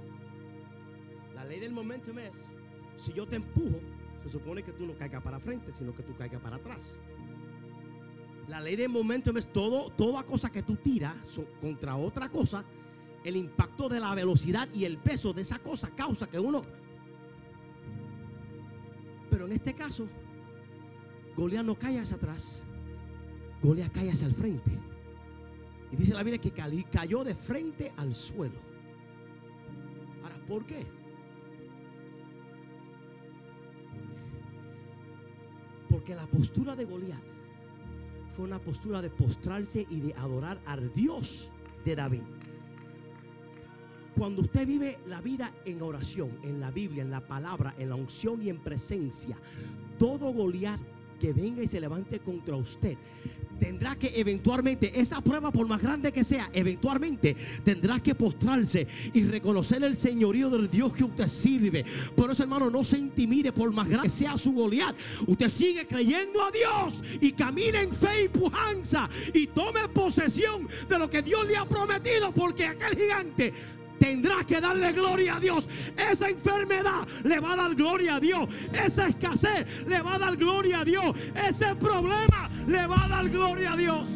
La 1.36 1.45
ley 1.45 1.60
del 1.60 1.72
momento 1.72 2.12
es, 2.20 2.49
si 2.97 3.14
yo 3.14 3.28
te 3.28 3.36
empujo, 3.36 3.80
se 4.24 4.30
supone 4.30 4.64
que 4.64 4.74
tú 4.74 4.86
no 4.86 4.93
caigas 4.97 5.22
para 5.22 5.39
frente, 5.39 5.72
sino 5.72 5.93
que 5.93 6.03
tú 6.03 6.16
caigas 6.18 6.41
para 6.41 6.55
atrás. 6.55 6.99
La 8.50 8.60
ley 8.60 8.76
del 8.76 8.89
momento 8.89 9.32
es 9.38 9.54
todo, 9.54 9.91
toda 9.91 10.24
cosa 10.24 10.52
que 10.52 10.64
tú 10.64 10.76
tiras 10.76 11.39
contra 11.62 11.95
otra 11.95 12.30
cosa, 12.30 12.66
el 13.24 13.36
impacto 13.36 13.88
de 13.88 14.00
la 14.00 14.16
velocidad 14.16 14.68
y 14.74 14.86
el 14.86 14.97
peso 14.97 15.34
de 15.34 15.43
esa 15.43 15.60
cosa 15.60 15.93
causa 15.95 16.28
que 16.28 16.39
uno... 16.39 16.64
Pero 19.30 19.45
en 19.45 19.52
este 19.52 19.76
caso, 19.76 20.08
Goliat 21.38 21.64
no 21.64 21.78
cae 21.78 22.00
hacia 22.00 22.18
atrás, 22.18 22.60
Goliat 23.62 23.91
cae 23.91 24.10
hacia 24.10 24.26
el 24.26 24.34
frente. 24.34 24.72
Y 25.91 25.95
dice 25.95 26.16
la 26.16 26.24
Biblia 26.24 26.41
que 26.41 26.52
cayó 26.89 27.24
de 27.24 27.36
frente 27.36 27.93
al 27.97 28.16
suelo. 28.16 28.58
Ahora, 30.24 30.43
¿por 30.47 30.66
qué? 30.66 30.88
Porque 35.88 36.16
la 36.16 36.26
postura 36.26 36.76
de 36.76 36.86
Goliat 36.86 37.39
una 38.44 38.60
postura 38.60 39.02
de 39.02 39.10
postrarse 39.10 39.86
y 39.90 40.00
de 40.00 40.14
adorar 40.14 40.60
al 40.66 40.94
Dios 40.94 41.52
de 41.86 41.96
David. 41.96 42.24
Cuando 44.18 44.42
usted 44.42 44.68
vive 44.68 45.00
la 45.08 45.22
vida 45.22 45.54
en 45.66 45.82
oración, 45.82 46.38
en 46.44 46.60
la 46.60 46.72
Biblia, 46.72 47.04
en 47.04 47.12
la 47.12 47.26
palabra, 47.26 47.74
en 47.78 47.90
la 47.90 47.96
unción 47.96 48.42
y 48.42 48.50
en 48.50 48.60
presencia, 48.60 49.38
todo 49.98 50.34
Goliat 50.34 50.80
que 51.20 51.34
venga 51.34 51.62
y 51.62 51.68
se 51.68 51.80
levante 51.80 52.20
contra 52.20 52.56
usted, 52.56 52.98
tendrá 53.60 53.95
que 53.95 54.14
eventualmente, 54.16 54.99
esa 54.99 55.22
prueba 55.22 55.51
por 55.51 55.68
más 55.68 55.82
grande 55.82 56.12
que 56.12 56.24
sea, 56.24 56.49
eventualmente 56.53 57.36
tendrá 57.64 57.99
que 57.99 58.16
postrarse 58.16 58.88
y 59.14 59.24
reconocer 59.24 59.84
el 59.84 59.95
señorío 59.95 60.49
del 60.49 60.70
Dios 60.70 60.93
que 60.93 61.03
usted 61.03 61.28
sirve. 61.28 61.86
Por 62.16 62.32
eso, 62.32 62.43
hermano, 62.43 62.70
no 62.70 62.84
se 62.84 62.97
intimide 62.97 63.51
por 63.51 63.72
más 63.72 63.88
grande 63.88 64.10
que 64.10 64.16
sea 64.16 64.38
su 64.38 64.53
Goliat. 64.53 64.95
Usted 65.28 65.49
sigue 65.49 65.86
creyendo 65.86 66.41
a 66.41 66.51
Dios 66.51 67.03
y 67.20 67.34
camina 67.34 67.82
en 67.82 67.93
fe 67.93 68.26
y 68.26 68.30
pujanza 68.30 69.10
y 69.34 69.47
tome 69.47 69.88
posesión 69.89 70.68
de 70.88 70.97
lo 70.97 71.10
que 71.10 71.22
Dios 71.22 71.45
le 71.45 71.57
ha 71.57 71.68
prometido, 71.68 72.32
porque 72.32 72.66
aquel 72.66 72.97
gigante 72.97 73.53
tendrás 74.00 74.45
que 74.45 74.60
darle 74.60 74.91
gloria 74.93 75.36
a 75.36 75.39
Dios. 75.39 75.70
Esa 75.95 76.30
enfermedad 76.30 77.08
le 77.24 77.39
va 77.39 77.54
a 77.54 77.56
dar 77.56 77.76
gloria 77.76 78.16
a 78.16 78.20
Dios. 78.20 78.47
Esa 78.74 79.08
escasez 79.08 79.86
le 79.86 80.02
va 80.02 80.16
a 80.16 80.20
dar 80.20 80.38
gloria 80.38 80.80
a 80.80 80.86
Dios. 80.86 81.16
Ese 81.36 81.76
problema 81.76 82.50
le 82.66 82.88
va 82.88 83.06
a 83.06 83.08
dar 83.10 83.30
gloria 83.30 83.74
a 83.74 83.78
Dios. 83.78 84.08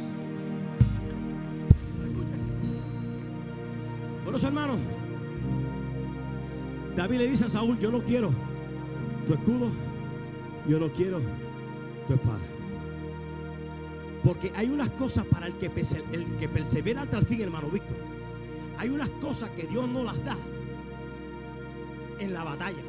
Por 4.24 4.36
eso, 4.36 4.48
hermano, 4.48 4.78
David 6.96 7.18
le 7.18 7.28
dice 7.28 7.46
a 7.46 7.50
Saúl, 7.50 7.78
yo 7.78 7.92
no 7.92 8.02
quiero 8.02 8.32
tu 9.28 9.34
escudo, 9.34 9.70
yo 10.68 10.80
no 10.80 10.92
quiero 10.94 11.22
tu 12.08 12.14
espada. 12.14 12.40
Porque 14.24 14.54
hay 14.56 14.70
unas 14.70 14.90
cosas 14.92 15.26
para 15.26 15.48
el 15.48 15.54
que, 15.56 15.66
el 16.14 16.38
que 16.38 16.48
persevera 16.48 17.02
hasta 17.02 17.20
el 17.20 17.26
fin, 17.26 17.42
hermano 17.42 17.68
Víctor 17.68 18.13
hay 18.78 18.90
unas 18.90 19.10
cosas 19.10 19.50
que 19.52 19.64
Dios 19.64 19.88
no 19.88 20.04
las 20.04 20.24
da 20.24 20.38
en 22.20 22.34
la 22.34 22.44
batalla. 22.44 22.82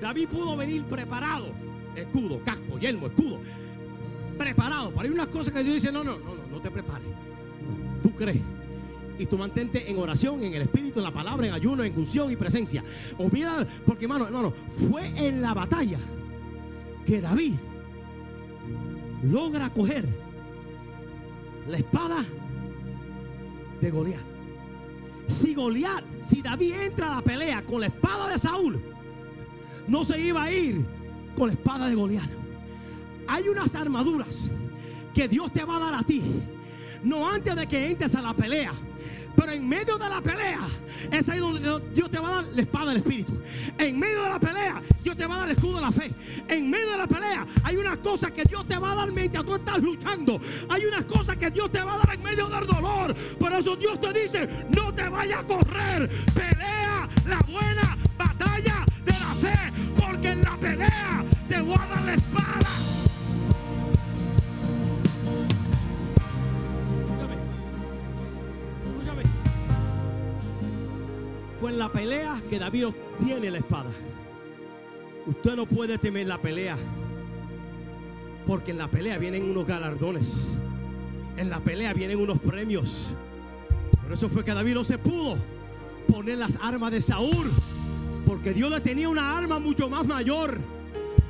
David 0.00 0.28
pudo 0.28 0.56
venir 0.56 0.84
preparado, 0.84 1.52
escudo, 1.96 2.40
casco, 2.44 2.78
yelmo, 2.78 3.06
escudo, 3.06 3.40
preparado. 4.36 4.90
Pero 4.90 5.02
hay 5.02 5.10
unas 5.10 5.28
cosas 5.28 5.52
que 5.54 5.62
Dios 5.62 5.76
dice, 5.76 5.92
no, 5.92 6.04
no, 6.04 6.18
no, 6.18 6.34
no, 6.34 6.46
no 6.50 6.60
te 6.60 6.70
prepares. 6.70 7.06
Tú 8.02 8.10
crees. 8.14 8.42
Y 9.16 9.26
tú 9.26 9.38
mantente 9.38 9.88
en 9.88 9.96
oración, 9.98 10.42
en 10.42 10.54
el 10.54 10.62
espíritu, 10.62 10.98
en 10.98 11.04
la 11.04 11.12
palabra, 11.12 11.46
en 11.46 11.54
ayuno, 11.54 11.84
en 11.84 11.96
unción 11.96 12.30
y 12.30 12.36
presencia. 12.36 12.82
Olvida, 13.16 13.66
porque 13.86 14.06
hermano, 14.06 14.26
hermano, 14.26 14.52
fue 14.90 15.06
en 15.16 15.40
la 15.40 15.54
batalla 15.54 15.98
que 17.06 17.20
David 17.20 17.54
logra 19.22 19.70
coger 19.70 20.23
la 21.68 21.78
espada 21.78 22.24
de 23.80 23.90
Goliat. 23.90 24.24
Si 25.28 25.54
Goliat, 25.54 26.04
si 26.22 26.42
David 26.42 26.72
entra 26.74 27.12
a 27.12 27.16
la 27.16 27.22
pelea 27.22 27.64
con 27.64 27.80
la 27.80 27.86
espada 27.86 28.28
de 28.28 28.38
Saúl, 28.38 28.82
no 29.88 30.04
se 30.04 30.20
iba 30.20 30.42
a 30.42 30.52
ir 30.52 30.84
con 31.36 31.48
la 31.48 31.54
espada 31.54 31.88
de 31.88 31.94
Goliat. 31.94 32.28
Hay 33.26 33.48
unas 33.48 33.74
armaduras 33.74 34.50
que 35.14 35.28
Dios 35.28 35.52
te 35.52 35.64
va 35.64 35.76
a 35.76 35.80
dar 35.80 35.94
a 35.94 36.02
ti. 36.02 36.22
No 37.04 37.28
antes 37.28 37.54
de 37.54 37.66
que 37.66 37.90
entres 37.90 38.14
a 38.14 38.22
la 38.22 38.34
pelea. 38.34 38.72
Pero 39.36 39.52
en 39.52 39.68
medio 39.68 39.98
de 39.98 40.08
la 40.08 40.20
pelea, 40.20 40.60
es 41.10 41.28
ahí 41.28 41.40
donde 41.40 41.80
Dios 41.92 42.10
te 42.10 42.18
va 42.18 42.28
a 42.28 42.34
dar 42.36 42.44
la 42.52 42.62
espada 42.62 42.90
del 42.90 42.98
Espíritu. 42.98 43.32
En 43.78 43.98
medio 43.98 44.22
de 44.22 44.28
la 44.28 44.38
pelea, 44.38 44.82
Dios 45.02 45.16
te 45.16 45.26
va 45.26 45.34
a 45.34 45.38
dar 45.40 45.50
el 45.50 45.56
escudo 45.56 45.76
de 45.76 45.80
la 45.80 45.92
fe. 45.92 46.12
En 46.48 46.70
medio 46.70 46.90
de 46.92 46.98
la 46.98 47.06
pelea, 47.06 47.46
hay 47.64 47.76
unas 47.76 47.98
cosas 47.98 48.30
que 48.30 48.44
Dios 48.44 48.66
te 48.66 48.78
va 48.78 48.92
a 48.92 48.94
dar 48.94 49.12
mientras 49.12 49.44
tú 49.44 49.54
estás 49.54 49.78
luchando. 49.78 50.40
Hay 50.68 50.86
unas 50.86 51.04
cosas 51.04 51.36
que 51.36 51.50
Dios 51.50 51.70
te 51.72 51.82
va 51.82 51.94
a 51.94 51.98
dar 51.98 52.14
en 52.14 52.22
medio 52.22 52.48
del 52.48 52.66
dolor. 52.66 53.14
Por 53.38 53.52
eso 53.52 53.76
Dios 53.76 54.00
te 54.00 54.12
dice, 54.12 54.48
no 54.70 54.94
te 54.94 55.08
vayas 55.08 55.40
a 55.40 55.44
correr. 55.44 56.08
Pelea 56.32 57.08
la 57.26 57.38
buena 57.50 57.96
batalla 58.16 58.86
de 59.04 59.12
la 59.12 59.34
fe. 59.34 59.72
Porque 59.96 60.28
en 60.30 60.42
la 60.42 60.56
pelea 60.56 61.24
te 61.48 61.60
voy 61.60 61.74
a 61.74 61.86
dar 61.86 62.02
la 62.02 62.14
espada. 62.14 62.63
En 71.68 71.78
la 71.78 71.90
pelea 71.90 72.42
que 72.50 72.58
David 72.58 72.88
obtiene 72.88 73.50
la 73.50 73.58
espada. 73.58 73.90
Usted 75.26 75.56
no 75.56 75.64
puede 75.66 75.96
temer 75.96 76.26
la 76.26 76.40
pelea. 76.40 76.76
Porque 78.46 78.72
en 78.72 78.78
la 78.78 78.88
pelea 78.88 79.16
vienen 79.16 79.48
unos 79.50 79.66
galardones. 79.66 80.58
En 81.36 81.48
la 81.48 81.60
pelea 81.60 81.94
vienen 81.94 82.20
unos 82.20 82.38
premios. 82.38 83.14
Por 84.02 84.12
eso 84.12 84.28
fue 84.28 84.44
que 84.44 84.52
David 84.52 84.74
no 84.74 84.84
se 84.84 84.98
pudo 84.98 85.38
poner 86.06 86.38
las 86.38 86.58
armas 86.60 86.90
de 86.92 87.00
Saúl. 87.00 87.50
Porque 88.26 88.52
Dios 88.52 88.70
le 88.70 88.80
tenía 88.80 89.08
una 89.08 89.36
arma 89.36 89.58
mucho 89.58 89.88
más 89.88 90.06
mayor. 90.06 90.58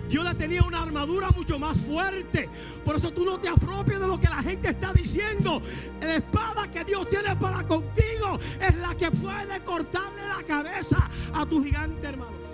Dios 0.09 0.25
le 0.25 0.35
tenía 0.35 0.63
una 0.63 0.83
armadura 0.83 1.31
mucho 1.31 1.59
más 1.59 1.79
fuerte. 1.79 2.49
Por 2.85 2.97
eso 2.97 3.13
tú 3.13 3.25
no 3.25 3.39
te 3.39 3.49
apropias 3.49 4.01
de 4.01 4.07
lo 4.07 4.19
que 4.19 4.29
la 4.29 4.43
gente 4.43 4.69
está 4.69 4.93
diciendo. 4.93 5.61
La 6.01 6.17
espada 6.17 6.71
que 6.71 6.85
Dios 6.85 7.09
tiene 7.09 7.35
para 7.37 7.67
contigo 7.67 8.39
es 8.61 8.77
la 8.77 8.95
que 8.95 9.11
puede 9.11 9.63
cortarle 9.63 10.27
la 10.29 10.43
cabeza 10.43 11.09
a 11.33 11.47
tu 11.47 11.63
gigante, 11.63 12.07
hermano. 12.07 12.45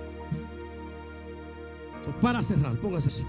para 2.20 2.42
cerrar, 2.42 2.76
póngase 2.76 3.08
así. 3.08 3.26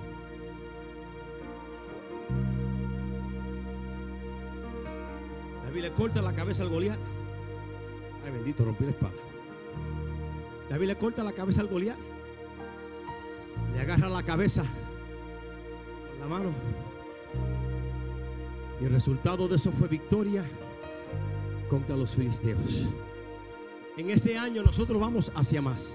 David 5.66 5.82
le 5.82 5.92
corta 5.92 6.22
la 6.22 6.34
cabeza 6.34 6.64
al 6.64 6.70
Goliat. 6.70 7.00
Ay, 8.26 8.32
bendito, 8.32 8.66
rompí 8.66 8.84
la 8.84 8.92
espada. 8.92 9.14
David 10.70 10.88
le 10.88 10.98
corta 10.98 11.24
la 11.24 11.32
cabeza 11.32 11.62
al 11.62 11.68
Goliat 11.68 11.98
le 13.74 13.80
agarra 13.80 14.10
la 14.10 14.24
cabeza 14.24 14.64
con 16.10 16.20
la 16.20 16.28
mano. 16.28 16.52
Y 18.80 18.86
el 18.86 18.92
resultado 18.92 19.48
de 19.48 19.56
eso 19.56 19.72
fue 19.72 19.88
victoria 19.88 20.44
contra 21.70 21.96
los 21.96 22.16
filisteos. 22.16 22.88
En 23.98 24.10
ese 24.10 24.38
año 24.38 24.64
nosotros 24.64 25.00
vamos 25.00 25.32
hacia 25.36 25.62
más. 25.62 25.94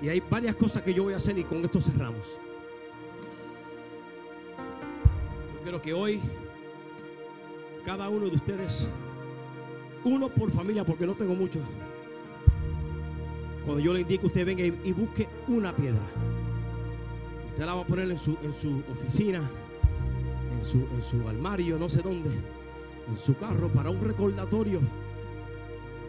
Y 0.00 0.08
hay 0.08 0.20
varias 0.20 0.56
cosas 0.56 0.82
que 0.82 0.94
yo 0.94 1.04
voy 1.04 1.14
a 1.14 1.16
hacer 1.16 1.38
y 1.38 1.44
con 1.44 1.64
esto 1.64 1.80
cerramos. 1.80 2.38
Yo 5.54 5.62
quiero 5.62 5.82
que 5.82 5.92
hoy 5.92 6.20
cada 7.84 8.08
uno 8.08 8.28
de 8.28 8.36
ustedes, 8.36 8.86
uno 10.04 10.28
por 10.28 10.50
familia, 10.50 10.84
porque 10.84 11.06
no 11.06 11.14
tengo 11.14 11.34
mucho, 11.34 11.60
cuando 13.64 13.80
yo 13.80 13.92
le 13.92 14.00
indique, 14.00 14.26
usted 14.26 14.44
venga 14.44 14.64
y 14.64 14.92
busque 14.92 15.28
una 15.48 15.74
piedra. 15.74 16.02
Usted 17.52 17.66
la 17.66 17.74
va 17.74 17.82
a 17.82 17.86
poner 17.86 18.10
en 18.10 18.18
su, 18.18 18.36
en 18.42 18.54
su 18.54 18.82
oficina, 18.90 19.50
en 20.58 20.64
su, 20.64 20.78
en 20.78 21.02
su 21.02 21.28
armario, 21.28 21.78
no 21.78 21.88
sé 21.88 22.00
dónde, 22.00 22.30
en 23.06 23.16
su 23.16 23.36
carro, 23.36 23.68
para 23.68 23.90
un 23.90 24.00
recordatorio 24.00 24.80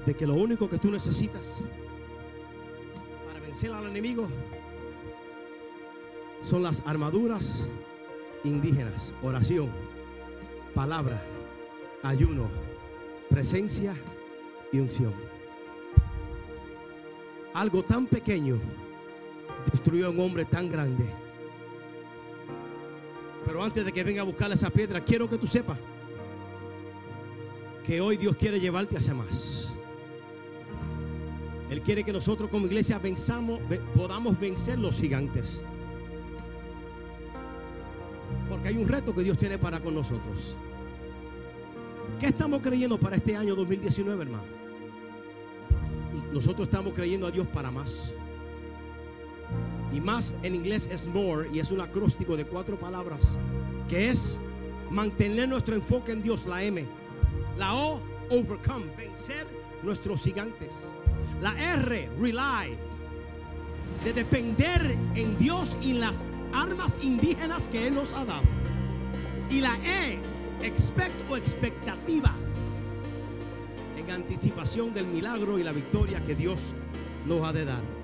de 0.05 0.13
que 0.13 0.25
lo 0.25 0.35
único 0.35 0.69
que 0.69 0.77
tú 0.77 0.89
necesitas 0.89 1.57
para 3.27 3.41
vencer 3.41 3.73
al 3.73 3.87
enemigo 3.87 4.27
son 6.43 6.63
las 6.63 6.81
armaduras 6.85 7.67
indígenas, 8.45 9.13
oración, 9.21 9.69
palabra, 10.73 11.21
ayuno, 12.03 12.47
presencia 13.29 13.95
y 14.71 14.79
unción. 14.79 15.13
Algo 17.53 17.83
tan 17.83 18.07
pequeño 18.07 18.59
destruyó 19.71 20.07
a 20.07 20.09
un 20.09 20.19
hombre 20.21 20.45
tan 20.45 20.69
grande. 20.69 21.22
Pero 23.45 23.63
antes 23.63 23.83
de 23.83 23.91
que 23.91 24.03
venga 24.03 24.21
a 24.21 24.25
buscar 24.25 24.51
esa 24.51 24.69
piedra, 24.69 25.03
quiero 25.03 25.29
que 25.29 25.37
tú 25.37 25.47
sepas 25.47 25.77
que 27.83 27.99
hoy 27.99 28.17
Dios 28.17 28.35
quiere 28.35 28.59
llevarte 28.59 28.97
hacia 28.97 29.13
más. 29.13 29.73
Él 31.69 31.81
quiere 31.81 32.03
que 32.03 32.13
nosotros 32.13 32.49
como 32.49 32.67
iglesia 32.67 32.99
venzamos, 32.99 33.59
podamos 33.95 34.39
vencer 34.39 34.79
los 34.79 34.95
gigantes. 34.95 35.61
Porque 38.47 38.69
hay 38.69 38.77
un 38.77 38.87
reto 38.87 39.13
que 39.13 39.23
Dios 39.23 39.37
tiene 39.37 39.57
para 39.57 39.79
con 39.79 39.95
nosotros. 39.95 40.55
¿Qué 42.19 42.27
estamos 42.27 42.61
creyendo 42.61 42.97
para 42.97 43.15
este 43.15 43.35
año 43.35 43.55
2019, 43.55 44.23
hermano? 44.23 44.43
Nosotros 46.31 46.67
estamos 46.67 46.93
creyendo 46.93 47.27
a 47.27 47.31
Dios 47.31 47.47
para 47.47 47.71
más. 47.71 48.13
Y 49.93 50.01
más 50.01 50.33
en 50.41 50.55
inglés 50.55 50.89
es 50.91 51.07
more 51.07 51.47
y 51.53 51.59
es 51.59 51.71
un 51.71 51.79
acróstico 51.79 52.35
de 52.35 52.45
cuatro 52.45 52.79
palabras 52.79 53.21
que 53.87 54.09
es 54.09 54.39
mantener 54.89 55.47
nuestro 55.47 55.75
enfoque 55.75 56.11
en 56.11 56.23
Dios, 56.23 56.45
la 56.47 56.63
M. 56.63 56.85
La 57.57 57.75
O, 57.75 58.01
overcome, 58.29 58.87
vencer 58.97 59.47
nuestros 59.83 60.23
gigantes. 60.23 60.89
La 61.41 61.51
R, 61.75 62.09
rely, 62.19 62.77
de 64.03 64.13
depender 64.13 64.97
en 65.15 65.37
Dios 65.37 65.77
y 65.81 65.93
las 65.93 66.25
armas 66.53 66.99
indígenas 67.03 67.67
que 67.67 67.87
Él 67.87 67.95
nos 67.95 68.13
ha 68.13 68.25
dado. 68.25 68.43
Y 69.49 69.61
la 69.61 69.77
E, 69.83 70.19
expect 70.63 71.29
o 71.29 71.37
expectativa, 71.37 72.35
en 73.97 74.09
anticipación 74.09 74.93
del 74.93 75.05
milagro 75.05 75.59
y 75.59 75.63
la 75.63 75.71
victoria 75.71 76.23
que 76.23 76.35
Dios 76.35 76.73
nos 77.25 77.47
ha 77.47 77.53
de 77.53 77.65
dar. 77.65 78.02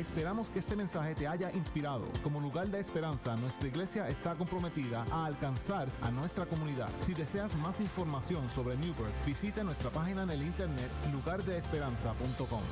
Esperamos 0.00 0.50
que 0.50 0.60
este 0.60 0.76
mensaje 0.76 1.14
te 1.14 1.28
haya 1.28 1.52
inspirado. 1.52 2.06
Como 2.22 2.40
lugar 2.40 2.68
de 2.68 2.80
esperanza, 2.80 3.36
nuestra 3.36 3.68
iglesia 3.68 4.08
está 4.08 4.34
comprometida 4.34 5.04
a 5.10 5.26
alcanzar 5.26 5.88
a 6.00 6.10
nuestra 6.10 6.46
comunidad. 6.46 6.88
Si 7.00 7.12
deseas 7.12 7.54
más 7.56 7.82
información 7.82 8.48
sobre 8.48 8.78
New 8.78 8.94
Birth, 8.94 9.26
visita 9.26 9.62
nuestra 9.62 9.90
página 9.90 10.22
en 10.22 10.30
el 10.30 10.40
internet 10.40 10.90
lugardeesperanza.com. 11.12 12.62